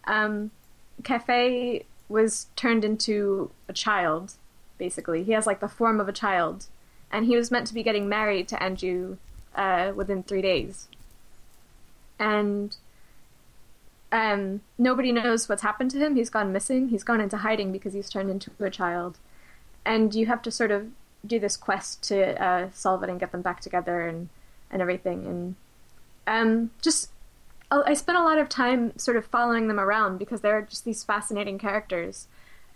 Um, 0.05 0.51
Kafei 1.01 1.85
was 2.09 2.47
turned 2.55 2.83
into 2.83 3.51
a 3.69 3.73
child, 3.73 4.33
basically. 4.77 5.23
He 5.23 5.31
has 5.31 5.47
like 5.47 5.61
the 5.61 5.69
form 5.69 5.99
of 5.99 6.09
a 6.09 6.13
child, 6.13 6.67
and 7.11 7.25
he 7.25 7.37
was 7.37 7.51
meant 7.51 7.67
to 7.67 7.73
be 7.73 7.83
getting 7.83 8.09
married 8.09 8.47
to 8.49 8.55
Anju 8.57 9.17
uh, 9.55 9.93
within 9.95 10.23
three 10.23 10.41
days. 10.41 10.87
And 12.19 12.75
um, 14.11 14.61
nobody 14.77 15.11
knows 15.11 15.47
what's 15.47 15.61
happened 15.61 15.91
to 15.91 15.99
him. 15.99 16.15
He's 16.15 16.29
gone 16.29 16.51
missing. 16.51 16.89
He's 16.89 17.03
gone 17.03 17.21
into 17.21 17.37
hiding 17.37 17.71
because 17.71 17.93
he's 17.93 18.09
turned 18.09 18.29
into 18.29 18.51
a 18.59 18.69
child. 18.69 19.17
And 19.85 20.13
you 20.13 20.25
have 20.27 20.41
to 20.43 20.51
sort 20.51 20.71
of 20.71 20.91
do 21.25 21.39
this 21.39 21.57
quest 21.57 22.03
to 22.03 22.41
uh, 22.41 22.69
solve 22.73 23.03
it 23.03 23.09
and 23.09 23.19
get 23.19 23.31
them 23.31 23.41
back 23.41 23.61
together 23.61 24.07
and, 24.07 24.29
and 24.69 24.81
everything. 24.81 25.25
And 25.25 25.55
um, 26.27 26.71
just, 26.81 27.09
I 27.71 27.93
spent 27.93 28.17
a 28.17 28.23
lot 28.23 28.37
of 28.37 28.49
time 28.49 28.97
sort 28.97 29.17
of 29.17 29.25
following 29.25 29.67
them 29.67 29.79
around 29.79 30.17
because 30.17 30.41
they're 30.41 30.61
just 30.61 30.83
these 30.83 31.03
fascinating 31.03 31.57
characters. 31.57 32.27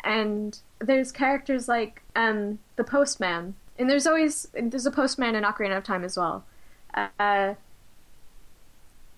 And 0.04 0.58
there's 0.80 1.12
characters 1.12 1.68
like 1.68 2.04
um, 2.16 2.60
the 2.76 2.84
postman, 2.84 3.56
and 3.78 3.90
there's 3.90 4.08
always 4.08 4.48
there's 4.54 4.86
a 4.86 4.92
postman 4.92 5.36
in 5.36 5.44
Ocarina 5.44 5.78
of 5.78 5.84
Time 5.84 6.04
as 6.04 6.16
well. 6.16 6.46
Uh, 6.94 7.10
I 7.20 7.56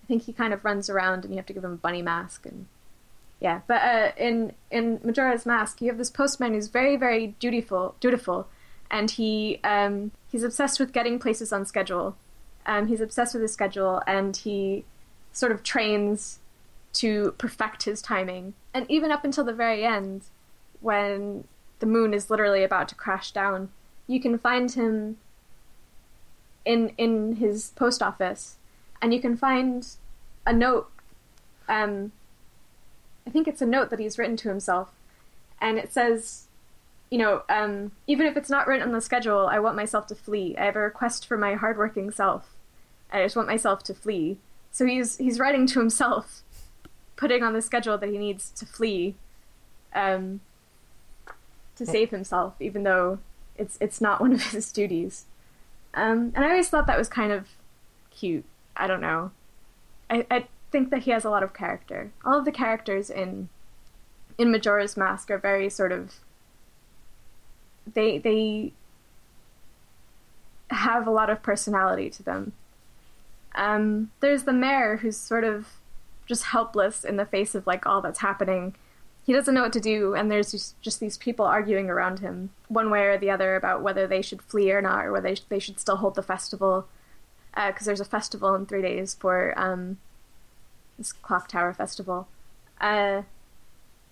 think 0.06 0.22
he 0.22 0.32
kind 0.32 0.52
of 0.54 0.64
runs 0.64 0.88
around 0.88 1.24
and 1.24 1.34
you 1.34 1.36
have 1.36 1.46
to 1.46 1.52
give 1.52 1.62
him 1.62 1.72
a 1.72 1.76
bunny 1.76 2.02
mask 2.02 2.46
and 2.46 2.66
yeah. 3.40 3.60
But 3.66 3.82
uh, 3.82 4.12
in 4.16 4.52
in 4.70 5.00
Majora's 5.04 5.46
Mask, 5.46 5.80
you 5.80 5.88
have 5.88 5.98
this 5.98 6.10
postman 6.10 6.54
who's 6.54 6.68
very 6.68 6.96
very 6.96 7.36
dutiful, 7.38 7.94
dutiful, 8.00 8.48
and 8.90 9.10
he 9.10 9.60
um, 9.64 10.12
he's 10.30 10.42
obsessed 10.42 10.80
with 10.80 10.92
getting 10.92 11.18
places 11.18 11.52
on 11.52 11.66
schedule. 11.66 12.16
Um, 12.66 12.86
he's 12.86 13.00
obsessed 13.00 13.34
with 13.34 13.42
his 13.42 13.52
schedule, 13.52 14.02
and 14.06 14.36
he 14.36 14.84
sort 15.32 15.52
of 15.52 15.62
trains 15.62 16.38
to 16.94 17.34
perfect 17.38 17.84
his 17.84 18.02
timing. 18.02 18.54
And 18.74 18.86
even 18.90 19.12
up 19.12 19.24
until 19.24 19.44
the 19.44 19.52
very 19.52 19.84
end, 19.84 20.24
when 20.80 21.44
the 21.80 21.86
moon 21.86 22.12
is 22.12 22.30
literally 22.30 22.64
about 22.64 22.88
to 22.88 22.94
crash 22.94 23.30
down, 23.30 23.70
you 24.06 24.20
can 24.20 24.38
find 24.38 24.70
him 24.72 25.18
in 26.64 26.92
in 26.98 27.36
his 27.36 27.70
post 27.76 28.02
office 28.02 28.56
and 29.00 29.14
you 29.14 29.20
can 29.20 29.36
find 29.36 29.86
a 30.46 30.52
note. 30.52 30.90
Um, 31.68 32.12
I 33.26 33.30
think 33.30 33.46
it's 33.46 33.62
a 33.62 33.66
note 33.66 33.90
that 33.90 33.98
he's 33.98 34.18
written 34.18 34.36
to 34.38 34.48
himself, 34.48 34.90
and 35.60 35.78
it 35.78 35.92
says, 35.92 36.47
you 37.10 37.18
know, 37.18 37.42
um, 37.48 37.92
even 38.06 38.26
if 38.26 38.36
it's 38.36 38.50
not 38.50 38.66
written 38.66 38.86
on 38.86 38.92
the 38.92 39.00
schedule, 39.00 39.46
I 39.46 39.58
want 39.58 39.76
myself 39.76 40.06
to 40.08 40.14
flee. 40.14 40.54
I 40.58 40.64
have 40.66 40.76
a 40.76 40.80
request 40.80 41.26
for 41.26 41.38
my 41.38 41.54
hardworking 41.54 42.10
self. 42.10 42.54
I 43.10 43.22
just 43.22 43.36
want 43.36 43.48
myself 43.48 43.82
to 43.84 43.94
flee. 43.94 44.38
So 44.70 44.84
he's 44.84 45.16
he's 45.16 45.38
writing 45.38 45.66
to 45.68 45.80
himself, 45.80 46.42
putting 47.16 47.42
on 47.42 47.54
the 47.54 47.62
schedule 47.62 47.96
that 47.96 48.10
he 48.10 48.18
needs 48.18 48.50
to 48.50 48.66
flee, 48.66 49.14
um, 49.94 50.40
to 51.76 51.86
save 51.86 52.10
himself, 52.10 52.54
even 52.60 52.82
though 52.82 53.18
it's 53.56 53.78
it's 53.80 54.00
not 54.00 54.20
one 54.22 54.32
of 54.32 54.42
his 54.42 54.70
duties. 54.70 55.24
Um, 55.94 56.32
and 56.34 56.44
I 56.44 56.50
always 56.50 56.68
thought 56.68 56.86
that 56.86 56.98
was 56.98 57.08
kind 57.08 57.32
of 57.32 57.48
cute. 58.10 58.44
I 58.76 58.86
don't 58.86 59.00
know. 59.00 59.30
I, 60.10 60.26
I 60.30 60.46
think 60.70 60.90
that 60.90 61.02
he 61.02 61.10
has 61.12 61.24
a 61.24 61.30
lot 61.30 61.42
of 61.42 61.54
character. 61.54 62.12
All 62.24 62.38
of 62.38 62.44
the 62.44 62.52
characters 62.52 63.08
in 63.08 63.48
in 64.36 64.52
Majora's 64.52 64.96
Mask 64.96 65.30
are 65.30 65.38
very 65.38 65.70
sort 65.70 65.90
of 65.90 66.20
they 67.94 68.18
they 68.18 68.72
have 70.70 71.06
a 71.06 71.10
lot 71.10 71.30
of 71.30 71.42
personality 71.42 72.10
to 72.10 72.22
them. 72.22 72.52
Um, 73.54 74.10
there's 74.20 74.44
the 74.44 74.52
mayor 74.52 74.98
who's 74.98 75.16
sort 75.16 75.44
of 75.44 75.66
just 76.26 76.44
helpless 76.44 77.04
in 77.04 77.16
the 77.16 77.24
face 77.24 77.54
of 77.54 77.66
like 77.66 77.86
all 77.86 78.00
that's 78.00 78.20
happening. 78.20 78.74
He 79.24 79.32
doesn't 79.32 79.54
know 79.54 79.62
what 79.62 79.72
to 79.74 79.80
do, 79.80 80.14
and 80.14 80.30
there's 80.30 80.52
just, 80.52 80.80
just 80.80 81.00
these 81.00 81.18
people 81.18 81.44
arguing 81.44 81.90
around 81.90 82.20
him, 82.20 82.50
one 82.68 82.90
way 82.90 83.02
or 83.02 83.18
the 83.18 83.30
other, 83.30 83.56
about 83.56 83.82
whether 83.82 84.06
they 84.06 84.22
should 84.22 84.40
flee 84.40 84.72
or 84.72 84.80
not, 84.80 85.04
or 85.04 85.12
whether 85.12 85.28
they, 85.28 85.40
they 85.48 85.58
should 85.58 85.78
still 85.78 85.96
hold 85.96 86.14
the 86.14 86.22
festival 86.22 86.86
because 87.54 87.86
uh, 87.86 87.90
there's 87.90 88.00
a 88.00 88.06
festival 88.06 88.54
in 88.54 88.64
three 88.66 88.82
days 88.82 89.14
for 89.14 89.52
um, 89.58 89.98
this 90.96 91.12
Clock 91.12 91.48
Tower 91.48 91.74
Festival. 91.74 92.28
Uh, 92.80 93.22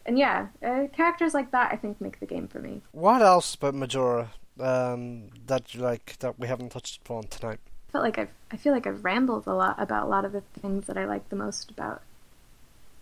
and 0.06 0.18
yeah, 0.18 0.48
uh, 0.64 0.86
characters 0.92 1.34
like 1.34 1.50
that 1.50 1.72
I 1.72 1.76
think 1.76 2.00
make 2.00 2.20
the 2.20 2.26
game 2.26 2.48
for 2.48 2.58
me. 2.58 2.82
What 2.92 3.22
else 3.22 3.54
about 3.54 3.74
Majora 3.74 4.30
um, 4.58 5.30
that 5.46 5.74
you 5.74 5.82
like 5.82 6.16
that 6.20 6.38
we 6.38 6.48
haven't 6.48 6.70
touched 6.70 7.02
upon 7.02 7.24
tonight? 7.24 7.58
I 7.88 7.92
felt 7.92 8.04
like 8.04 8.18
I've 8.18 8.30
I 8.50 8.56
feel 8.56 8.72
like 8.72 8.86
I've 8.86 9.04
rambled 9.04 9.46
a 9.46 9.54
lot 9.54 9.76
about 9.78 10.04
a 10.04 10.08
lot 10.08 10.24
of 10.24 10.32
the 10.32 10.42
things 10.60 10.86
that 10.86 10.96
I 10.96 11.04
like 11.04 11.28
the 11.28 11.36
most 11.36 11.70
about 11.70 12.02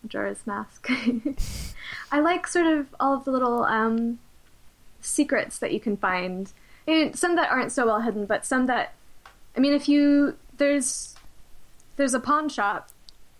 Majora's 0.02 0.46
Mask. 0.46 0.88
I 2.12 2.20
like 2.20 2.46
sort 2.46 2.66
of 2.66 2.88
all 2.98 3.14
of 3.14 3.24
the 3.24 3.30
little 3.30 3.64
um, 3.64 4.18
secrets 5.00 5.58
that 5.58 5.72
you 5.72 5.80
can 5.80 5.96
find. 5.96 6.52
And 6.86 7.16
some 7.18 7.36
that 7.36 7.50
aren't 7.50 7.72
so 7.72 7.86
well 7.86 8.00
hidden, 8.00 8.26
but 8.26 8.44
some 8.44 8.66
that 8.66 8.94
I 9.56 9.60
mean, 9.60 9.72
if 9.72 9.88
you 9.88 10.36
there's 10.56 11.14
there's 11.96 12.14
a 12.14 12.20
pawn 12.20 12.48
shop, 12.48 12.90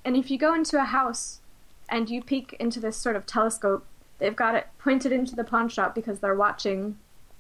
and 0.05 0.17
if 0.17 0.31
you 0.31 0.39
go 0.39 0.55
into 0.55 0.81
a 0.81 0.85
house 0.85 1.41
and 1.89 2.09
you 2.09 2.22
peek 2.22 2.55
into 2.59 2.80
this 2.80 2.97
sort 2.97 3.16
of 3.16 3.26
telescope, 3.26 3.87
they've 4.18 4.37
got 4.37 4.55
it 4.55 4.68
pointed 4.78 5.12
into 5.12 5.37
the 5.37 5.45
pawn 5.45 5.68
shop 5.68 5.95
because 5.95 6.20
they're 6.20 6.35
watching 6.35 6.99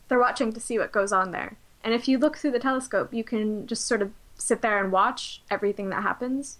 they're 0.08 0.18
watching 0.18 0.52
to 0.52 0.60
see 0.60 0.78
what 0.78 0.92
goes 0.92 1.12
on 1.12 1.30
there. 1.30 1.56
And 1.82 1.94
if 1.94 2.08
you 2.08 2.18
look 2.18 2.36
through 2.36 2.52
the 2.52 2.58
telescope, 2.58 3.12
you 3.12 3.24
can 3.24 3.66
just 3.66 3.86
sort 3.86 4.02
of 4.02 4.12
sit 4.36 4.62
there 4.62 4.82
and 4.82 4.92
watch 4.92 5.42
everything 5.50 5.90
that 5.90 6.02
happens. 6.02 6.58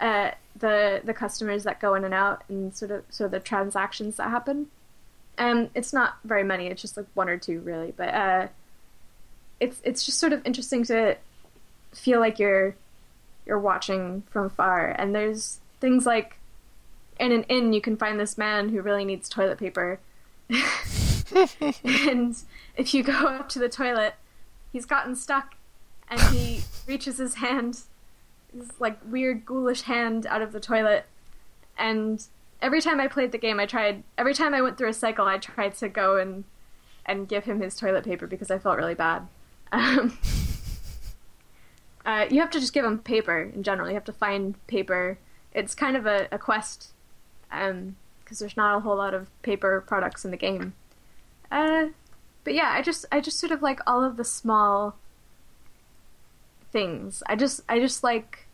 Uh, 0.00 0.30
the 0.56 1.00
the 1.04 1.14
customers 1.14 1.64
that 1.64 1.80
go 1.80 1.94
in 1.94 2.04
and 2.04 2.14
out 2.14 2.44
and 2.48 2.74
sort 2.74 2.90
of 2.90 3.04
sort 3.10 3.26
of 3.26 3.30
the 3.32 3.40
transactions 3.40 4.16
that 4.16 4.30
happen. 4.30 4.68
Um, 5.36 5.70
it's 5.74 5.92
not 5.92 6.18
very 6.24 6.44
many. 6.44 6.66
It's 6.66 6.82
just 6.82 6.96
like 6.96 7.06
one 7.14 7.28
or 7.28 7.38
two, 7.38 7.60
really. 7.60 7.92
But 7.96 8.08
uh, 8.14 8.48
it's 9.60 9.80
it's 9.84 10.04
just 10.04 10.18
sort 10.18 10.32
of 10.32 10.44
interesting 10.44 10.84
to 10.84 11.16
feel 11.92 12.20
like 12.20 12.38
you're 12.38 12.74
you're 13.46 13.58
watching 13.58 14.22
from 14.30 14.50
far. 14.50 14.88
And 14.88 15.14
there's 15.14 15.60
things 15.80 16.06
like 16.06 16.37
in 17.18 17.32
an 17.32 17.44
inn 17.44 17.72
you 17.72 17.80
can 17.80 17.96
find 17.96 18.18
this 18.18 18.38
man 18.38 18.70
who 18.70 18.80
really 18.80 19.04
needs 19.04 19.28
toilet 19.28 19.58
paper. 19.58 20.00
and 21.84 22.36
if 22.76 22.94
you 22.94 23.02
go 23.02 23.12
up 23.12 23.48
to 23.50 23.58
the 23.58 23.68
toilet, 23.68 24.14
he's 24.72 24.86
gotten 24.86 25.14
stuck 25.14 25.56
and 26.08 26.20
he 26.34 26.62
reaches 26.86 27.18
his 27.18 27.36
hand, 27.36 27.82
his 28.52 28.70
like 28.78 28.98
weird 29.04 29.44
ghoulish 29.44 29.82
hand 29.82 30.26
out 30.26 30.42
of 30.42 30.52
the 30.52 30.60
toilet. 30.60 31.06
And 31.76 32.24
every 32.62 32.80
time 32.80 33.00
I 33.00 33.08
played 33.08 33.32
the 33.32 33.38
game, 33.38 33.60
I 33.60 33.66
tried. 33.66 34.02
Every 34.16 34.34
time 34.34 34.54
I 34.54 34.62
went 34.62 34.78
through 34.78 34.88
a 34.88 34.94
cycle, 34.94 35.26
I 35.26 35.38
tried 35.38 35.74
to 35.76 35.88
go 35.88 36.16
and 36.16 36.44
and 37.04 37.28
give 37.28 37.44
him 37.44 37.60
his 37.60 37.76
toilet 37.76 38.04
paper 38.04 38.26
because 38.26 38.50
I 38.50 38.58
felt 38.58 38.76
really 38.76 38.94
bad. 38.94 39.28
Um, 39.70 40.16
uh, 42.06 42.24
you 42.30 42.40
have 42.40 42.48
to 42.52 42.58
just 42.58 42.72
give 42.72 42.86
him 42.86 43.00
paper 43.00 43.42
in 43.54 43.62
general. 43.62 43.86
You 43.88 43.94
have 43.94 44.04
to 44.04 44.14
find 44.14 44.54
paper. 44.66 45.18
It's 45.52 45.74
kind 45.74 45.94
of 45.94 46.06
a, 46.06 46.26
a 46.32 46.38
quest 46.38 46.92
because 47.50 47.70
um, 47.70 47.96
there's 48.38 48.56
not 48.56 48.76
a 48.76 48.80
whole 48.80 48.96
lot 48.96 49.14
of 49.14 49.28
paper 49.42 49.82
products 49.86 50.24
in 50.24 50.30
the 50.30 50.36
game. 50.36 50.74
Uh, 51.50 51.86
but 52.44 52.54
yeah, 52.54 52.70
I 52.70 52.82
just 52.82 53.04
I 53.10 53.20
just 53.20 53.38
sort 53.38 53.52
of 53.52 53.62
like 53.62 53.80
all 53.86 54.04
of 54.04 54.16
the 54.16 54.24
small 54.24 54.96
things. 56.72 57.22
I 57.26 57.36
just 57.36 57.60
I 57.68 57.78
just 57.78 58.02
like 58.02 58.46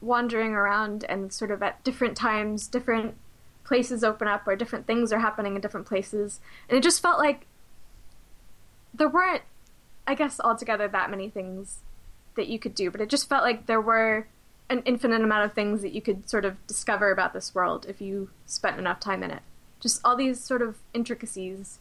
wandering 0.00 0.52
around 0.52 1.04
and 1.08 1.32
sort 1.32 1.50
of 1.50 1.62
at 1.62 1.82
different 1.84 2.16
times, 2.16 2.66
different 2.66 3.14
places 3.64 4.04
open 4.04 4.28
up 4.28 4.46
or 4.46 4.54
different 4.54 4.86
things 4.86 5.12
are 5.12 5.18
happening 5.18 5.56
in 5.56 5.60
different 5.60 5.86
places, 5.86 6.40
and 6.68 6.78
it 6.78 6.82
just 6.82 7.02
felt 7.02 7.18
like 7.18 7.46
there 8.94 9.08
weren't, 9.08 9.42
I 10.06 10.14
guess, 10.14 10.40
altogether 10.40 10.88
that 10.88 11.10
many 11.10 11.28
things 11.28 11.78
that 12.36 12.48
you 12.48 12.58
could 12.58 12.74
do, 12.74 12.90
but 12.90 13.00
it 13.00 13.08
just 13.10 13.28
felt 13.28 13.42
like 13.42 13.66
there 13.66 13.80
were 13.80 14.28
an 14.68 14.82
infinite 14.84 15.22
amount 15.22 15.44
of 15.44 15.52
things 15.54 15.82
that 15.82 15.92
you 15.92 16.00
could 16.00 16.28
sort 16.28 16.44
of 16.44 16.64
discover 16.66 17.10
about 17.10 17.32
this 17.32 17.54
world 17.54 17.86
if 17.88 18.00
you 18.00 18.30
spent 18.46 18.78
enough 18.78 19.00
time 19.00 19.22
in 19.22 19.30
it. 19.30 19.42
Just 19.80 20.00
all 20.04 20.16
these 20.16 20.42
sort 20.42 20.62
of 20.62 20.78
intricacies 20.92 21.78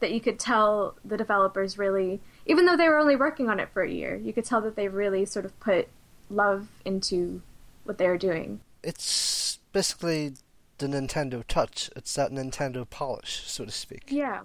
that 0.00 0.12
you 0.12 0.20
could 0.20 0.38
tell 0.38 0.96
the 1.04 1.16
developers 1.16 1.78
really, 1.78 2.20
even 2.46 2.66
though 2.66 2.76
they 2.76 2.88
were 2.88 2.98
only 2.98 3.16
working 3.16 3.48
on 3.48 3.60
it 3.60 3.68
for 3.72 3.82
a 3.82 3.90
year, 3.90 4.16
you 4.16 4.32
could 4.32 4.44
tell 4.44 4.60
that 4.62 4.74
they 4.74 4.88
really 4.88 5.24
sort 5.24 5.44
of 5.44 5.58
put 5.60 5.88
love 6.28 6.68
into 6.84 7.42
what 7.84 7.98
they 7.98 8.08
were 8.08 8.18
doing. 8.18 8.60
It's 8.82 9.58
basically 9.72 10.32
the 10.78 10.86
Nintendo 10.86 11.44
touch. 11.46 11.90
It's 11.94 12.14
that 12.14 12.32
Nintendo 12.32 12.88
polish, 12.88 13.42
so 13.46 13.64
to 13.64 13.70
speak. 13.70 14.04
Yeah, 14.08 14.42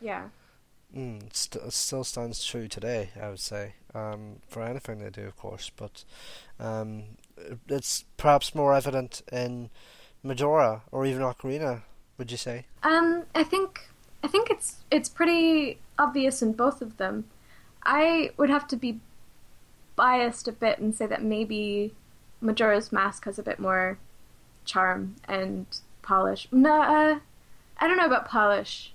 yeah. 0.00 0.28
Mm, 0.94 1.26
it, 1.26 1.36
st- 1.36 1.72
still 1.72 2.04
stands 2.04 2.44
true 2.44 2.68
today, 2.68 3.10
I 3.20 3.28
would 3.28 3.40
say, 3.40 3.74
um, 3.96 4.36
for 4.48 4.62
anything 4.62 4.98
they 4.98 5.10
do, 5.10 5.26
of 5.26 5.36
course. 5.36 5.70
But 5.76 6.04
um, 6.60 7.04
it's 7.68 8.04
perhaps 8.16 8.54
more 8.54 8.74
evident 8.74 9.22
in 9.32 9.70
Majora 10.22 10.82
or 10.92 11.06
even 11.06 11.22
Ocarina. 11.22 11.82
Would 12.18 12.30
you 12.30 12.38
say? 12.38 12.66
Um, 12.82 13.24
I 13.34 13.42
think 13.44 13.88
I 14.22 14.28
think 14.28 14.50
it's 14.50 14.76
it's 14.90 15.08
pretty 15.08 15.78
obvious 15.98 16.42
in 16.42 16.52
both 16.52 16.80
of 16.82 16.96
them. 16.96 17.24
I 17.84 18.30
would 18.36 18.50
have 18.50 18.66
to 18.68 18.76
be 18.76 19.00
biased 19.96 20.48
a 20.48 20.52
bit 20.52 20.78
and 20.78 20.94
say 20.94 21.06
that 21.06 21.22
maybe 21.22 21.94
Majora's 22.40 22.92
Mask 22.92 23.24
has 23.24 23.38
a 23.38 23.42
bit 23.42 23.58
more 23.58 23.98
charm 24.64 25.16
and 25.28 25.66
polish. 26.02 26.48
No, 26.52 26.82
uh, 26.82 27.18
I 27.78 27.88
don't 27.88 27.96
know 27.96 28.06
about 28.06 28.28
polish. 28.28 28.92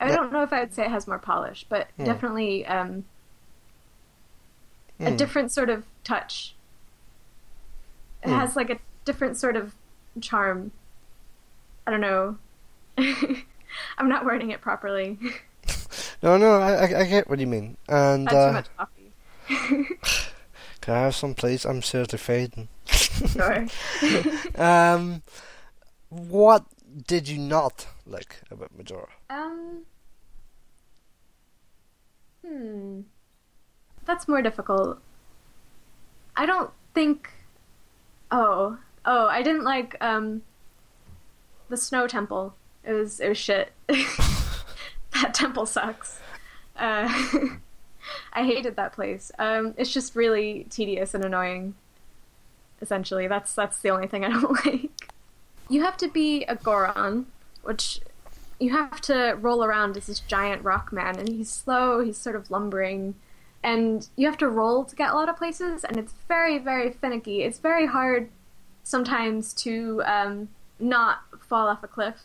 I 0.00 0.08
Yeah. 0.08 0.16
don't 0.16 0.32
know 0.32 0.42
if 0.42 0.52
I 0.52 0.60
would 0.60 0.74
say 0.74 0.84
it 0.84 0.90
has 0.90 1.06
more 1.06 1.18
polish, 1.18 1.66
but 1.68 1.88
Hmm. 1.96 2.04
definitely 2.04 2.66
um, 2.66 3.04
a 5.00 5.10
Hmm. 5.10 5.16
different 5.16 5.50
sort 5.52 5.70
of 5.70 5.84
touch. 6.04 6.54
It 8.22 8.28
Hmm. 8.28 8.34
has 8.34 8.54
like 8.56 8.70
a 8.70 8.78
different 9.04 9.36
sort 9.36 9.56
of 9.56 9.74
charm. 10.20 10.72
I 11.86 11.90
don't 11.90 12.00
know. 12.00 12.38
I'm 13.98 14.08
not 14.08 14.24
wording 14.24 14.50
it 14.50 14.60
properly. 14.60 15.18
No, 16.22 16.36
no, 16.36 16.60
I, 16.60 17.00
I, 17.00 17.04
get 17.04 17.30
what 17.30 17.38
you 17.38 17.46
mean. 17.46 17.78
And 17.88 18.28
Had 18.28 18.34
too 18.34 18.36
uh, 18.38 18.52
much 18.52 18.68
coffee. 18.76 19.96
can 20.82 20.94
I 20.94 20.98
have 21.04 21.14
some, 21.14 21.34
please? 21.34 21.64
I'm 21.64 21.80
seriously 21.80 22.18
fading. 22.18 22.68
Sure. 22.86 23.66
Um, 24.56 25.22
what 26.10 26.66
did 27.06 27.26
you 27.28 27.38
not 27.38 27.86
like 28.06 28.40
about 28.50 28.76
Majora? 28.76 29.08
Um. 29.30 29.82
Hmm. 32.46 33.00
That's 34.10 34.26
more 34.26 34.42
difficult. 34.42 34.98
I 36.34 36.44
don't 36.44 36.72
think. 36.94 37.30
Oh, 38.32 38.76
oh, 39.04 39.26
I 39.28 39.40
didn't 39.40 39.62
like 39.62 39.96
um. 40.00 40.42
The 41.68 41.76
snow 41.76 42.08
temple. 42.08 42.56
It 42.82 42.92
was 42.92 43.20
it 43.20 43.28
was 43.28 43.38
shit. 43.38 43.70
that 43.86 45.32
temple 45.32 45.64
sucks. 45.64 46.18
Uh, 46.74 47.06
I 48.32 48.44
hated 48.44 48.74
that 48.74 48.92
place. 48.94 49.30
Um, 49.38 49.74
it's 49.76 49.92
just 49.92 50.16
really 50.16 50.66
tedious 50.70 51.14
and 51.14 51.24
annoying. 51.24 51.76
Essentially, 52.82 53.28
that's 53.28 53.54
that's 53.54 53.80
the 53.80 53.90
only 53.90 54.08
thing 54.08 54.24
I 54.24 54.30
don't 54.30 54.66
like. 54.66 54.90
You 55.68 55.84
have 55.84 55.96
to 55.98 56.08
be 56.08 56.42
a 56.46 56.56
Goron, 56.56 57.26
which 57.62 58.00
you 58.58 58.70
have 58.70 59.00
to 59.02 59.38
roll 59.40 59.62
around 59.62 59.96
as 59.96 60.08
this 60.08 60.18
giant 60.18 60.64
rock 60.64 60.92
man, 60.92 61.16
and 61.16 61.28
he's 61.28 61.48
slow, 61.48 62.00
he's 62.00 62.18
sort 62.18 62.34
of 62.34 62.50
lumbering, 62.50 63.14
and 63.62 64.08
you 64.16 64.26
have 64.26 64.38
to 64.38 64.48
roll 64.48 64.84
to 64.84 64.96
get 64.96 65.10
a 65.10 65.14
lot 65.14 65.28
of 65.28 65.36
places, 65.36 65.84
and 65.84 65.96
it's 65.96 66.14
very, 66.28 66.58
very 66.58 66.90
finicky. 66.90 67.42
It's 67.42 67.58
very 67.58 67.86
hard 67.86 68.30
sometimes 68.82 69.52
to 69.54 70.02
um, 70.04 70.48
not 70.78 71.20
fall 71.48 71.68
off 71.68 71.82
a 71.82 71.88
cliff, 71.88 72.16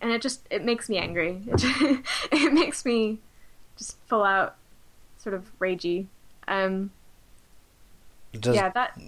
and 0.00 0.10
it 0.10 0.22
just 0.22 0.46
it 0.50 0.64
makes 0.64 0.88
me 0.88 0.98
angry. 0.98 1.42
It, 1.52 2.04
it 2.32 2.52
makes 2.52 2.84
me 2.84 3.18
just 3.76 3.96
full 4.06 4.22
out 4.22 4.56
sort 5.18 5.34
of 5.34 5.50
ragey. 5.58 6.06
Um, 6.46 6.90
Does, 8.32 8.54
yeah, 8.54 8.68
that 8.70 8.98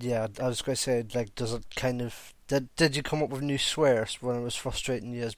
yeah, 0.00 0.26
I 0.40 0.48
was 0.48 0.62
going 0.62 0.76
to 0.76 0.82
say, 0.82 1.04
like, 1.14 1.34
does 1.34 1.52
it 1.52 1.64
kind 1.76 2.02
of 2.02 2.34
did 2.48 2.74
did 2.76 2.96
you 2.96 3.02
come 3.02 3.22
up 3.22 3.30
with 3.30 3.42
new 3.42 3.58
swears 3.58 4.18
when 4.20 4.36
it 4.36 4.42
was 4.42 4.56
frustrating 4.56 5.12
you 5.12 5.22
as 5.22 5.36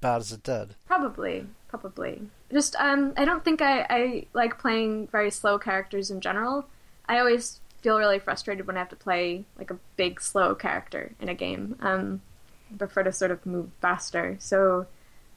bad 0.00 0.18
as 0.18 0.32
it 0.32 0.42
did? 0.42 0.74
Probably, 0.86 1.46
probably. 1.68 2.22
Just 2.52 2.76
um, 2.76 3.12
I 3.16 3.24
don't 3.24 3.44
think 3.44 3.60
I, 3.60 3.86
I 3.90 4.26
like 4.32 4.58
playing 4.58 5.08
very 5.08 5.30
slow 5.30 5.58
characters 5.58 6.10
in 6.10 6.20
general. 6.20 6.66
I 7.06 7.18
always 7.18 7.60
feel 7.82 7.98
really 7.98 8.18
frustrated 8.18 8.66
when 8.66 8.76
I 8.76 8.80
have 8.80 8.88
to 8.88 8.96
play 8.96 9.44
like 9.58 9.70
a 9.70 9.78
big 9.96 10.20
slow 10.20 10.54
character 10.54 11.12
in 11.20 11.28
a 11.28 11.34
game. 11.34 11.76
Um, 11.80 12.22
I 12.72 12.76
prefer 12.76 13.02
to 13.04 13.12
sort 13.12 13.30
of 13.30 13.44
move 13.46 13.70
faster. 13.80 14.36
So 14.40 14.86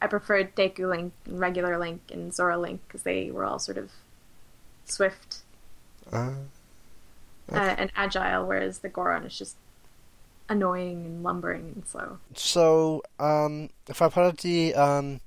I 0.02 0.08
preferred 0.08 0.56
Deku 0.56 0.90
Link 0.90 1.14
and 1.26 1.40
regular 1.40 1.78
Link 1.78 2.02
and 2.12 2.34
Zora 2.34 2.58
Link 2.58 2.82
because 2.88 3.04
they 3.04 3.30
were 3.30 3.46
all 3.46 3.60
sort 3.60 3.78
of 3.78 3.92
swift 4.86 5.38
Uh, 6.12 6.32
uh, 7.52 7.76
and 7.78 7.92
agile, 7.96 8.46
whereas 8.48 8.80
the 8.80 8.90
Goron 8.90 9.26
is 9.26 9.38
just 9.38 9.56
annoying 10.50 11.06
and 11.06 11.24
lumbering 11.24 11.72
and 11.76 11.88
slow. 11.88 12.18
so, 12.36 13.04
um, 13.20 13.70
if 13.88 14.02
I 14.02 14.10
put 14.10 14.24
out 14.24 14.38
the 14.40 14.74
um, 14.76 15.22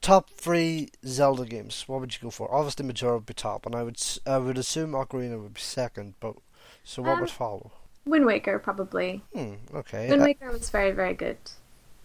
top 0.00 0.30
three 0.30 0.88
Zelda 1.06 1.44
games, 1.44 1.84
what 1.86 2.00
would 2.00 2.14
you 2.14 2.20
go 2.22 2.30
for? 2.30 2.52
Obviously, 2.52 2.86
Majora 2.86 3.14
would 3.16 3.26
be 3.26 3.34
top, 3.34 3.66
and 3.66 3.74
I 3.74 3.82
would 3.82 4.00
I 4.26 4.38
would 4.38 4.58
assume 4.58 4.92
Ocarina 4.92 5.40
would 5.42 5.54
be 5.54 5.60
second. 5.60 6.14
But 6.20 6.36
so, 6.84 7.02
what 7.02 7.12
Um, 7.12 7.20
would 7.20 7.30
follow? 7.30 7.72
Wind 8.06 8.24
Waker, 8.26 8.58
probably. 8.58 9.22
Hmm. 9.34 9.54
Okay. 9.74 10.08
Wind 10.08 10.22
Waker 10.22 10.50
was 10.50 10.70
very, 10.70 10.90
very 10.92 11.14
good. 11.14 11.38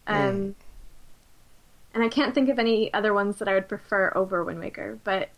Um, 0.07 0.15
Mm. 0.15 0.53
And 1.93 2.03
I 2.03 2.09
can't 2.09 2.35
think 2.35 2.49
of 2.49 2.59
any 2.59 2.93
other 2.93 3.13
ones 3.13 3.37
that 3.37 3.47
I 3.47 3.53
would 3.53 3.69
prefer 3.69 4.11
over 4.15 4.43
Wind 4.43 4.59
Waker, 4.59 4.99
but 5.05 5.29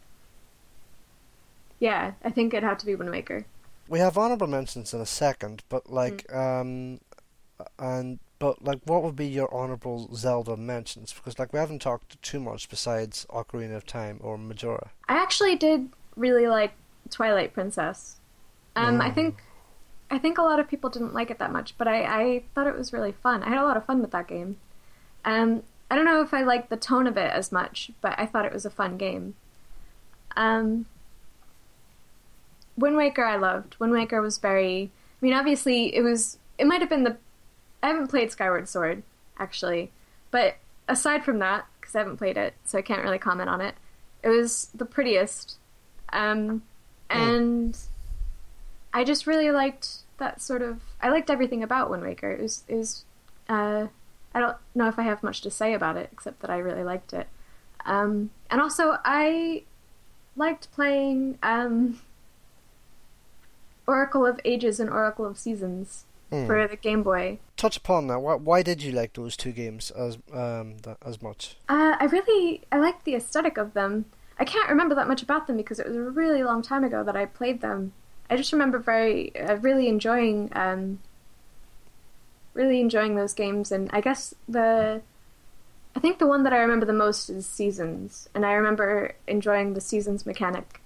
yeah, 1.79 2.13
I 2.23 2.31
think 2.31 2.53
it'd 2.53 2.63
have 2.67 2.79
to 2.79 2.85
be 2.85 2.95
Wind 2.95 3.11
Waker. 3.11 3.45
we 3.89 3.99
have 3.99 4.17
honorable 4.17 4.47
mentions 4.47 4.93
in 4.93 4.99
a 4.99 5.05
second, 5.05 5.63
but 5.69 5.89
like, 5.89 6.25
Hmm. 6.29 6.37
um, 6.37 6.99
and 7.79 8.19
but 8.39 8.63
like, 8.63 8.79
what 8.85 9.03
would 9.03 9.15
be 9.15 9.27
your 9.27 9.53
honorable 9.53 10.09
Zelda 10.15 10.55
mentions? 10.57 11.13
Because 11.13 11.39
like, 11.39 11.53
we 11.53 11.59
haven't 11.59 11.81
talked 11.81 12.21
too 12.21 12.39
much 12.39 12.69
besides 12.69 13.25
Ocarina 13.29 13.75
of 13.75 13.85
Time 13.85 14.19
or 14.21 14.37
Majora. 14.37 14.91
I 15.09 15.15
actually 15.21 15.55
did 15.55 15.89
really 16.15 16.47
like 16.47 16.73
Twilight 17.09 17.53
Princess. 17.53 18.17
Um, 18.75 19.01
I 19.01 19.09
Mm. 19.09 19.15
think 19.15 19.43
I 20.09 20.17
think 20.19 20.37
a 20.37 20.41
lot 20.41 20.59
of 20.59 20.69
people 20.69 20.89
didn't 20.89 21.13
like 21.13 21.31
it 21.31 21.39
that 21.39 21.51
much, 21.51 21.77
but 21.77 21.87
I, 21.87 22.03
I 22.05 22.43
thought 22.55 22.67
it 22.67 22.77
was 22.77 22.93
really 22.93 23.11
fun. 23.11 23.43
I 23.43 23.49
had 23.49 23.57
a 23.57 23.65
lot 23.65 23.75
of 23.75 23.85
fun 23.85 24.01
with 24.01 24.11
that 24.11 24.27
game. 24.27 24.57
Um, 25.25 25.63
I 25.91 25.95
don't 25.95 26.05
know 26.05 26.21
if 26.21 26.33
I 26.33 26.43
liked 26.43 26.69
the 26.69 26.77
tone 26.77 27.07
of 27.07 27.17
it 27.17 27.31
as 27.31 27.51
much, 27.51 27.91
but 28.01 28.15
I 28.17 28.25
thought 28.25 28.45
it 28.45 28.53
was 28.53 28.65
a 28.65 28.69
fun 28.69 28.97
game. 28.97 29.35
Um, 30.37 30.85
Wind 32.77 32.95
Waker 32.95 33.25
I 33.25 33.35
loved. 33.37 33.75
Wind 33.79 33.91
Waker 33.93 34.21
was 34.21 34.37
very. 34.37 34.91
I 35.21 35.25
mean, 35.25 35.33
obviously 35.33 35.95
it 35.95 36.01
was. 36.01 36.37
It 36.57 36.67
might 36.67 36.81
have 36.81 36.89
been 36.89 37.03
the. 37.03 37.17
I 37.87 37.91
haven't 37.91 38.07
played 38.09 38.31
Skyward 38.33 38.67
Sword 38.67 39.01
actually, 39.39 39.91
but 40.29 40.57
aside 40.89 41.23
from 41.23 41.39
that, 41.39 41.65
because 41.79 41.95
I 41.95 41.99
haven't 41.99 42.17
played 42.17 42.35
it, 42.35 42.53
so 42.65 42.77
I 42.77 42.81
can't 42.81 43.01
really 43.01 43.17
comment 43.17 43.49
on 43.49 43.61
it. 43.61 43.75
It 44.23 44.27
was 44.27 44.69
the 44.75 44.83
prettiest, 44.83 45.57
um, 46.11 46.63
and 47.09 47.77
I 48.93 49.05
just 49.05 49.25
really 49.25 49.51
liked 49.51 49.99
that 50.17 50.41
sort 50.41 50.61
of. 50.61 50.81
I 51.01 51.07
liked 51.09 51.29
everything 51.29 51.63
about 51.63 51.89
Wind 51.89 52.03
Waker. 52.03 52.29
It 52.31 52.41
was. 52.41 52.63
It 52.67 52.75
was. 52.75 53.05
Uh, 53.47 53.87
I 54.33 54.39
don't 54.41 54.57
know 54.75 54.89
if 54.89 54.99
I 54.99 55.03
have 55.03 55.23
much 55.23 55.39
to 55.41 55.49
say 55.49 55.73
about 55.73 55.95
it 55.95 56.09
except 56.11 56.41
that 56.41 56.49
I 56.49 56.57
really 56.57 56.83
liked 56.83 57.13
it. 57.13 57.27
Um, 57.85 58.31
and 58.51 58.59
also, 58.59 58.97
I 59.05 59.63
liked 60.35 60.71
playing 60.73 61.37
um, 61.41 62.01
Oracle 63.87 64.25
of 64.25 64.41
Ages 64.43 64.81
and 64.81 64.89
Oracle 64.89 65.25
of 65.25 65.37
Seasons 65.37 66.03
Hmm. 66.29 66.45
for 66.45 66.67
the 66.67 66.75
Game 66.75 67.03
Boy. 67.03 67.39
Touch 67.57 67.75
upon 67.75 68.07
that. 68.07 68.19
Why, 68.19 68.35
why 68.35 68.61
did 68.61 68.83
you 68.83 68.91
like 68.91 69.13
those 69.13 69.35
two 69.35 69.51
games 69.51 69.91
as 69.91 70.17
um 70.31 70.77
that, 70.83 70.97
as 71.05 71.21
much? 71.21 71.57
Uh, 71.67 71.97
I 71.99 72.05
really 72.05 72.61
I 72.71 72.77
liked 72.77 73.03
the 73.03 73.15
aesthetic 73.15 73.57
of 73.57 73.73
them. 73.73 74.05
I 74.39 74.45
can't 74.45 74.69
remember 74.69 74.93
that 74.95 75.07
much 75.07 75.23
about 75.23 75.47
them 75.47 75.57
because 75.57 75.79
it 75.79 75.87
was 75.87 75.97
a 75.97 76.01
really 76.01 76.43
long 76.43 76.61
time 76.61 76.83
ago 76.83 77.03
that 77.03 77.15
I 77.15 77.25
played 77.25 77.61
them. 77.61 77.93
I 78.29 78.37
just 78.37 78.51
remember 78.51 78.77
very 78.77 79.35
uh, 79.35 79.55
really 79.55 79.87
enjoying 79.87 80.51
um, 80.53 80.99
really 82.53 82.79
enjoying 82.79 83.15
those 83.15 83.33
games, 83.33 83.71
and 83.71 83.89
I 83.91 84.01
guess 84.01 84.35
the 84.47 85.01
I 85.95 85.99
think 85.99 86.19
the 86.19 86.27
one 86.27 86.43
that 86.43 86.53
I 86.53 86.57
remember 86.57 86.85
the 86.85 86.93
most 86.93 87.27
is 87.27 87.47
Seasons, 87.47 88.29
and 88.35 88.45
I 88.45 88.53
remember 88.53 89.15
enjoying 89.27 89.73
the 89.73 89.81
Seasons 89.81 90.27
mechanic. 90.27 90.79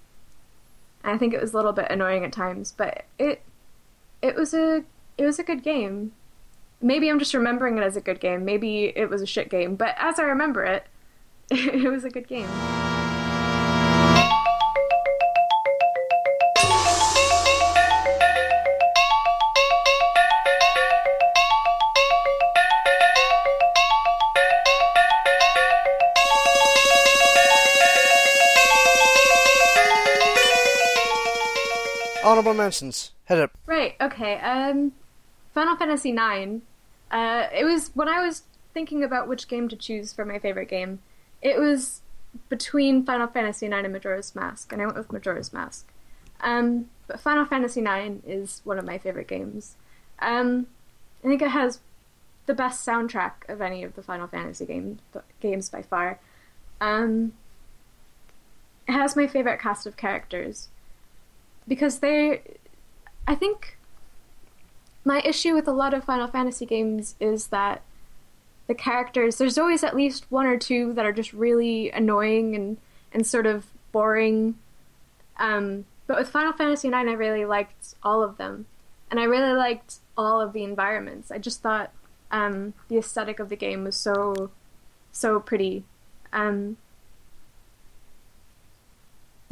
I 1.04 1.18
think 1.18 1.34
it 1.34 1.40
was 1.40 1.52
a 1.52 1.56
little 1.56 1.72
bit 1.72 1.88
annoying 1.90 2.24
at 2.24 2.32
times, 2.32 2.72
but 2.74 3.04
it 3.18 3.42
it 4.22 4.36
was 4.36 4.54
a 4.54 4.84
it 5.18 5.26
was 5.26 5.38
a 5.38 5.42
good 5.42 5.62
game. 5.62 6.12
Maybe 6.84 7.08
I'm 7.08 7.20
just 7.20 7.32
remembering 7.32 7.78
it 7.78 7.84
as 7.84 7.96
a 7.96 8.00
good 8.00 8.18
game. 8.18 8.44
Maybe 8.44 8.92
it 8.96 9.08
was 9.08 9.22
a 9.22 9.26
shit 9.26 9.48
game, 9.48 9.76
but 9.76 9.94
as 9.98 10.18
I 10.18 10.24
remember 10.24 10.64
it, 10.64 10.84
it 11.50 11.88
was 11.90 12.04
a 12.04 12.10
good 12.10 12.26
game. 12.26 12.48
Honorable 32.24 32.54
mentions. 32.54 33.12
Hit 33.26 33.38
it. 33.38 33.50
Right. 33.66 33.94
Okay. 34.00 34.38
Um, 34.38 34.92
Final 35.54 35.76
Fantasy 35.76 36.10
IX. 36.10 36.62
Uh, 37.12 37.46
it 37.54 37.64
was 37.64 37.90
when 37.94 38.08
I 38.08 38.20
was 38.20 38.42
thinking 38.74 39.04
about 39.04 39.28
which 39.28 39.46
game 39.46 39.68
to 39.68 39.76
choose 39.76 40.12
for 40.12 40.24
my 40.24 40.38
favorite 40.38 40.68
game. 40.68 41.00
It 41.40 41.60
was 41.60 42.00
between 42.48 43.04
Final 43.04 43.26
Fantasy 43.26 43.66
IX 43.66 43.84
and 43.84 43.92
Majora's 43.92 44.34
Mask, 44.34 44.72
and 44.72 44.80
I 44.80 44.86
went 44.86 44.96
with 44.96 45.12
Majora's 45.12 45.52
Mask. 45.52 45.86
Um, 46.40 46.88
but 47.06 47.20
Final 47.20 47.44
Fantasy 47.44 47.82
IX 47.82 48.24
is 48.26 48.62
one 48.64 48.78
of 48.78 48.84
my 48.84 48.98
favorite 48.98 49.28
games. 49.28 49.76
Um, 50.18 50.66
I 51.22 51.28
think 51.28 51.42
it 51.42 51.50
has 51.50 51.80
the 52.46 52.54
best 52.54 52.86
soundtrack 52.86 53.48
of 53.48 53.60
any 53.60 53.84
of 53.84 53.94
the 53.94 54.02
Final 54.02 54.26
Fantasy 54.26 54.64
game, 54.66 54.98
games 55.40 55.68
by 55.68 55.82
far. 55.82 56.18
Um, 56.80 57.34
it 58.88 58.92
has 58.92 59.14
my 59.14 59.26
favorite 59.26 59.60
cast 59.60 59.86
of 59.86 59.96
characters 59.96 60.68
because 61.68 62.00
they 62.00 62.42
I 63.26 63.34
think 63.34 63.78
my 65.04 65.20
issue 65.24 65.54
with 65.54 65.66
a 65.66 65.72
lot 65.72 65.94
of 65.94 66.04
Final 66.04 66.28
Fantasy 66.28 66.66
games 66.66 67.16
is 67.20 67.48
that 67.48 67.82
the 68.66 68.74
characters 68.74 69.38
there's 69.38 69.58
always 69.58 69.82
at 69.82 69.96
least 69.96 70.30
one 70.30 70.46
or 70.46 70.56
two 70.56 70.92
that 70.92 71.04
are 71.04 71.12
just 71.12 71.32
really 71.32 71.90
annoying 71.90 72.54
and 72.54 72.76
and 73.12 73.26
sort 73.26 73.46
of 73.46 73.66
boring 73.90 74.56
um, 75.38 75.84
but 76.06 76.18
with 76.18 76.28
Final 76.28 76.52
Fantasy 76.52 76.88
IX 76.88 76.94
I 76.96 77.12
really 77.12 77.44
liked 77.44 77.94
all 78.02 78.22
of 78.22 78.38
them 78.38 78.66
and 79.10 79.18
I 79.18 79.24
really 79.24 79.52
liked 79.52 79.96
all 80.16 80.40
of 80.40 80.52
the 80.52 80.62
environments 80.62 81.30
I 81.30 81.38
just 81.38 81.60
thought 81.60 81.92
um, 82.30 82.74
the 82.88 82.98
aesthetic 82.98 83.40
of 83.40 83.48
the 83.48 83.56
game 83.56 83.84
was 83.84 83.96
so 83.96 84.50
so 85.10 85.40
pretty 85.40 85.84
um, 86.32 86.76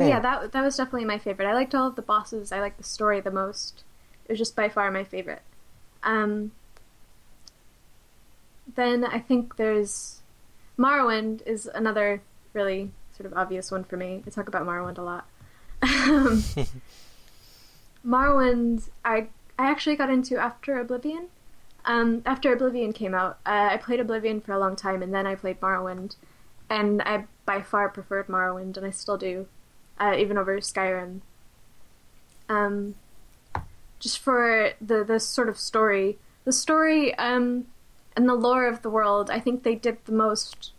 yeah, 0.09 0.21
that 0.21 0.53
that 0.53 0.63
was 0.63 0.77
definitely 0.77 1.05
my 1.05 1.19
favorite. 1.19 1.47
I 1.47 1.55
liked 1.55 1.75
all 1.75 1.87
of 1.87 1.97
the 1.97 2.03
bosses. 2.03 2.53
I 2.53 2.61
liked 2.61 2.79
the 2.79 2.85
story 2.85 3.21
the 3.21 3.31
most. 3.31 3.85
It 4.31 4.35
was 4.35 4.39
just 4.39 4.55
by 4.55 4.69
far 4.69 4.93
my 4.93 5.03
favorite. 5.03 5.43
Um, 6.05 6.53
then 8.77 9.05
I 9.05 9.19
think 9.19 9.57
there's 9.57 10.23
Morrowind 10.79 11.45
is 11.49 11.67
another 11.67 12.23
really 12.53 12.93
sort 13.17 13.27
of 13.27 13.37
obvious 13.37 13.73
one 13.73 13.83
for 13.83 13.97
me. 13.97 14.23
I 14.25 14.31
talk 14.31 14.47
about 14.47 14.65
Morrowind 14.65 14.99
a 14.99 15.03
lot. 15.03 15.27
Um, 15.83 16.45
Morrowind, 18.07 18.91
I 19.05 19.27
I 19.59 19.69
actually 19.69 19.97
got 19.97 20.11
into 20.11 20.39
after 20.39 20.79
Oblivion. 20.79 21.27
Um, 21.85 22.23
after 22.25 22.53
Oblivion 22.53 22.93
came 22.93 23.17
out, 23.17 23.41
uh, 23.45 23.71
I 23.73 23.79
played 23.79 23.99
Oblivion 23.99 24.41
for 24.41 24.53
a 24.53 24.61
long 24.61 24.77
time, 24.77 25.03
and 25.03 25.13
then 25.13 25.27
I 25.27 25.35
played 25.35 25.61
Morrowind, 25.61 26.15
and 26.69 27.03
I 27.03 27.25
by 27.47 27.63
far 27.63 27.89
preferred 27.89 28.29
Morrowind, 28.29 28.77
and 28.77 28.87
I 28.87 28.91
still 28.91 29.17
do 29.17 29.49
uh, 29.99 30.15
even 30.17 30.39
over 30.39 30.57
Skyrim. 30.61 31.23
Um, 32.49 32.95
just 34.01 34.19
for 34.19 34.73
the 34.81 35.05
the 35.05 35.21
sort 35.21 35.49
of 35.49 35.59
story, 35.59 36.19
the 36.45 36.53
story 36.53 37.15
um, 37.15 37.67
and 38.17 38.29
the 38.29 38.35
lore 38.35 38.67
of 38.67 38.83
the 38.83 38.91
world. 38.91 39.31
I 39.31 39.39
think 39.39 39.63
they 39.63 39.77
did 39.77 39.99
the 40.07 40.13
most. 40.13 40.73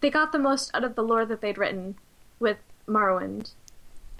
They 0.00 0.10
got 0.10 0.30
the 0.30 0.38
most 0.38 0.70
out 0.74 0.84
of 0.84 0.94
the 0.94 1.02
lore 1.02 1.26
that 1.26 1.40
they'd 1.40 1.58
written 1.58 1.96
with 2.38 2.58
Morrowind. 2.86 3.52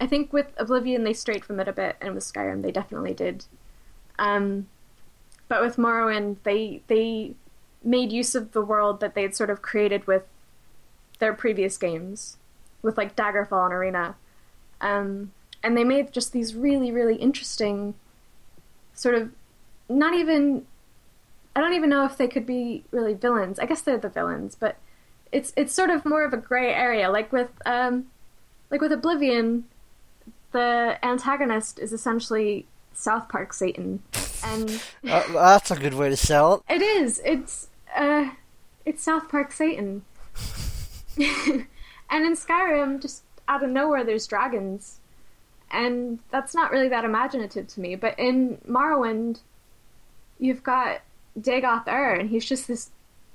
I 0.00 0.06
think 0.06 0.32
with 0.32 0.46
Oblivion 0.56 1.04
they 1.04 1.12
strayed 1.12 1.44
from 1.44 1.60
it 1.60 1.68
a 1.68 1.72
bit, 1.72 1.96
and 2.00 2.14
with 2.14 2.24
Skyrim 2.24 2.62
they 2.62 2.72
definitely 2.72 3.14
did. 3.14 3.44
Um, 4.18 4.66
but 5.48 5.60
with 5.62 5.76
Morrowind, 5.76 6.38
they 6.42 6.82
they 6.88 7.34
made 7.84 8.12
use 8.12 8.34
of 8.34 8.52
the 8.52 8.62
world 8.62 9.00
that 9.00 9.14
they 9.14 9.22
had 9.22 9.34
sort 9.34 9.50
of 9.50 9.62
created 9.62 10.06
with 10.06 10.22
their 11.18 11.34
previous 11.34 11.76
games 11.76 12.36
with 12.80 12.96
like 12.96 13.16
Daggerfall 13.16 13.66
and 13.66 13.74
Arena. 13.74 14.16
Um, 14.80 15.32
and 15.62 15.76
they 15.76 15.84
made 15.84 16.12
just 16.12 16.32
these 16.32 16.54
really, 16.54 16.90
really 16.90 17.16
interesting 17.16 17.94
sort 18.94 19.14
of 19.14 19.30
not 19.88 20.14
even 20.14 20.66
I 21.54 21.60
don't 21.60 21.74
even 21.74 21.90
know 21.90 22.04
if 22.04 22.16
they 22.16 22.28
could 22.28 22.46
be 22.46 22.84
really 22.90 23.14
villains. 23.14 23.58
I 23.58 23.66
guess 23.66 23.82
they're 23.82 23.98
the 23.98 24.08
villains, 24.08 24.54
but 24.54 24.76
it's 25.30 25.52
it's 25.56 25.74
sort 25.74 25.90
of 25.90 26.04
more 26.04 26.24
of 26.24 26.32
a 26.32 26.36
gray 26.36 26.72
area. 26.72 27.10
Like 27.10 27.32
with 27.32 27.50
um, 27.66 28.06
like 28.70 28.80
with 28.80 28.92
Oblivion, 28.92 29.64
the 30.52 30.98
antagonist 31.02 31.78
is 31.78 31.92
essentially 31.92 32.66
South 32.94 33.28
Park 33.28 33.52
Satan, 33.52 34.02
and 34.44 34.82
uh, 35.08 35.32
that's 35.32 35.70
a 35.70 35.76
good 35.76 35.94
way 35.94 36.08
to 36.08 36.16
sell 36.16 36.64
it. 36.68 36.76
It 36.76 36.82
is. 36.82 37.20
It's 37.24 37.68
uh, 37.94 38.30
it's 38.86 39.02
South 39.02 39.28
Park 39.28 39.52
Satan. 39.52 40.04
And 42.12 42.26
in 42.26 42.34
Skyrim, 42.34 43.00
just 43.00 43.22
out 43.48 43.64
of 43.64 43.70
nowhere, 43.70 44.04
there's 44.04 44.26
dragons. 44.26 45.00
And 45.72 46.18
that's 46.30 46.54
not 46.54 46.70
really 46.70 46.88
that 46.88 47.04
imaginative 47.04 47.66
to 47.68 47.80
me. 47.80 47.94
But 47.94 48.18
in 48.18 48.58
Morrowind, 48.68 49.40
you've 50.38 50.62
got 50.62 51.00
Dagoth 51.38 51.88
Ur, 51.88 52.14
and 52.14 52.30
he's 52.30 52.44
just 52.44 52.68
this 52.68 52.90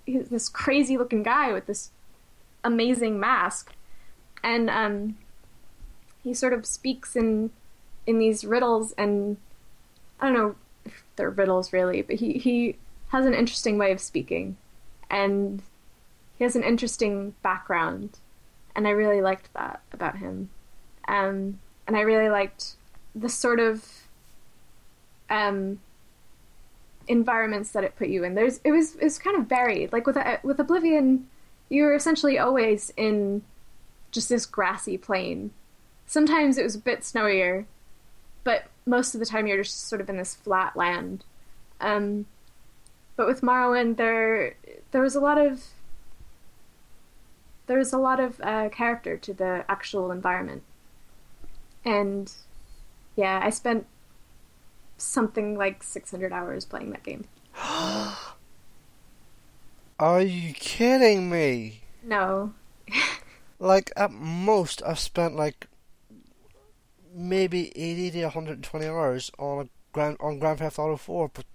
he's 0.06 0.30
this 0.30 0.48
crazy 0.48 0.98
looking 0.98 1.24
guy 1.24 1.52
with 1.52 1.66
this 1.66 1.92
amazing 2.64 3.20
mask. 3.20 3.74
And 4.44 4.70
um, 4.70 5.18
he 6.24 6.34
sort 6.34 6.54
of 6.54 6.66
speaks 6.66 7.16
in 7.16 7.50
in 8.06 8.20
these 8.20 8.46
riddles, 8.46 8.94
and 8.94 9.38
I 10.20 10.26
don't 10.28 10.38
know 10.38 10.56
if 10.86 11.04
they're 11.16 11.30
riddles 11.30 11.74
really, 11.74 12.02
but 12.02 12.18
he, 12.18 12.34
he 12.34 12.78
has 13.10 13.26
an 13.26 13.34
interesting 13.34 13.78
way 13.78 13.92
of 13.92 14.00
speaking. 14.00 14.58
And 15.10 15.62
he 16.38 16.44
has 16.44 16.56
an 16.56 16.64
interesting 16.64 17.34
background 17.42 18.20
and 18.78 18.88
I 18.88 18.92
really 18.92 19.22
liked 19.22 19.52
that 19.56 19.82
about 19.92 20.18
him. 20.20 20.52
Um, 21.08 21.60
and 21.88 21.96
I 21.96 22.02
really 22.02 22.30
liked 22.30 22.76
the 23.16 23.30
sort 23.30 23.60
of 23.60 23.86
um, 25.30 25.80
environments 27.08 27.72
that 27.72 27.84
it 27.84 27.96
put 27.96 28.10
you 28.10 28.24
in. 28.24 28.36
There's 28.36 28.60
it 28.64 28.72
was 28.72 28.96
it 28.96 29.04
was 29.04 29.18
kind 29.18 29.38
of 29.38 29.48
varied. 29.48 29.92
Like 29.94 30.06
with 30.06 30.18
uh, 30.18 30.38
with 30.44 30.60
Oblivion, 30.60 31.28
you 31.70 31.84
were 31.84 31.96
essentially 31.96 32.38
always 32.38 32.94
in 32.98 33.44
just 34.12 34.30
this 34.30 34.46
grassy 34.46 34.98
plain. 34.98 35.52
Sometimes 36.06 36.58
it 36.58 36.64
was 36.64 36.76
a 36.76 36.80
bit 36.80 37.02
snowier, 37.02 37.66
but 38.44 38.66
most 38.86 39.14
of 39.14 39.20
the 39.20 39.26
time 39.26 39.48
you're 39.48 39.64
just 39.64 39.88
sort 39.88 40.02
of 40.02 40.10
in 40.10 40.18
this 40.18 40.36
flat 40.36 40.76
land. 40.76 41.24
Um, 41.82 42.26
but 43.16 43.28
with 43.28 43.42
Morrowind, 43.42 43.98
there 43.98 44.56
there 44.92 45.02
was 45.02 45.16
a 45.16 45.20
lot 45.20 45.38
of 45.38 45.64
there's 47.68 47.92
a 47.92 47.98
lot 47.98 48.20
of 48.20 48.40
uh, 48.42 48.70
character 48.70 49.18
to 49.18 49.34
the 49.34 49.66
actual 49.68 50.12
environment. 50.12 50.64
And 51.88 52.32
yeah, 53.16 53.40
I 53.42 53.50
spent 53.50 53.88
something 54.98 55.58
like 55.58 55.82
600 55.84 56.34
hours 56.34 56.66
playing 56.66 56.92
that 56.92 57.04
game. 57.04 57.24
Are 60.00 60.22
you 60.22 60.54
kidding 60.54 61.30
me? 61.30 61.82
No. 62.04 62.54
like, 63.60 63.92
at 63.96 64.12
most, 64.12 64.84
I've 64.86 65.00
spent 65.00 65.38
like 65.38 65.68
maybe 67.16 67.72
80 67.78 68.12
to 68.12 68.24
120 68.24 68.86
hours 68.86 69.32
on 69.40 69.66
a 69.66 69.70
Grand, 69.94 70.18
on 70.20 70.40
Grand 70.40 70.60
Theft 70.60 70.78
Auto 70.78 70.98
4, 70.98 71.32
but 71.34 71.46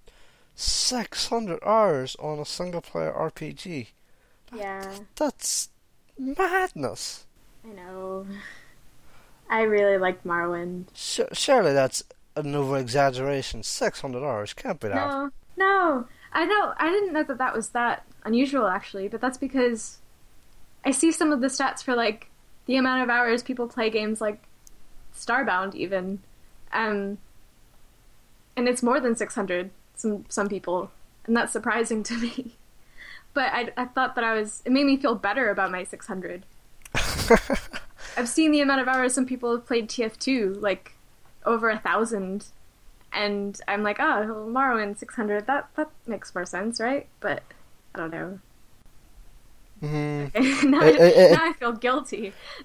600 0.55 1.63
hours 1.63 2.17
on 2.19 2.39
a 2.39 2.47
single 2.47 2.81
player 2.81 3.13
RPG. 3.13 3.89
Yeah. 4.55 4.95
That's 5.15 5.69
madness. 6.19 7.27
I 7.65 7.75
know. 7.75 8.27
I 9.49 9.63
really 9.63 9.99
liked 9.99 10.27
Morrowind. 10.27 10.87
Surely 10.95 11.73
that's 11.73 12.03
an 12.37 12.55
over 12.55 12.79
exaggeration. 12.79 13.63
600 13.63 14.25
hours 14.25 14.55
can't 14.55 14.81
be 14.81 14.89
that. 14.89 14.95
No, 14.95 15.31
no. 15.57 16.07
I 16.33 16.45
know. 16.45 16.73
I 16.79 16.91
didn't 16.91 17.13
know 17.13 17.23
that 17.25 17.39
that 17.39 17.55
was 17.55 17.71
that 17.71 18.05
unusual 18.25 18.67
actually, 18.67 19.09
but 19.09 19.21
that's 19.21 19.39
because 19.39 19.99
I 20.85 20.91
see 20.91 21.13
some 21.13 21.33
of 21.33 21.41
the 21.41 21.49
stats 21.49 21.83
for 21.83 21.95
like 21.95 22.31
the 22.67 22.77
amount 22.77 23.03
of 23.03 23.11
hours 23.11 23.43
people 23.43 23.69
play 23.69 23.91
games 23.91 24.21
like 24.21 24.43
Starbound 25.15 25.75
even, 25.75 26.21
um, 26.73 27.19
and 28.57 28.69
it's 28.69 28.83
more 28.83 29.01
than 29.01 29.15
600. 29.15 29.71
Some 29.95 30.25
some 30.29 30.49
people, 30.49 30.91
and 31.27 31.37
that's 31.37 31.53
surprising 31.53 32.03
to 32.05 32.17
me. 32.17 32.57
but 33.35 33.53
I, 33.53 33.71
I 33.77 33.85
thought 33.85 34.15
that 34.15 34.25
I 34.25 34.35
was. 34.35 34.63
It 34.65 34.73
made 34.73 34.87
me 34.87 34.97
feel 34.97 35.15
better 35.15 35.51
about 35.51 35.71
my 35.71 35.85
600. 35.85 36.47
I've 38.17 38.29
seen 38.29 38.51
the 38.53 38.61
amount 38.61 38.81
of 38.81 38.89
hours 38.89 39.15
some 39.15 39.27
people 39.27 39.51
have 39.53 39.67
played 39.67 39.89
TF2, 39.89 40.61
like 40.61 40.95
over 41.45 41.71
a 41.71 41.79
thousand, 41.79 42.47
and 43.13 43.61
I'm 43.67 43.83
like, 43.83 43.99
oh, 44.01 44.27
well, 44.27 44.47
Morrowind 44.49 44.99
600. 44.99 45.47
That 45.47 45.69
that 45.77 45.91
makes 46.07 46.35
more 46.35 46.45
sense, 46.47 46.81
right? 46.81 47.07
But 47.21 47.43
I 47.95 47.99
don't 47.99 48.11
know. 48.11 48.39
Mhm. 49.83 50.65
now, 50.71 50.83
It- 50.85 50.95
it- 50.97 51.17
it- 51.17 51.33
now 51.33 51.45
I 51.51 51.53
feel 51.55 51.73
guilty. 51.73 52.33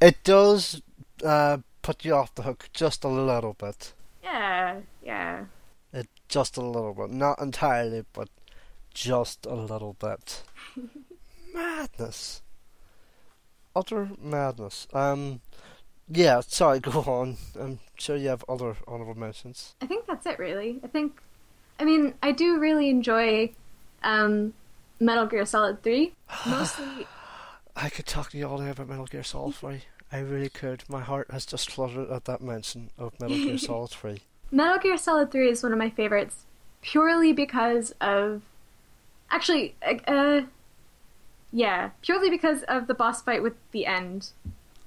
It 0.00 0.22
does 0.24 0.82
uh, 1.24 1.58
put 1.82 2.04
you 2.04 2.14
off 2.14 2.34
the 2.34 2.42
hook 2.42 2.68
just 2.72 3.04
a 3.04 3.08
little 3.08 3.54
bit. 3.54 3.92
yeah, 4.22 4.80
yeah. 5.04 5.44
It 5.92 6.08
just 6.28 6.56
a 6.56 6.60
little 6.62 6.92
bit, 6.92 7.10
not 7.10 7.40
entirely, 7.40 8.04
but 8.12 8.28
just 8.92 9.46
a 9.46 9.54
little 9.54 9.94
bit. 9.94 10.42
madness, 11.54 12.42
utter 13.76 14.10
madness. 14.20 14.88
Um, 14.92 15.40
yeah. 16.08 16.40
Sorry, 16.40 16.80
go 16.80 17.00
on. 17.02 17.36
I'm 17.60 17.78
sure 17.96 18.16
you 18.16 18.28
have 18.28 18.44
other 18.48 18.76
honorable 18.88 19.14
mentions. 19.14 19.74
I 19.80 19.86
think 19.86 20.06
that's 20.06 20.26
it, 20.26 20.38
really. 20.38 20.80
I 20.82 20.88
think, 20.88 21.20
I 21.78 21.84
mean, 21.84 22.14
I 22.22 22.32
do 22.32 22.58
really 22.58 22.88
enjoy 22.90 23.52
um, 24.02 24.54
Metal 24.98 25.26
Gear 25.26 25.44
Solid 25.44 25.82
3. 25.82 26.12
Mostly, 26.46 27.06
I 27.74 27.90
could 27.90 28.06
talk 28.06 28.30
to 28.30 28.38
you 28.38 28.48
all 28.48 28.58
day 28.58 28.70
about 28.70 28.88
Metal 28.88 29.06
Gear 29.06 29.22
Solid 29.22 29.54
3. 29.56 29.82
I 30.12 30.18
really 30.20 30.48
could. 30.48 30.84
My 30.88 31.00
heart 31.00 31.28
has 31.30 31.44
just 31.44 31.70
fluttered 31.70 32.10
at 32.10 32.24
that 32.26 32.40
mention 32.40 32.90
of 32.96 33.18
Metal 33.20 33.36
Gear 33.36 33.58
Solid 33.58 33.90
3. 33.90 34.20
Metal 34.50 34.78
Gear 34.78 34.96
Solid 34.96 35.30
3 35.30 35.50
is 35.50 35.62
one 35.62 35.72
of 35.72 35.78
my 35.78 35.90
favorites 35.90 36.44
purely 36.82 37.32
because 37.32 37.92
of. 38.00 38.42
Actually, 39.28 39.74
uh, 39.84 39.94
uh, 40.10 40.42
yeah, 41.52 41.90
purely 42.02 42.30
because 42.30 42.62
of 42.64 42.86
the 42.86 42.94
boss 42.94 43.22
fight 43.22 43.42
with 43.42 43.54
the 43.72 43.86
end. 43.86 44.30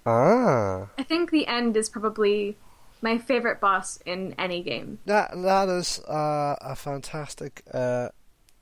Ah, 0.06 0.88
I 0.98 1.04
think 1.04 1.32
the 1.32 1.48
end 1.48 1.76
is 1.78 1.90
probably 1.90 2.58
my 3.02 3.18
favorite 3.18 3.60
boss 3.60 4.00
in 4.06 4.36
any 4.38 4.62
game. 4.64 5.00
that 5.06 5.32
that 5.42 5.70
is 5.70 6.00
uh, 6.02 6.56
a 6.62 6.76
fantastic 6.76 7.62
uh, 7.74 8.10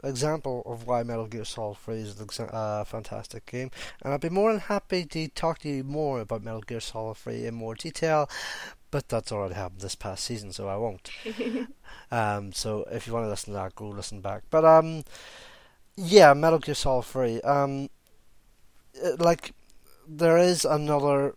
example 0.03 0.61
of 0.65 0.85
why 0.85 1.03
Metal 1.03 1.25
Gear 1.27 1.45
Solid 1.45 1.77
3 1.77 1.95
is 1.95 2.39
a 2.39 2.43
uh, 2.53 2.83
fantastic 2.83 3.45
game, 3.45 3.71
and 4.01 4.13
I'd 4.13 4.21
be 4.21 4.29
more 4.29 4.51
than 4.51 4.61
happy 4.61 5.05
to 5.05 5.27
talk 5.29 5.59
to 5.59 5.69
you 5.69 5.83
more 5.83 6.19
about 6.21 6.43
Metal 6.43 6.61
Gear 6.61 6.79
Solid 6.79 7.17
3 7.17 7.45
in 7.45 7.53
more 7.55 7.75
detail. 7.75 8.29
But 8.89 9.09
that's 9.09 9.33
already 9.33 9.55
happened 9.55 9.81
this 9.81 9.95
past 9.95 10.23
season, 10.23 10.53
so 10.53 10.67
I 10.67 10.77
won't. 10.77 11.09
Um, 12.09 12.53
so 12.53 12.85
if 12.89 13.05
you 13.05 13.11
want 13.11 13.25
to 13.25 13.29
listen 13.29 13.51
to 13.53 13.59
that, 13.59 13.75
go 13.75 13.89
listen 13.89 14.21
back. 14.21 14.43
But 14.49 14.63
um, 14.63 15.03
yeah, 15.97 16.33
Metal 16.33 16.59
Gear 16.59 16.75
Solid 16.75 17.03
Three. 17.05 17.41
Um, 17.41 17.89
uh, 19.03 19.15
like 19.19 19.53
there 20.07 20.37
is 20.37 20.63
another, 20.63 21.35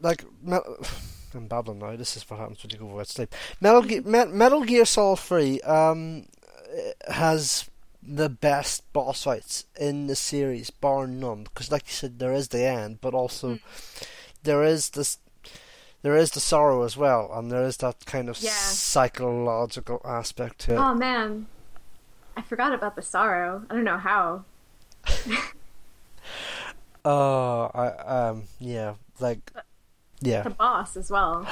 like 0.00 0.24
Me- 0.42 0.58
I'm 1.34 1.46
babbling 1.48 1.78
now. 1.78 1.96
This 1.96 2.16
is 2.16 2.28
what 2.30 2.38
happens 2.40 2.62
when 2.62 2.70
you 2.70 2.76
go 2.78 2.86
without 2.86 3.08
sleep. 3.08 3.34
Metal 3.60 3.82
Gear, 3.82 4.02
Me- 4.02 4.26
Metal 4.26 4.62
Gear 4.62 4.84
Solid 4.84 5.18
Three. 5.18 5.60
Um, 5.62 6.26
has 7.08 7.68
the 8.02 8.28
best 8.28 8.90
boss 8.92 9.24
fights 9.24 9.64
in 9.78 10.06
the 10.06 10.16
series, 10.16 10.70
bar 10.70 11.06
none. 11.06 11.44
Because, 11.44 11.70
like 11.70 11.86
you 11.86 11.92
said, 11.92 12.18
there 12.18 12.32
is 12.32 12.48
the 12.48 12.64
end, 12.64 13.00
but 13.00 13.14
also 13.14 13.58
there 14.42 14.62
is 14.64 14.90
this. 14.90 15.18
There 16.02 16.16
is 16.16 16.32
the 16.32 16.40
sorrow 16.40 16.82
as 16.82 16.96
well, 16.96 17.30
and 17.32 17.50
there 17.52 17.62
is 17.64 17.76
that 17.76 18.04
kind 18.06 18.28
of 18.28 18.40
Yeah. 18.40 18.50
psychological 18.50 20.00
aspect 20.04 20.58
to 20.62 20.74
it. 20.74 20.78
Oh 20.78 20.94
man, 20.94 21.46
I 22.36 22.42
forgot 22.42 22.72
about 22.72 22.96
the 22.96 23.02
sorrow. 23.02 23.64
I 23.68 23.74
don't 23.74 23.84
know 23.84 23.98
how. 23.98 24.44
Oh, 27.04 27.70
I 27.74 27.88
um, 27.88 28.44
yeah, 28.60 28.94
like, 29.18 29.50
yeah, 30.20 30.42
The 30.42 30.50
boss 30.50 30.96
as 30.96 31.10
well. 31.10 31.46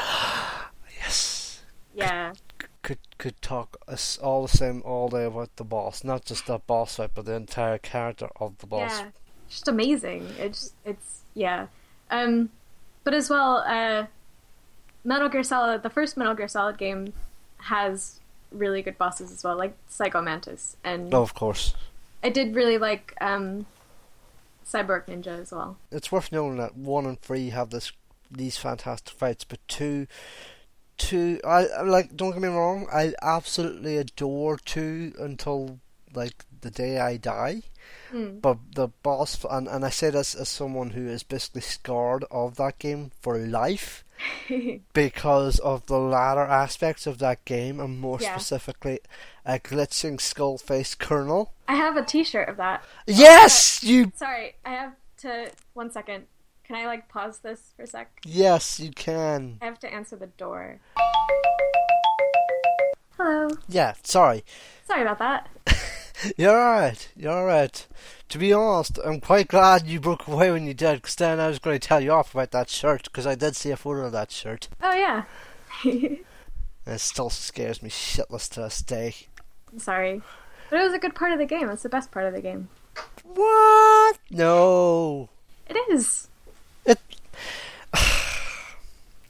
yes. 0.97 1.63
Yeah. 1.95 2.35
Could 2.83 2.99
could 3.19 3.43
talk 3.43 3.77
us 3.89 4.17
all 4.19 4.43
the 4.43 4.57
same 4.57 4.81
all 4.85 5.09
day 5.09 5.25
about 5.25 5.57
the 5.57 5.65
boss, 5.65 6.03
not 6.05 6.25
just 6.25 6.47
that 6.47 6.67
boss 6.67 6.97
fight, 6.97 7.11
but 7.15 7.27
the 7.27 7.35
entire 7.35 7.79
character 7.79 8.29
of 8.37 8.57
the 8.59 8.67
boss. 8.67 8.91
Yeah, 8.91 9.07
just 9.49 9.69
amazing. 9.69 10.29
It's 10.39 10.73
it's 10.85 11.23
yeah, 11.35 11.67
um, 12.11 12.49
but 13.05 13.13
as 13.13 13.29
well, 13.29 13.59
uh, 13.67 14.07
Metal 15.05 15.29
Gear 15.29 15.43
Solid, 15.43 15.83
the 15.83 15.91
first 15.91 16.17
Metal 16.17 16.35
Gear 16.35 16.49
Solid 16.49 16.79
game, 16.79 17.13
has 17.59 18.20
really 18.51 18.83
good 18.83 18.99
bosses 18.99 19.31
as 19.33 19.45
well, 19.45 19.57
like 19.57 19.77
Psycho 19.89 20.21
Mantis, 20.23 20.77
and 20.85 21.13
Oh, 21.15 21.23
of 21.23 21.35
course. 21.35 21.75
I 22.23 22.29
did 22.31 22.55
really 22.55 22.79
like 22.79 23.15
um, 23.21 23.67
Cyborg 24.67 25.07
Ninja 25.07 25.41
as 25.41 25.53
well. 25.53 25.77
It's 25.91 26.13
worth 26.13 26.31
knowing 26.33 26.57
that 26.59 26.77
one 26.77 27.07
and 27.07 27.21
three 27.21 27.51
have 27.51 27.71
this 27.71 27.93
these 28.31 28.57
fantastic 28.57 29.17
fights, 29.17 29.45
but 29.45 29.59
two, 29.67 30.07
two, 30.99 31.41
I 31.45 31.67
I- 31.67 31.83
like. 31.83 32.17
Don't 32.17 32.33
get 32.33 32.41
me 32.43 32.49
wrong, 32.49 32.87
I 32.93 33.15
absolutely 33.23 33.97
adore 33.97 34.57
two 34.59 35.13
until 35.19 35.81
like 36.15 36.45
the 36.61 36.71
day 36.71 36.99
I 36.99 37.17
die. 37.17 37.63
Mm. 38.13 38.41
But 38.41 38.59
the 38.75 38.89
boss, 39.03 39.45
and, 39.51 39.67
and 39.67 39.85
I 39.85 39.91
say 39.91 40.11
this 40.11 40.35
as 40.35 40.49
someone 40.49 40.91
who 40.91 41.07
is 41.09 41.23
basically 41.23 41.63
scarred 41.63 42.25
of 42.31 42.57
that 42.57 42.79
game 42.79 43.11
for 43.21 43.39
life 43.39 44.05
because 44.93 45.59
of 45.61 45.87
the 45.87 45.99
latter 45.99 46.41
aspects 46.43 47.07
of 47.07 47.19
that 47.19 47.45
game, 47.45 47.81
and 47.81 48.01
more 48.01 48.19
Yeah. 48.21 48.37
specifically, 48.37 49.01
a 49.45 49.59
glitching 49.59 50.21
skull 50.21 50.59
faced 50.59 50.99
colonel. 50.99 51.53
I 51.69 51.75
have 51.75 51.97
a 51.97 52.05
T-shirt 52.05 52.49
of 52.49 52.57
that. 52.59 52.85
Yes, 53.07 53.83
you. 53.83 54.13
Sorry, 54.17 54.57
I 54.65 54.71
have 54.71 54.93
to. 55.19 55.51
One 55.75 55.91
second. 55.91 56.27
Can 56.65 56.77
I 56.77 56.87
like 56.87 57.09
pause 57.09 57.39
this 57.39 57.73
for 57.77 57.83
a 57.83 57.87
sec? 57.87 58.21
Yes, 58.25 58.79
you 58.79 58.91
can. 58.91 59.59
I 59.61 59.65
have 59.65 59.81
to 59.81 59.93
answer 59.93 60.15
the 60.17 60.29
door. 60.29 60.79
Hello. 63.17 63.49
Yeah, 63.69 63.95
sorry. 64.03 64.45
Sorry 64.87 65.03
about 65.03 65.19
that. 65.19 65.49
You're 66.37 66.57
alright. 66.59 67.11
You're 67.17 67.33
alright. 67.33 67.87
To 68.31 68.39
be 68.39 68.53
honest, 68.53 68.99
I'm 69.05 69.21
quite 69.21 69.49
glad 69.49 69.89
you 69.89 69.99
broke 69.99 70.29
away 70.29 70.53
when 70.53 70.65
you 70.65 70.73
did, 70.73 71.03
because 71.03 71.17
then 71.17 71.41
I 71.41 71.49
was 71.49 71.59
going 71.59 71.79
to 71.79 71.87
tell 71.87 72.01
you 72.01 72.13
off 72.13 72.33
about 72.33 72.53
that 72.53 72.71
shirt, 72.71 73.05
because 73.05 73.27
I 73.27 73.35
did 73.35 73.57
see 73.57 73.73
a 73.73 73.77
photo 73.77 74.07
of 74.07 74.13
that 74.13 74.31
shirt. 74.31 74.69
Oh 74.83 74.95
yeah. 74.95 75.25
It 76.87 76.99
still 77.01 77.29
scares 77.29 77.83
me 77.83 77.91
shitless 77.91 78.49
to 78.53 78.63
this 78.63 78.81
day. 78.83 79.15
Sorry. 79.77 80.23
But 80.71 80.81
it 80.81 80.83
was 80.83 80.95
a 80.95 80.99
good 80.99 81.15
part 81.15 81.31
of 81.31 81.39
the 81.39 81.45
game. 81.45 81.69
It's 81.69 81.83
the 81.83 81.89
best 81.89 82.11
part 82.11 82.25
of 82.25 82.33
the 82.33 82.41
game. 82.41 82.69
What? 83.23 84.19
No. 84.31 85.29
It 85.69 85.77
is. 85.91 86.29
It. 86.87 86.99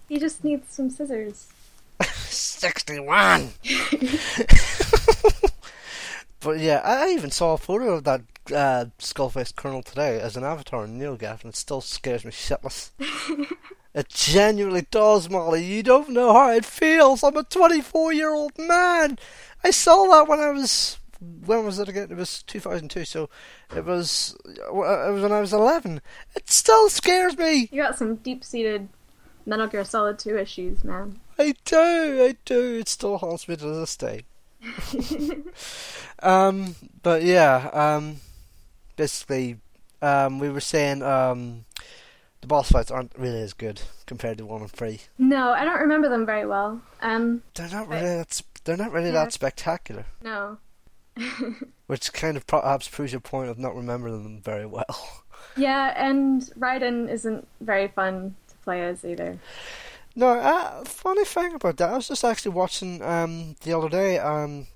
You 0.09 0.19
just 0.19 0.43
need 0.43 0.69
some 0.71 0.91
scissors. 0.91 1.49
61! 2.03 3.51
but 6.41 6.59
yeah, 6.59 6.81
I 6.85 7.07
I 7.07 7.09
even 7.11 7.31
saw 7.31 7.55
a 7.55 7.59
photo 7.59 7.95
of 7.95 8.05
that 8.05 8.23
uh, 8.55 8.87
skull-faced 8.99 9.57
colonel 9.57 9.83
today 9.83 10.21
as 10.21 10.37
an 10.37 10.45
avatar 10.45 10.85
in 10.85 10.99
NeoGAF, 10.99 11.43
and 11.43 11.53
it 11.53 11.57
still 11.57 11.81
scares 11.81 12.25
me 12.25 12.31
shitless. 12.31 12.91
it 13.95 14.09
genuinely 14.09 14.87
does, 14.91 15.29
Molly. 15.29 15.65
You 15.65 15.83
don't 15.83 16.11
know 16.11 16.33
how 16.33 16.51
it 16.51 16.65
feels. 16.65 17.23
I'm 17.23 17.37
a 17.37 17.45
24-year-old 17.45 18.59
man. 18.59 19.19
I 19.63 19.71
saw 19.71 20.09
that 20.09 20.29
when 20.29 20.41
I 20.41 20.51
was. 20.51 20.99
When 21.45 21.67
was 21.67 21.79
it 21.79 21.89
again? 21.89 22.09
It 22.11 22.17
was 22.17 22.43
2002, 22.45 23.05
so 23.05 23.29
it 23.77 23.85
was. 23.85 24.37
It 24.47 24.75
was 24.75 25.23
when 25.23 25.33
I 25.33 25.41
was 25.41 25.53
11. 25.53 26.01
It 26.35 26.49
still 26.49 26.89
scares 26.89 27.37
me. 27.37 27.69
You 27.71 27.83
got 27.83 27.99
some 27.99 28.17
deep-seated 28.17 28.89
Metal 29.45 29.67
Gear 29.67 29.85
Solid 29.85 30.19
2 30.19 30.39
issues, 30.39 30.83
man. 30.83 31.21
I 31.39 31.55
do, 31.65 32.25
I 32.25 32.37
do. 32.45 32.79
It 32.79 32.89
still 32.89 33.19
haunts 33.19 33.49
me 33.49 33.57
to 33.57 33.67
this 33.67 33.97
day. 33.97 34.25
um, 36.23 36.75
but 37.03 37.23
yeah, 37.23 37.71
um, 37.73 38.17
basically, 38.97 39.59
um, 40.03 40.39
we 40.39 40.49
were 40.51 40.61
saying 40.61 41.03
um, 41.03 41.65
the 42.41 42.47
boss 42.47 42.71
fights 42.71 42.91
aren't 42.91 43.13
really 43.17 43.41
as 43.43 43.53
good 43.53 43.81
compared 44.07 44.39
to 44.39 44.47
one 44.47 44.63
and 44.63 44.71
three. 44.71 45.01
no, 45.19 45.51
I 45.51 45.65
don't 45.65 45.81
remember 45.81 46.09
them 46.09 46.27
very 46.27 46.47
well. 46.47 46.81
Um, 47.01 47.43
They're 47.55 47.69
not 47.71 47.89
really 47.89 48.03
that. 48.17 48.33
Sp- 48.35 48.49
they're 48.65 48.77
not 48.77 48.93
really 48.93 49.07
Yeah. 49.07 49.25
that 49.25 49.33
spectacular, 49.33 50.05
no. 50.23 50.59
which 51.87 52.13
kind 52.13 52.37
of 52.37 52.47
perhaps 52.47 52.89
proves 52.89 53.13
your 53.13 53.21
point 53.21 53.49
of 53.51 53.59
not 53.59 53.75
remembering 53.75 54.23
them 54.23 54.41
very 54.43 54.67
well. 54.67 55.25
yeah, 55.57 55.95
and 55.97 56.43
Raiden 56.59 57.09
isn't 57.11 57.49
very 57.61 57.89
fun 57.89 58.37
to 58.49 58.55
play 58.59 58.83
as 58.83 59.05
either. 59.05 59.39
No, 60.17 60.29
uh, 60.39 60.85
funny 60.85 61.25
thing 61.25 61.55
about 61.55 61.77
that, 61.79 61.91
I 61.91 61.97
was 61.97 62.09
just 62.09 62.25
actually 62.25 62.53
watching 62.53 63.01
um 63.03 63.57
the 63.63 63.77
other 63.77 63.89
day. 63.89 64.19
Um, 64.19 64.67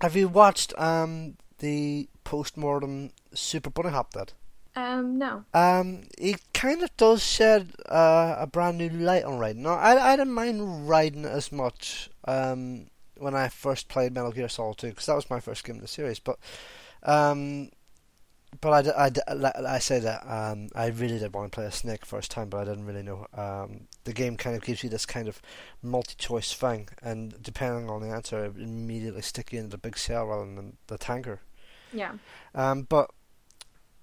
have 0.00 0.14
you 0.16 0.28
watched 0.28 0.72
um 0.78 1.36
the 1.58 2.08
post-mortem 2.24 3.10
Super 3.34 3.70
Bunny 3.70 3.90
Hop 3.90 4.12
that? 4.12 4.34
Um, 4.76 5.18
no. 5.18 5.44
Um, 5.54 6.04
it 6.16 6.40
kind 6.54 6.82
of 6.82 6.96
does 6.96 7.24
shed 7.24 7.72
uh, 7.88 8.36
a 8.38 8.46
brand 8.46 8.78
new 8.78 8.90
light 8.90 9.24
on 9.24 9.38
Raiden. 9.40 9.56
No, 9.56 9.70
I 9.70 10.12
I 10.12 10.16
didn't 10.16 10.34
mind 10.34 10.60
Raiden 10.88 11.24
as 11.24 11.50
much 11.50 12.10
um 12.26 12.86
when 13.16 13.34
I 13.34 13.48
first 13.48 13.88
played 13.88 14.14
Metal 14.14 14.30
Gear 14.30 14.48
Solid 14.48 14.78
2 14.78 14.90
because 14.90 15.06
that 15.06 15.16
was 15.16 15.30
my 15.30 15.40
first 15.40 15.64
game 15.64 15.76
in 15.76 15.82
the 15.82 15.88
series. 15.88 16.20
But 16.20 16.38
Um, 17.02 17.70
but 18.60 18.86
I, 18.86 19.10
I, 19.28 19.52
I 19.74 19.78
say 19.78 20.00
that 20.00 20.26
um, 20.26 20.68
I 20.74 20.86
really 20.86 21.18
did 21.18 21.34
want 21.34 21.52
to 21.52 21.54
play 21.54 21.66
a 21.66 21.72
snake 21.72 22.06
first 22.06 22.30
time, 22.30 22.48
but 22.48 22.58
I 22.58 22.64
didn't 22.64 22.86
really 22.86 23.02
know. 23.02 23.26
Um, 23.34 23.88
the 24.04 24.12
game 24.12 24.36
kind 24.36 24.56
of 24.56 24.62
gives 24.62 24.82
you 24.82 24.88
this 24.88 25.04
kind 25.04 25.28
of 25.28 25.40
multi-choice 25.82 26.54
thing, 26.54 26.88
and 27.02 27.40
depending 27.42 27.90
on 27.90 28.00
the 28.00 28.08
answer, 28.08 28.44
it 28.44 28.56
immediately 28.56 29.22
stick 29.22 29.52
you 29.52 29.58
into 29.58 29.70
the 29.70 29.78
Big 29.78 29.98
Shell 29.98 30.26
rather 30.26 30.46
than 30.46 30.76
the 30.86 30.98
tanker. 30.98 31.40
Yeah. 31.92 32.12
Um, 32.54 32.82
but 32.82 33.10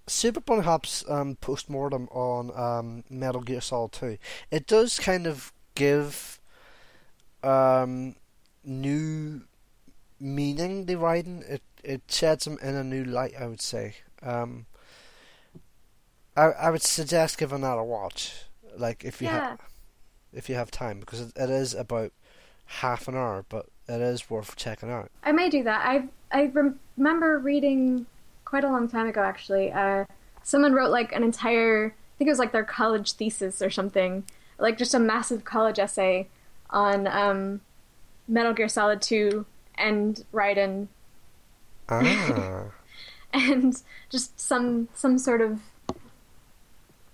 Super 0.08 0.40
Bunny 0.40 0.62
Hop's 0.62 1.04
um, 1.10 1.36
post-mortem 1.36 2.08
on 2.12 2.52
um, 2.56 3.04
Metal 3.10 3.42
Gear 3.42 3.62
Solid 3.62 3.92
2, 3.94 4.18
it 4.52 4.68
does 4.68 5.00
kind 5.00 5.26
of 5.26 5.52
give 5.74 6.40
um, 7.44 8.16
new 8.64 9.42
meaning 10.20 10.86
to 10.86 10.98
Raiden. 10.98 11.50
It 11.50 11.64
it 11.84 12.02
sheds 12.08 12.46
them 12.46 12.58
in 12.62 12.76
a 12.76 12.84
new 12.84 13.06
light, 13.06 13.34
I 13.40 13.46
would 13.48 13.62
say. 13.62 13.96
Um, 14.24 14.66
I 16.36 16.44
I 16.46 16.70
would 16.70 16.82
suggest 16.82 17.38
giving 17.38 17.62
that 17.62 17.78
a 17.78 17.84
watch, 17.84 18.44
like 18.78 19.04
if 19.06 19.22
you 19.22 19.28
Yeah. 19.28 19.50
have 19.52 19.60
if 20.34 20.50
you 20.50 20.56
have 20.56 20.72
time, 20.72 21.00
because 21.00 21.22
it, 21.22 21.34
it 21.36 21.50
is 21.50 21.74
about 21.74 22.12
half 22.66 23.08
an 23.08 23.16
hour, 23.16 23.46
but 23.48 23.68
it 23.88 24.02
is 24.02 24.30
worth 24.30 24.56
checking 24.56 24.92
out. 24.92 25.12
I 25.24 25.32
may 25.32 25.50
do 25.50 25.64
that. 25.64 25.86
I 25.86 26.08
I 26.32 26.48
rem- 26.48 26.80
remember 26.98 27.38
reading 27.40 28.06
quite 28.44 28.64
a 28.64 28.70
long 28.70 28.88
time 28.88 29.08
ago, 29.08 29.22
actually. 29.22 29.72
Uh, 29.72 30.06
someone 30.44 30.74
wrote 30.74 30.92
like 30.92 31.14
an 31.14 31.24
entire, 31.24 31.88
I 31.88 32.14
think 32.18 32.28
it 32.28 32.32
was 32.32 32.40
like 32.40 32.52
their 32.52 32.64
college 32.66 33.14
thesis 33.14 33.62
or 33.62 33.70
something, 33.70 34.24
like 34.60 34.78
just 34.78 34.94
a 34.94 35.00
massive 35.00 35.44
college 35.46 35.80
essay 35.80 36.28
on 36.70 37.08
um, 37.08 37.62
Metal 38.28 38.54
Gear 38.54 38.68
Solid 38.68 39.02
2 39.02 39.46
and 39.78 40.24
Raiden, 40.34 40.88
Ah, 41.90 42.72
and 43.36 43.82
just 44.10 44.40
some 44.40 44.88
some 44.96 45.18
sort 45.20 45.42
of. 45.42 45.60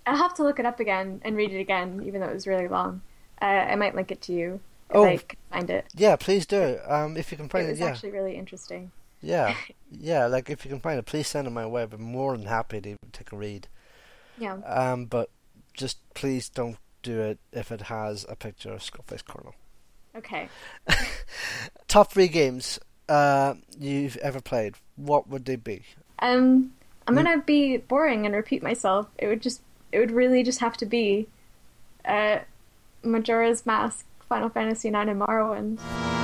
I'll 0.06 0.16
have 0.16 0.34
to 0.34 0.42
look 0.42 0.58
it 0.58 0.66
up 0.66 0.80
again 0.80 1.20
and 1.24 1.36
read 1.36 1.52
it 1.52 1.60
again, 1.60 2.02
even 2.06 2.20
though 2.20 2.26
it 2.28 2.34
was 2.34 2.46
really 2.46 2.66
long. 2.68 3.02
Uh, 3.40 3.44
I 3.44 3.76
might 3.76 3.94
link 3.94 4.10
it 4.10 4.20
to 4.22 4.32
you 4.32 4.60
if 4.90 4.96
Oh. 4.96 5.04
I 5.04 5.16
can 5.16 5.38
find 5.50 5.70
it. 5.70 5.86
yeah, 5.94 6.16
please 6.16 6.44
do. 6.46 6.78
Um, 6.86 7.16
if 7.16 7.30
you 7.30 7.36
can 7.36 7.48
find 7.48 7.68
It 7.68 7.72
it, 7.72 7.78
yeah, 7.78 7.86
actually 7.86 8.10
really 8.10 8.36
interesting. 8.36 8.90
yeah, 9.20 9.54
yeah. 9.90 10.26
Like 10.26 10.50
if 10.50 10.64
you 10.64 10.70
can 10.70 10.80
find 10.80 10.98
it, 10.98 11.06
please 11.06 11.28
send 11.28 11.46
it 11.46 11.50
my 11.50 11.66
way. 11.66 11.86
I'm 11.90 12.02
more 12.02 12.36
than 12.36 12.46
happy 12.46 12.80
to 12.80 12.96
take 13.12 13.30
a 13.32 13.36
read. 13.36 13.68
Yeah. 14.38 14.54
Um, 14.66 15.04
but 15.06 15.30
just 15.72 15.98
please 16.14 16.48
don't 16.48 16.78
do 17.02 17.20
it 17.20 17.38
if 17.52 17.70
it 17.72 17.82
has 17.82 18.24
a 18.28 18.34
picture 18.36 18.72
of 18.72 18.80
Skullface 18.80 19.24
Colonel. 19.24 19.54
Okay. 20.16 20.48
Top 21.88 22.12
three 22.12 22.28
games 22.28 22.78
uh, 23.08 23.54
you've 23.78 24.16
ever 24.18 24.40
played. 24.40 24.74
What 24.96 25.28
would 25.28 25.44
they 25.44 25.56
be? 25.56 25.84
Um, 26.22 26.72
I'm 27.06 27.14
Mm. 27.14 27.24
gonna 27.24 27.42
be 27.42 27.76
boring 27.78 28.24
and 28.24 28.34
repeat 28.34 28.62
myself. 28.62 29.08
It 29.18 29.26
would 29.26 29.42
just, 29.42 29.60
it 29.90 29.98
would 29.98 30.12
really 30.12 30.42
just 30.42 30.60
have 30.60 30.76
to 30.78 30.86
be, 30.86 31.26
uh, 32.04 32.38
Majora's 33.02 33.66
Mask, 33.66 34.06
Final 34.28 34.48
Fantasy 34.48 34.88
IX, 34.88 35.10
and 35.10 35.20
Morrowind. 35.20 36.21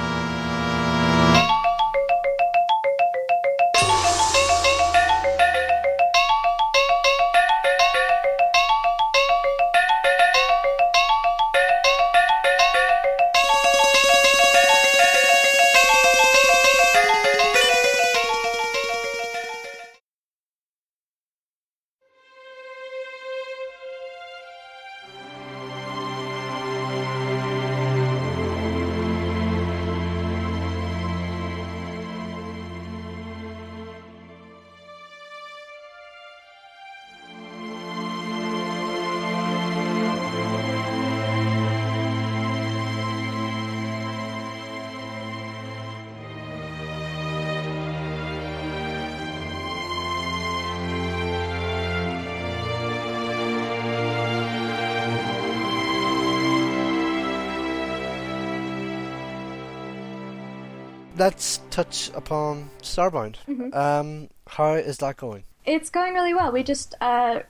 Let's 61.18 61.60
touch 61.70 62.10
upon 62.14 62.70
Starbound. 62.80 63.36
Mhm. 63.48 63.74
Um, 63.74 64.28
how 64.46 64.74
is 64.74 64.98
that 64.98 65.16
going? 65.16 65.42
It's 65.66 65.90
going 65.90 66.14
really 66.14 66.32
well. 66.32 66.52
We 66.52 66.62
just, 66.62 66.94
uh, 67.00 67.40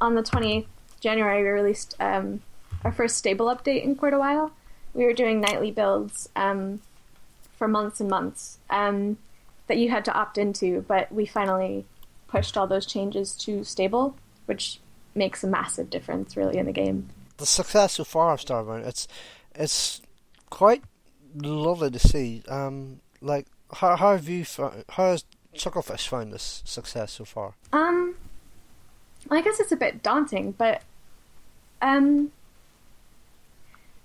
on 0.00 0.14
the 0.14 0.22
20th 0.22 0.66
January, 1.00 1.42
we 1.42 1.48
released 1.50 1.94
um, 2.00 2.40
our 2.84 2.90
first 2.90 3.18
stable 3.18 3.46
update 3.46 3.84
in 3.84 3.96
quite 3.96 4.14
a 4.14 4.18
while. 4.18 4.52
We 4.94 5.04
were 5.04 5.12
doing 5.12 5.42
nightly 5.42 5.70
builds 5.70 6.30
um, 6.36 6.80
for 7.56 7.68
months 7.68 8.00
and 8.00 8.08
months 8.08 8.58
um, 8.70 9.18
that 9.66 9.76
you 9.76 9.90
had 9.90 10.06
to 10.06 10.12
opt 10.14 10.38
into, 10.38 10.80
but 10.88 11.12
we 11.12 11.26
finally 11.26 11.84
pushed 12.28 12.56
all 12.56 12.66
those 12.66 12.86
changes 12.86 13.34
to 13.44 13.62
stable, 13.62 14.16
which 14.46 14.80
makes 15.14 15.44
a 15.44 15.46
massive 15.46 15.90
difference, 15.90 16.34
really, 16.34 16.56
in 16.56 16.64
the 16.64 16.72
game. 16.72 17.10
The 17.36 17.46
success 17.46 17.94
so 17.94 18.04
far 18.04 18.32
of 18.32 18.40
Starbound, 18.40 18.86
it's 18.86 19.06
it's 19.54 20.00
quite 20.48 20.82
lovely 21.34 21.90
to 21.90 21.98
see. 21.98 22.42
Um, 22.48 23.00
like 23.20 23.46
how 23.72 23.96
how 23.96 24.12
have 24.12 24.28
you 24.28 24.44
found, 24.44 24.84
how 24.90 25.10
has 25.10 25.24
Chucklefish 25.54 26.08
found 26.08 26.32
this 26.32 26.62
success 26.64 27.12
so 27.12 27.24
far? 27.24 27.54
Um, 27.72 28.14
I 29.30 29.42
guess 29.42 29.60
it's 29.60 29.72
a 29.72 29.76
bit 29.76 30.02
daunting, 30.02 30.52
but 30.52 30.82
um, 31.82 32.32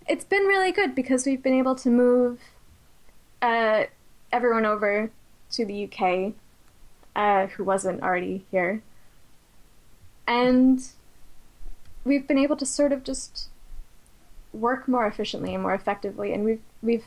it's 0.08 0.26
been 0.26 0.44
really 0.44 0.72
good 0.72 0.96
because 0.96 1.26
we've 1.26 1.42
been 1.42 1.54
able 1.54 1.76
to 1.76 1.90
move 1.90 2.40
uh, 3.42 3.84
everyone 4.32 4.66
over 4.66 5.12
to 5.52 5.66
the 5.66 5.86
UK 5.86 6.34
uh, 7.16 7.48
who 7.48 7.64
wasn't 7.64 8.02
already 8.02 8.46
here, 8.52 8.82
and 10.28 10.88
we've 12.04 12.28
been 12.28 12.40
able 12.40 12.58
to 12.58 12.66
sort 12.66 12.92
of 12.92 13.04
just 13.04 13.50
work 14.52 14.88
more 14.88 15.06
efficiently 15.08 15.54
and 15.54 15.64
more 15.64 15.74
effectively, 15.74 16.34
and 16.34 16.44
we've 16.44 16.62
we've 16.82 17.06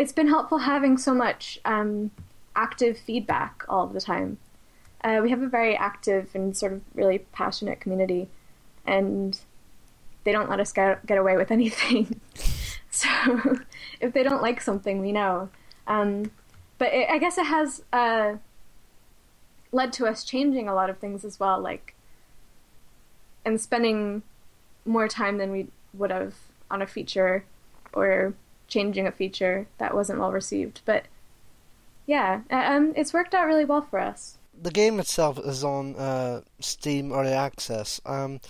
it's 0.00 0.12
been 0.12 0.28
helpful 0.28 0.56
having 0.56 0.96
so 0.96 1.12
much 1.12 1.60
um, 1.66 2.10
active 2.56 2.96
feedback 2.96 3.66
all 3.68 3.86
the 3.86 4.00
time. 4.00 4.38
Uh, 5.04 5.20
we 5.22 5.28
have 5.28 5.42
a 5.42 5.46
very 5.46 5.76
active 5.76 6.30
and 6.32 6.56
sort 6.56 6.72
of 6.72 6.80
really 6.94 7.18
passionate 7.18 7.82
community, 7.82 8.26
and 8.86 9.38
they 10.24 10.32
don't 10.32 10.48
let 10.48 10.58
us 10.58 10.72
get, 10.72 11.04
get 11.04 11.18
away 11.18 11.36
with 11.36 11.50
anything. 11.50 12.18
so 12.90 13.10
if 14.00 14.14
they 14.14 14.22
don't 14.22 14.40
like 14.40 14.62
something, 14.62 15.02
we 15.02 15.12
know. 15.12 15.50
Um, 15.86 16.30
but 16.78 16.94
it, 16.94 17.10
I 17.10 17.18
guess 17.18 17.36
it 17.36 17.44
has 17.44 17.82
uh, 17.92 18.36
led 19.70 19.92
to 19.94 20.06
us 20.06 20.24
changing 20.24 20.66
a 20.66 20.74
lot 20.74 20.88
of 20.88 20.96
things 20.96 21.26
as 21.26 21.38
well, 21.38 21.60
like 21.60 21.94
and 23.44 23.60
spending 23.60 24.22
more 24.86 25.08
time 25.08 25.36
than 25.36 25.52
we 25.52 25.66
would 25.92 26.10
have 26.10 26.36
on 26.70 26.80
a 26.80 26.86
feature 26.86 27.44
or 27.92 28.32
changing 28.70 29.06
a 29.06 29.12
feature 29.12 29.66
that 29.78 29.94
wasn't 29.94 30.18
well 30.18 30.32
received. 30.32 30.80
But 30.86 31.04
yeah, 32.06 32.40
um, 32.50 32.94
it's 32.96 33.12
worked 33.12 33.34
out 33.34 33.46
really 33.46 33.66
well 33.66 33.82
for 33.82 33.98
us. 33.98 34.38
The 34.62 34.70
game 34.70 34.98
itself 34.98 35.38
is 35.38 35.62
on 35.62 35.96
uh, 35.96 36.40
Steam 36.60 37.12
Early 37.12 37.32
Access. 37.32 38.00
Um, 38.06 38.40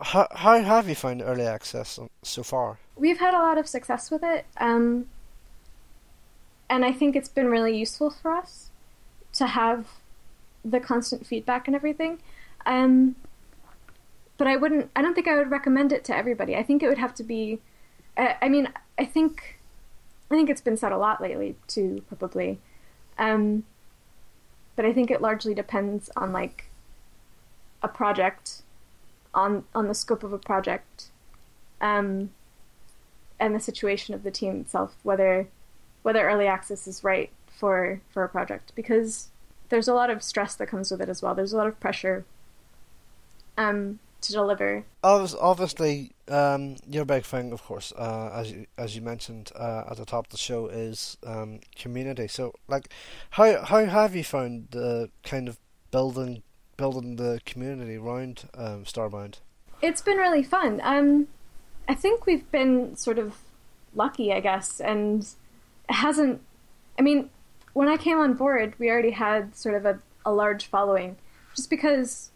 how 0.00 0.28
how 0.34 0.62
have 0.62 0.88
you 0.88 0.94
found 0.94 1.22
Early 1.22 1.46
Access 1.46 1.98
so 2.22 2.42
far? 2.42 2.78
We've 2.96 3.18
had 3.18 3.34
a 3.34 3.38
lot 3.38 3.58
of 3.58 3.66
success 3.66 4.10
with 4.10 4.22
it, 4.22 4.44
um, 4.58 5.06
and 6.68 6.84
I 6.84 6.92
think 6.92 7.16
it's 7.16 7.28
been 7.28 7.48
really 7.48 7.76
useful 7.76 8.10
for 8.10 8.32
us 8.32 8.70
to 9.34 9.46
have 9.46 9.86
the 10.64 10.80
constant 10.80 11.26
feedback 11.26 11.66
and 11.66 11.74
everything. 11.74 12.18
Um, 12.66 13.16
but 14.38 14.46
I 14.46 14.56
wouldn't. 14.56 14.90
I 14.96 15.02
don't 15.02 15.14
think 15.14 15.28
I 15.28 15.36
would 15.36 15.50
recommend 15.50 15.92
it 15.92 16.04
to 16.04 16.16
everybody. 16.16 16.56
I 16.56 16.62
think 16.62 16.82
it 16.82 16.88
would 16.88 16.98
have 16.98 17.14
to 17.14 17.22
be. 17.22 17.60
Uh, 18.16 18.34
I 18.40 18.48
mean, 18.48 18.68
I 18.98 19.04
think. 19.04 19.58
I 20.30 20.34
think 20.34 20.48
it's 20.48 20.62
been 20.62 20.78
said 20.78 20.92
a 20.92 20.96
lot 20.96 21.20
lately 21.20 21.56
too, 21.66 22.02
probably. 22.08 22.58
Um, 23.18 23.64
but 24.76 24.86
I 24.86 24.92
think 24.92 25.10
it 25.10 25.20
largely 25.20 25.54
depends 25.54 26.08
on 26.16 26.32
like 26.32 26.70
a 27.82 27.88
project, 27.88 28.62
on 29.34 29.64
on 29.74 29.88
the 29.88 29.94
scope 29.94 30.22
of 30.22 30.32
a 30.32 30.38
project, 30.38 31.10
um, 31.80 32.30
and 33.38 33.54
the 33.54 33.60
situation 33.60 34.14
of 34.14 34.22
the 34.22 34.30
team 34.30 34.60
itself. 34.60 34.96
Whether 35.02 35.48
whether 36.02 36.26
early 36.26 36.46
access 36.46 36.86
is 36.86 37.04
right 37.04 37.30
for 37.46 38.00
for 38.10 38.24
a 38.24 38.28
project 38.28 38.72
because 38.74 39.28
there's 39.68 39.88
a 39.88 39.94
lot 39.94 40.10
of 40.10 40.22
stress 40.22 40.54
that 40.54 40.66
comes 40.66 40.90
with 40.90 41.00
it 41.00 41.08
as 41.08 41.22
well. 41.22 41.34
There's 41.34 41.52
a 41.52 41.56
lot 41.56 41.66
of 41.66 41.78
pressure 41.80 42.24
um, 43.56 43.98
to 44.22 44.32
deliver. 44.32 44.84
Obviously, 45.02 46.12
um, 46.28 46.76
your 46.88 47.04
big 47.04 47.24
thing, 47.24 47.52
of 47.52 47.62
course, 47.62 47.92
uh, 47.96 48.30
as 48.34 48.50
you 48.50 48.66
as 48.78 48.96
you 48.96 49.02
mentioned 49.02 49.52
uh, 49.54 49.84
at 49.90 49.96
the 49.96 50.04
top 50.04 50.26
of 50.26 50.30
the 50.30 50.38
show, 50.38 50.66
is 50.66 51.16
um, 51.26 51.60
community. 51.76 52.28
So, 52.28 52.54
like, 52.68 52.88
how 53.30 53.62
how 53.62 53.84
have 53.84 54.16
you 54.16 54.24
found 54.24 54.68
the 54.70 55.10
kind 55.22 55.48
of 55.48 55.58
building 55.90 56.42
building 56.76 57.16
the 57.16 57.40
community 57.44 57.96
around 57.96 58.48
um, 58.54 58.84
Starbound? 58.84 59.36
It's 59.80 60.00
been 60.00 60.16
really 60.16 60.42
fun. 60.42 60.80
Um, 60.82 61.28
I 61.88 61.94
think 61.94 62.26
we've 62.26 62.50
been 62.50 62.96
sort 62.96 63.18
of 63.18 63.36
lucky, 63.94 64.32
I 64.32 64.40
guess, 64.40 64.80
and 64.80 65.22
it 65.88 65.94
hasn't. 65.94 66.40
I 66.98 67.02
mean, 67.02 67.30
when 67.72 67.88
I 67.88 67.96
came 67.96 68.18
on 68.18 68.34
board, 68.34 68.74
we 68.78 68.90
already 68.90 69.10
had 69.10 69.54
sort 69.56 69.74
of 69.74 69.86
a, 69.86 70.00
a 70.24 70.32
large 70.32 70.66
following, 70.66 71.16
just 71.54 71.70
because 71.70 72.31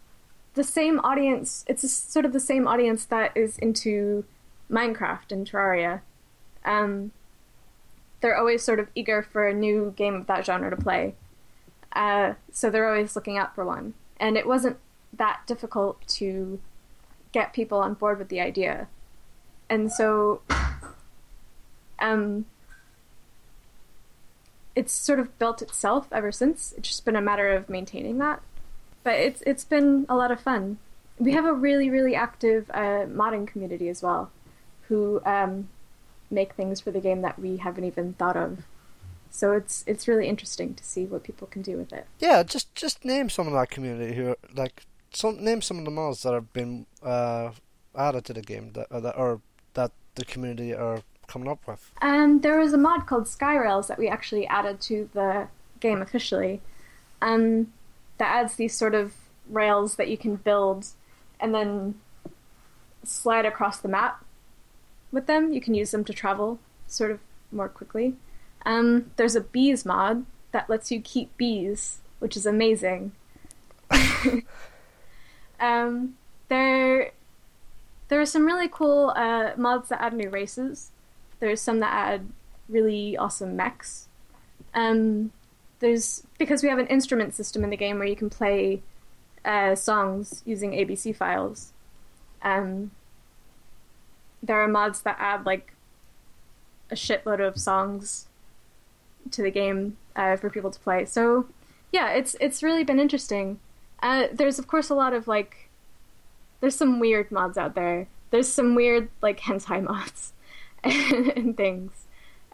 the 0.57 0.63
same 0.63 0.99
audience, 0.99 1.63
it's 1.67 1.89
sort 1.89 2.25
of 2.25 2.33
the 2.33 2.39
same 2.39 2.67
audience 2.67 3.05
that 3.05 3.31
is 3.35 3.57
into 3.57 4.25
Minecraft 4.69 5.31
and 5.31 5.49
Terraria. 5.49 6.01
Um, 6.65 7.11
they're 8.19 8.37
always 8.37 8.63
sort 8.63 8.79
of 8.79 8.89
eager 8.95 9.21
for 9.21 9.47
a 9.47 9.53
new 9.53 9.93
game 9.95 10.15
of 10.15 10.27
that 10.27 10.45
genre 10.45 10.69
to 10.69 10.75
play. 10.75 11.15
Uh, 11.93 12.33
so 12.51 12.69
they're 12.69 12.89
always 12.89 13.15
looking 13.15 13.37
out 13.37 13.55
for 13.55 13.63
one. 13.63 13.93
And 14.19 14.35
it 14.35 14.45
wasn't 14.45 14.77
that 15.13 15.41
difficult 15.47 16.05
to 16.07 16.59
get 17.31 17.53
people 17.53 17.79
on 17.79 17.93
board 17.93 18.19
with 18.19 18.29
the 18.29 18.41
idea. 18.41 18.87
And 19.69 19.91
so 19.91 20.41
um, 21.99 22.45
it's 24.75 24.91
sort 24.91 25.19
of 25.19 25.37
built 25.39 25.61
itself 25.61 26.07
ever 26.11 26.31
since. 26.31 26.73
It's 26.77 26.89
just 26.89 27.05
been 27.05 27.15
a 27.15 27.21
matter 27.21 27.49
of 27.53 27.69
maintaining 27.69 28.17
that. 28.19 28.41
But 29.07 29.21
it's 29.21 29.41
it's 29.47 29.63
been 29.63 30.05
a 30.09 30.17
lot 30.17 30.31
of 30.31 30.41
fun. 30.41 30.79
We 31.17 31.31
have 31.31 31.45
a 31.45 31.53
really 31.53 31.89
really 31.89 32.13
active 32.13 32.69
uh, 32.73 33.05
modding 33.07 33.47
community 33.47 33.87
as 33.87 34.03
well, 34.03 34.31
who 34.89 35.21
um, 35.25 35.69
make 36.29 36.55
things 36.55 36.81
for 36.81 36.91
the 36.91 36.99
game 36.99 37.21
that 37.21 37.39
we 37.39 37.55
haven't 37.55 37.85
even 37.85 38.15
thought 38.19 38.35
of. 38.35 38.65
So 39.31 39.53
it's 39.53 39.85
it's 39.87 40.09
really 40.09 40.27
interesting 40.27 40.73
to 40.73 40.83
see 40.83 41.05
what 41.05 41.23
people 41.23 41.47
can 41.47 41.61
do 41.61 41.77
with 41.77 41.93
it. 41.93 42.05
Yeah, 42.19 42.43
just 42.43 42.75
just 42.75 43.05
name 43.05 43.29
some 43.29 43.47
of 43.47 43.53
that 43.53 43.69
community 43.69 44.13
who 44.13 44.31
are, 44.31 44.37
like 44.53 44.83
some 45.13 45.41
name 45.41 45.61
some 45.61 45.79
of 45.79 45.85
the 45.85 45.91
mods 45.91 46.23
that 46.23 46.33
have 46.33 46.51
been 46.51 46.85
uh, 47.01 47.51
added 47.95 48.25
to 48.25 48.33
the 48.33 48.41
game 48.41 48.73
that, 48.73 48.91
uh, 48.91 48.99
that 48.99 49.17
or 49.17 49.39
that 49.75 49.93
the 50.15 50.25
community 50.25 50.75
are 50.75 51.01
coming 51.27 51.47
up 51.47 51.65
with? 51.65 51.93
Um, 52.01 52.41
there 52.41 52.59
was 52.59 52.73
a 52.73 52.77
mod 52.77 53.07
called 53.07 53.23
Skyrails 53.23 53.87
that 53.87 53.97
we 53.97 54.09
actually 54.09 54.45
added 54.47 54.81
to 54.81 55.09
the 55.13 55.47
game 55.79 56.01
officially. 56.01 56.59
Um, 57.21 57.71
that 58.17 58.43
adds 58.43 58.55
these 58.55 58.75
sort 58.75 58.95
of 58.95 59.13
rails 59.49 59.95
that 59.95 60.09
you 60.09 60.17
can 60.17 60.35
build 60.35 60.87
and 61.39 61.53
then 61.53 61.95
slide 63.03 63.45
across 63.45 63.77
the 63.77 63.87
map 63.87 64.23
with 65.11 65.27
them. 65.27 65.53
You 65.53 65.61
can 65.61 65.73
use 65.73 65.91
them 65.91 66.03
to 66.05 66.13
travel 66.13 66.59
sort 66.87 67.11
of 67.11 67.19
more 67.51 67.69
quickly. 67.69 68.15
Um, 68.65 69.11
there's 69.15 69.35
a 69.35 69.41
bees 69.41 69.85
mod 69.85 70.25
that 70.51 70.69
lets 70.69 70.91
you 70.91 71.01
keep 71.01 71.35
bees, 71.37 72.01
which 72.19 72.35
is 72.35 72.45
amazing. 72.45 73.13
um, 75.59 76.17
there, 76.49 77.11
there 78.09 78.19
are 78.19 78.25
some 78.25 78.45
really 78.45 78.69
cool 78.69 79.13
uh, 79.15 79.51
mods 79.55 79.89
that 79.89 80.01
add 80.01 80.13
new 80.13 80.29
races. 80.29 80.91
There's 81.39 81.61
some 81.61 81.79
that 81.79 81.93
add 81.93 82.29
really 82.67 83.15
awesome 83.15 83.55
mechs. 83.55 84.07
Um, 84.73 85.31
there's 85.79 86.23
because 86.37 86.63
we 86.63 86.69
have 86.69 86.79
an 86.79 86.87
instrument 86.87 87.33
system 87.33 87.63
in 87.63 87.69
the 87.69 87.77
game 87.77 87.97
where 87.99 88.07
you 88.07 88.15
can 88.15 88.29
play 88.29 88.81
uh, 89.45 89.75
songs 89.75 90.41
using 90.45 90.71
ABC 90.71 91.15
files. 91.15 91.73
Um, 92.41 92.91
there 94.41 94.61
are 94.61 94.67
mods 94.67 95.01
that 95.01 95.17
add 95.19 95.45
like 95.45 95.73
a 96.89 96.95
shitload 96.95 97.45
of 97.45 97.59
songs 97.59 98.27
to 99.31 99.41
the 99.41 99.51
game 99.51 99.97
uh, 100.15 100.35
for 100.37 100.49
people 100.49 100.71
to 100.71 100.79
play. 100.79 101.05
So 101.05 101.47
yeah, 101.91 102.09
it's 102.11 102.35
it's 102.39 102.63
really 102.63 102.83
been 102.83 102.99
interesting. 102.99 103.59
Uh, 104.01 104.27
there's 104.31 104.59
of 104.59 104.67
course 104.67 104.89
a 104.89 104.95
lot 104.95 105.13
of 105.13 105.27
like 105.27 105.69
there's 106.61 106.75
some 106.75 106.99
weird 106.99 107.31
mods 107.31 107.57
out 107.57 107.75
there. 107.75 108.07
There's 108.31 108.47
some 108.47 108.75
weird 108.75 109.09
like 109.21 109.39
hentai 109.39 109.83
mods. 109.87 110.33
and 110.83 111.55
things. 111.57 111.91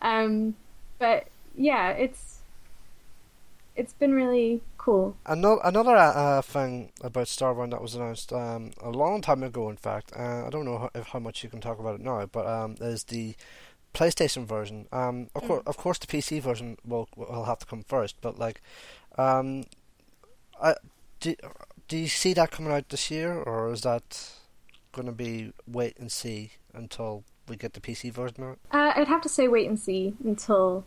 Um, 0.02 0.56
but 1.00 1.28
yeah, 1.56 1.90
it's 1.92 2.33
it's 3.76 3.94
been 3.94 4.14
really 4.14 4.62
cool. 4.78 5.16
Another 5.26 5.62
another 5.64 5.96
uh, 5.96 6.42
thing 6.42 6.92
about 7.02 7.28
Star 7.28 7.54
Starbound 7.54 7.72
that 7.72 7.82
was 7.82 7.96
announced 7.96 8.32
um, 8.32 8.72
a 8.82 8.90
long 8.90 9.22
time 9.22 9.44
ago, 9.44 9.70
in 9.70 9.78
fact, 9.78 10.12
uh, 10.16 10.46
I 10.46 10.50
don't 10.50 10.66
know 10.66 10.78
how, 10.78 10.90
if, 10.94 11.08
how 11.08 11.20
much 11.20 11.44
you 11.44 11.50
can 11.50 11.62
talk 11.62 11.80
about 11.80 11.96
it 11.96 12.02
now, 12.02 12.26
but 12.26 12.46
um, 12.46 12.76
is 12.80 13.06
the 13.06 13.36
PlayStation 13.94 14.46
version. 14.46 14.88
Um, 14.92 15.30
of 15.36 15.44
mm. 15.44 15.48
course, 15.48 15.64
of 15.66 15.78
course, 15.78 15.98
the 15.98 16.08
PC 16.08 16.42
version 16.42 16.78
will 16.86 17.10
will 17.16 17.46
have 17.46 17.60
to 17.60 17.66
come 17.66 17.84
first, 17.84 18.18
but 18.22 18.38
like, 18.38 18.62
um, 19.18 19.64
I, 20.62 20.76
do 21.20 21.36
do 21.88 21.98
you 21.98 22.08
see 22.08 22.34
that 22.34 22.52
coming 22.52 22.72
out 22.72 22.90
this 22.90 23.10
year, 23.10 23.34
or 23.34 23.72
is 23.72 23.82
that 23.82 24.32
going 24.92 25.08
to 25.08 25.12
be 25.12 25.54
wait 25.68 25.98
and 25.98 26.12
see 26.12 26.52
until 26.74 27.24
we 27.48 27.56
get 27.56 27.74
the 27.74 27.82
PC 27.82 28.12
version 28.12 28.44
out? 28.44 28.60
Uh, 28.72 28.94
I'd 28.96 29.08
have 29.08 29.22
to 29.22 29.30
say 29.30 29.48
wait 29.48 29.68
and 29.68 29.80
see 29.80 30.16
until 30.24 30.86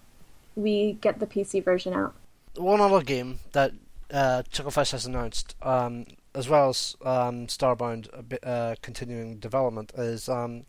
we 0.54 0.98
get 1.00 1.18
the 1.18 1.26
PC 1.26 1.62
version 1.64 1.92
out. 1.92 2.14
One 2.58 2.80
other 2.80 3.02
game 3.02 3.40
that 3.52 3.72
uh, 4.10 4.42
Chucklefish 4.50 4.92
has 4.92 5.06
announced, 5.06 5.56
um, 5.62 6.06
as 6.34 6.48
well 6.48 6.70
as 6.70 6.96
um, 7.04 7.46
Starbound 7.46 8.08
uh, 8.42 8.76
continuing 8.82 9.38
development, 9.38 9.92
is 9.96 10.28
um, 10.28 10.64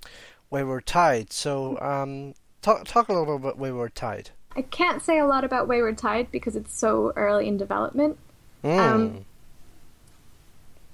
Wayward 0.49 0.85
Tide. 0.85 1.31
So, 1.31 1.80
um, 1.80 2.34
talk 2.61 2.85
talk 2.85 3.09
a 3.09 3.14
little 3.14 3.38
bit 3.38 3.47
about 3.47 3.57
Wayward 3.57 3.95
Tide. 3.95 4.31
I 4.55 4.64
can't 4.64 5.01
say 5.01 5.19
a 5.19 5.26
lot 5.26 5.43
about 5.43 5.68
Wayward 5.68 5.97
Tide 5.97 6.31
because 6.31 6.55
it's 6.55 6.77
so 6.77 7.14
early 7.15 7.47
in 7.47 7.57
development. 7.57 8.18
Mm 8.64 9.23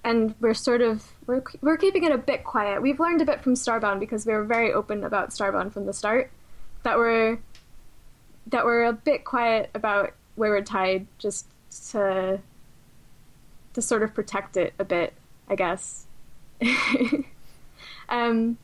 and 0.03 0.35
we're 0.39 0.53
sort 0.53 0.81
of 0.81 1.13
we're 1.27 1.43
we're 1.61 1.77
keeping 1.77 2.03
it 2.03 2.11
a 2.11 2.17
bit 2.17 2.43
quiet. 2.43 2.81
We've 2.81 2.99
learned 2.99 3.21
a 3.21 3.25
bit 3.25 3.41
from 3.41 3.53
Starbound 3.53 3.99
because 3.99 4.25
we 4.25 4.33
were 4.33 4.43
very 4.43 4.73
open 4.73 5.03
about 5.03 5.29
Starbound 5.29 5.71
from 5.73 5.85
the 5.85 5.93
start. 5.93 6.29
That 6.83 6.97
we're 6.97 7.39
that 8.47 8.65
we're 8.65 8.83
a 8.83 8.93
bit 8.93 9.23
quiet 9.23 9.69
about 9.73 10.13
Wayward 10.35 10.65
Tide 10.65 11.07
just 11.17 11.47
to 11.91 12.39
to 13.73 13.81
sort 13.81 14.03
of 14.03 14.13
protect 14.13 14.55
it 14.57 14.73
a 14.77 14.85
bit, 14.85 15.13
I 15.49 15.55
guess. 15.55 16.05
um, 18.09 18.57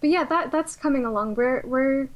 but 0.00 0.10
yeah, 0.10 0.24
that 0.24 0.50
that's 0.50 0.76
coming 0.76 1.04
along. 1.04 1.34
We're 1.34 1.62
we're 1.64 2.08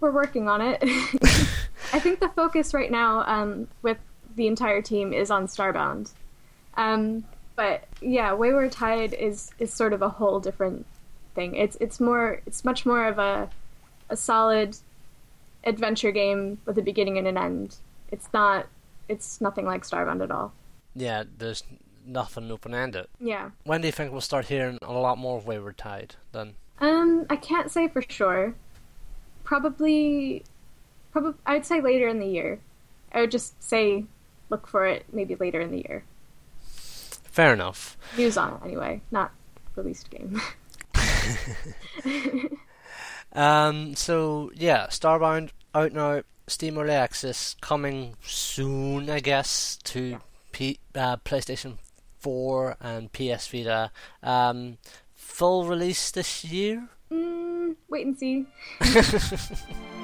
we're 0.00 0.10
working 0.10 0.48
on 0.48 0.60
it. 0.60 0.78
I 1.92 2.00
think 2.00 2.20
the 2.20 2.28
focus 2.28 2.74
right 2.74 2.90
now 2.90 3.22
um, 3.26 3.68
with 3.82 3.98
the 4.34 4.46
entire 4.46 4.82
team 4.82 5.12
is 5.12 5.30
on 5.30 5.46
Starbound. 5.46 6.12
Um, 6.76 7.24
but 7.54 7.84
yeah, 8.00 8.34
Wayward 8.34 8.72
Tide 8.72 9.14
is 9.14 9.50
is 9.58 9.72
sort 9.72 9.92
of 9.92 10.02
a 10.02 10.08
whole 10.08 10.40
different 10.40 10.86
thing. 11.34 11.54
It's 11.54 11.76
it's 11.80 12.00
more 12.00 12.42
it's 12.46 12.64
much 12.64 12.84
more 12.84 13.06
of 13.06 13.18
a 13.18 13.48
a 14.10 14.16
solid 14.16 14.76
adventure 15.66 16.12
game 16.12 16.58
with 16.64 16.78
a 16.78 16.82
beginning 16.82 17.18
and 17.18 17.26
an 17.26 17.36
end. 17.36 17.76
It's 18.10 18.28
not 18.32 18.66
it's 19.08 19.40
nothing 19.40 19.66
like 19.66 19.82
Starbound 19.84 20.22
at 20.22 20.30
all. 20.30 20.52
Yeah, 20.94 21.24
there's 21.38 21.62
nothing 22.04 22.50
open 22.50 22.74
ended. 22.74 23.06
Yeah. 23.20 23.50
When 23.64 23.80
do 23.80 23.88
you 23.88 23.92
think 23.92 24.12
we'll 24.12 24.20
start 24.20 24.46
hearing 24.46 24.78
a 24.82 24.92
lot 24.92 25.18
more 25.18 25.36
of 25.36 25.46
Wayward 25.46 25.76
Tide 25.76 26.14
then? 26.32 26.54
Um, 26.80 27.26
I 27.28 27.36
can't 27.36 27.70
say 27.70 27.88
for 27.88 28.02
sure. 28.02 28.54
Probably 29.44 30.44
probably 31.12 31.34
I'd 31.44 31.66
say 31.66 31.80
later 31.80 32.08
in 32.08 32.18
the 32.18 32.26
year. 32.26 32.60
I 33.12 33.20
would 33.20 33.30
just 33.30 33.62
say 33.62 34.04
look 34.50 34.66
for 34.66 34.86
it 34.86 35.06
maybe 35.12 35.34
later 35.34 35.60
in 35.60 35.70
the 35.70 35.78
year. 35.78 36.04
Fair 36.60 37.52
enough. 37.52 37.96
News 38.16 38.36
on 38.36 38.54
it 38.54 38.60
anyway, 38.64 39.00
not 39.10 39.32
released 39.74 40.10
game. 40.10 40.40
um. 43.32 43.94
So 43.94 44.50
yeah, 44.54 44.86
Starbound 44.88 45.50
out 45.76 45.92
now. 45.92 46.22
Steam 46.48 46.78
Early 46.78 46.92
Access 46.92 47.56
coming 47.60 48.14
soon, 48.22 49.10
I 49.10 49.20
guess, 49.20 49.78
to. 49.84 50.18
P- 50.52 50.78
uh, 50.94 51.18
PlayStation 51.18 51.76
4 52.20 52.76
and 52.80 53.12
PS 53.12 53.46
Vita. 53.48 53.90
Um, 54.22 54.78
full 55.14 55.66
release 55.66 56.10
this 56.10 56.44
year? 56.46 56.88
Mm, 57.12 57.76
wait 57.90 58.06
and 58.06 58.18
see. 58.18 58.46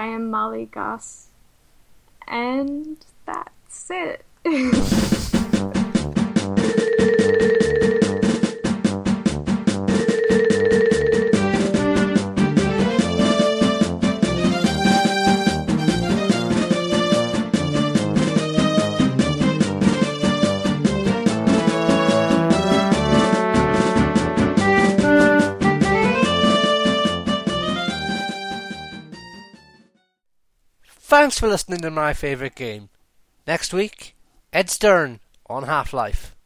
I 0.00 0.06
am 0.06 0.30
Molly 0.30 0.64
Goss, 0.64 1.26
and 2.26 3.04
that's 3.26 3.90
it. 3.90 4.24
Thanks 31.10 31.40
for 31.40 31.48
listening 31.48 31.80
to 31.80 31.90
my 31.90 32.12
favourite 32.12 32.54
game. 32.54 32.88
Next 33.44 33.74
week, 33.74 34.14
Ed 34.52 34.70
Stern 34.70 35.18
on 35.48 35.64
Half 35.64 35.92
Life. 35.92 36.36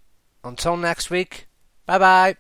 Until 0.43 0.79
next 0.79 1.11
week, 1.11 1.49
bye 1.85 1.99
bye. 1.99 2.37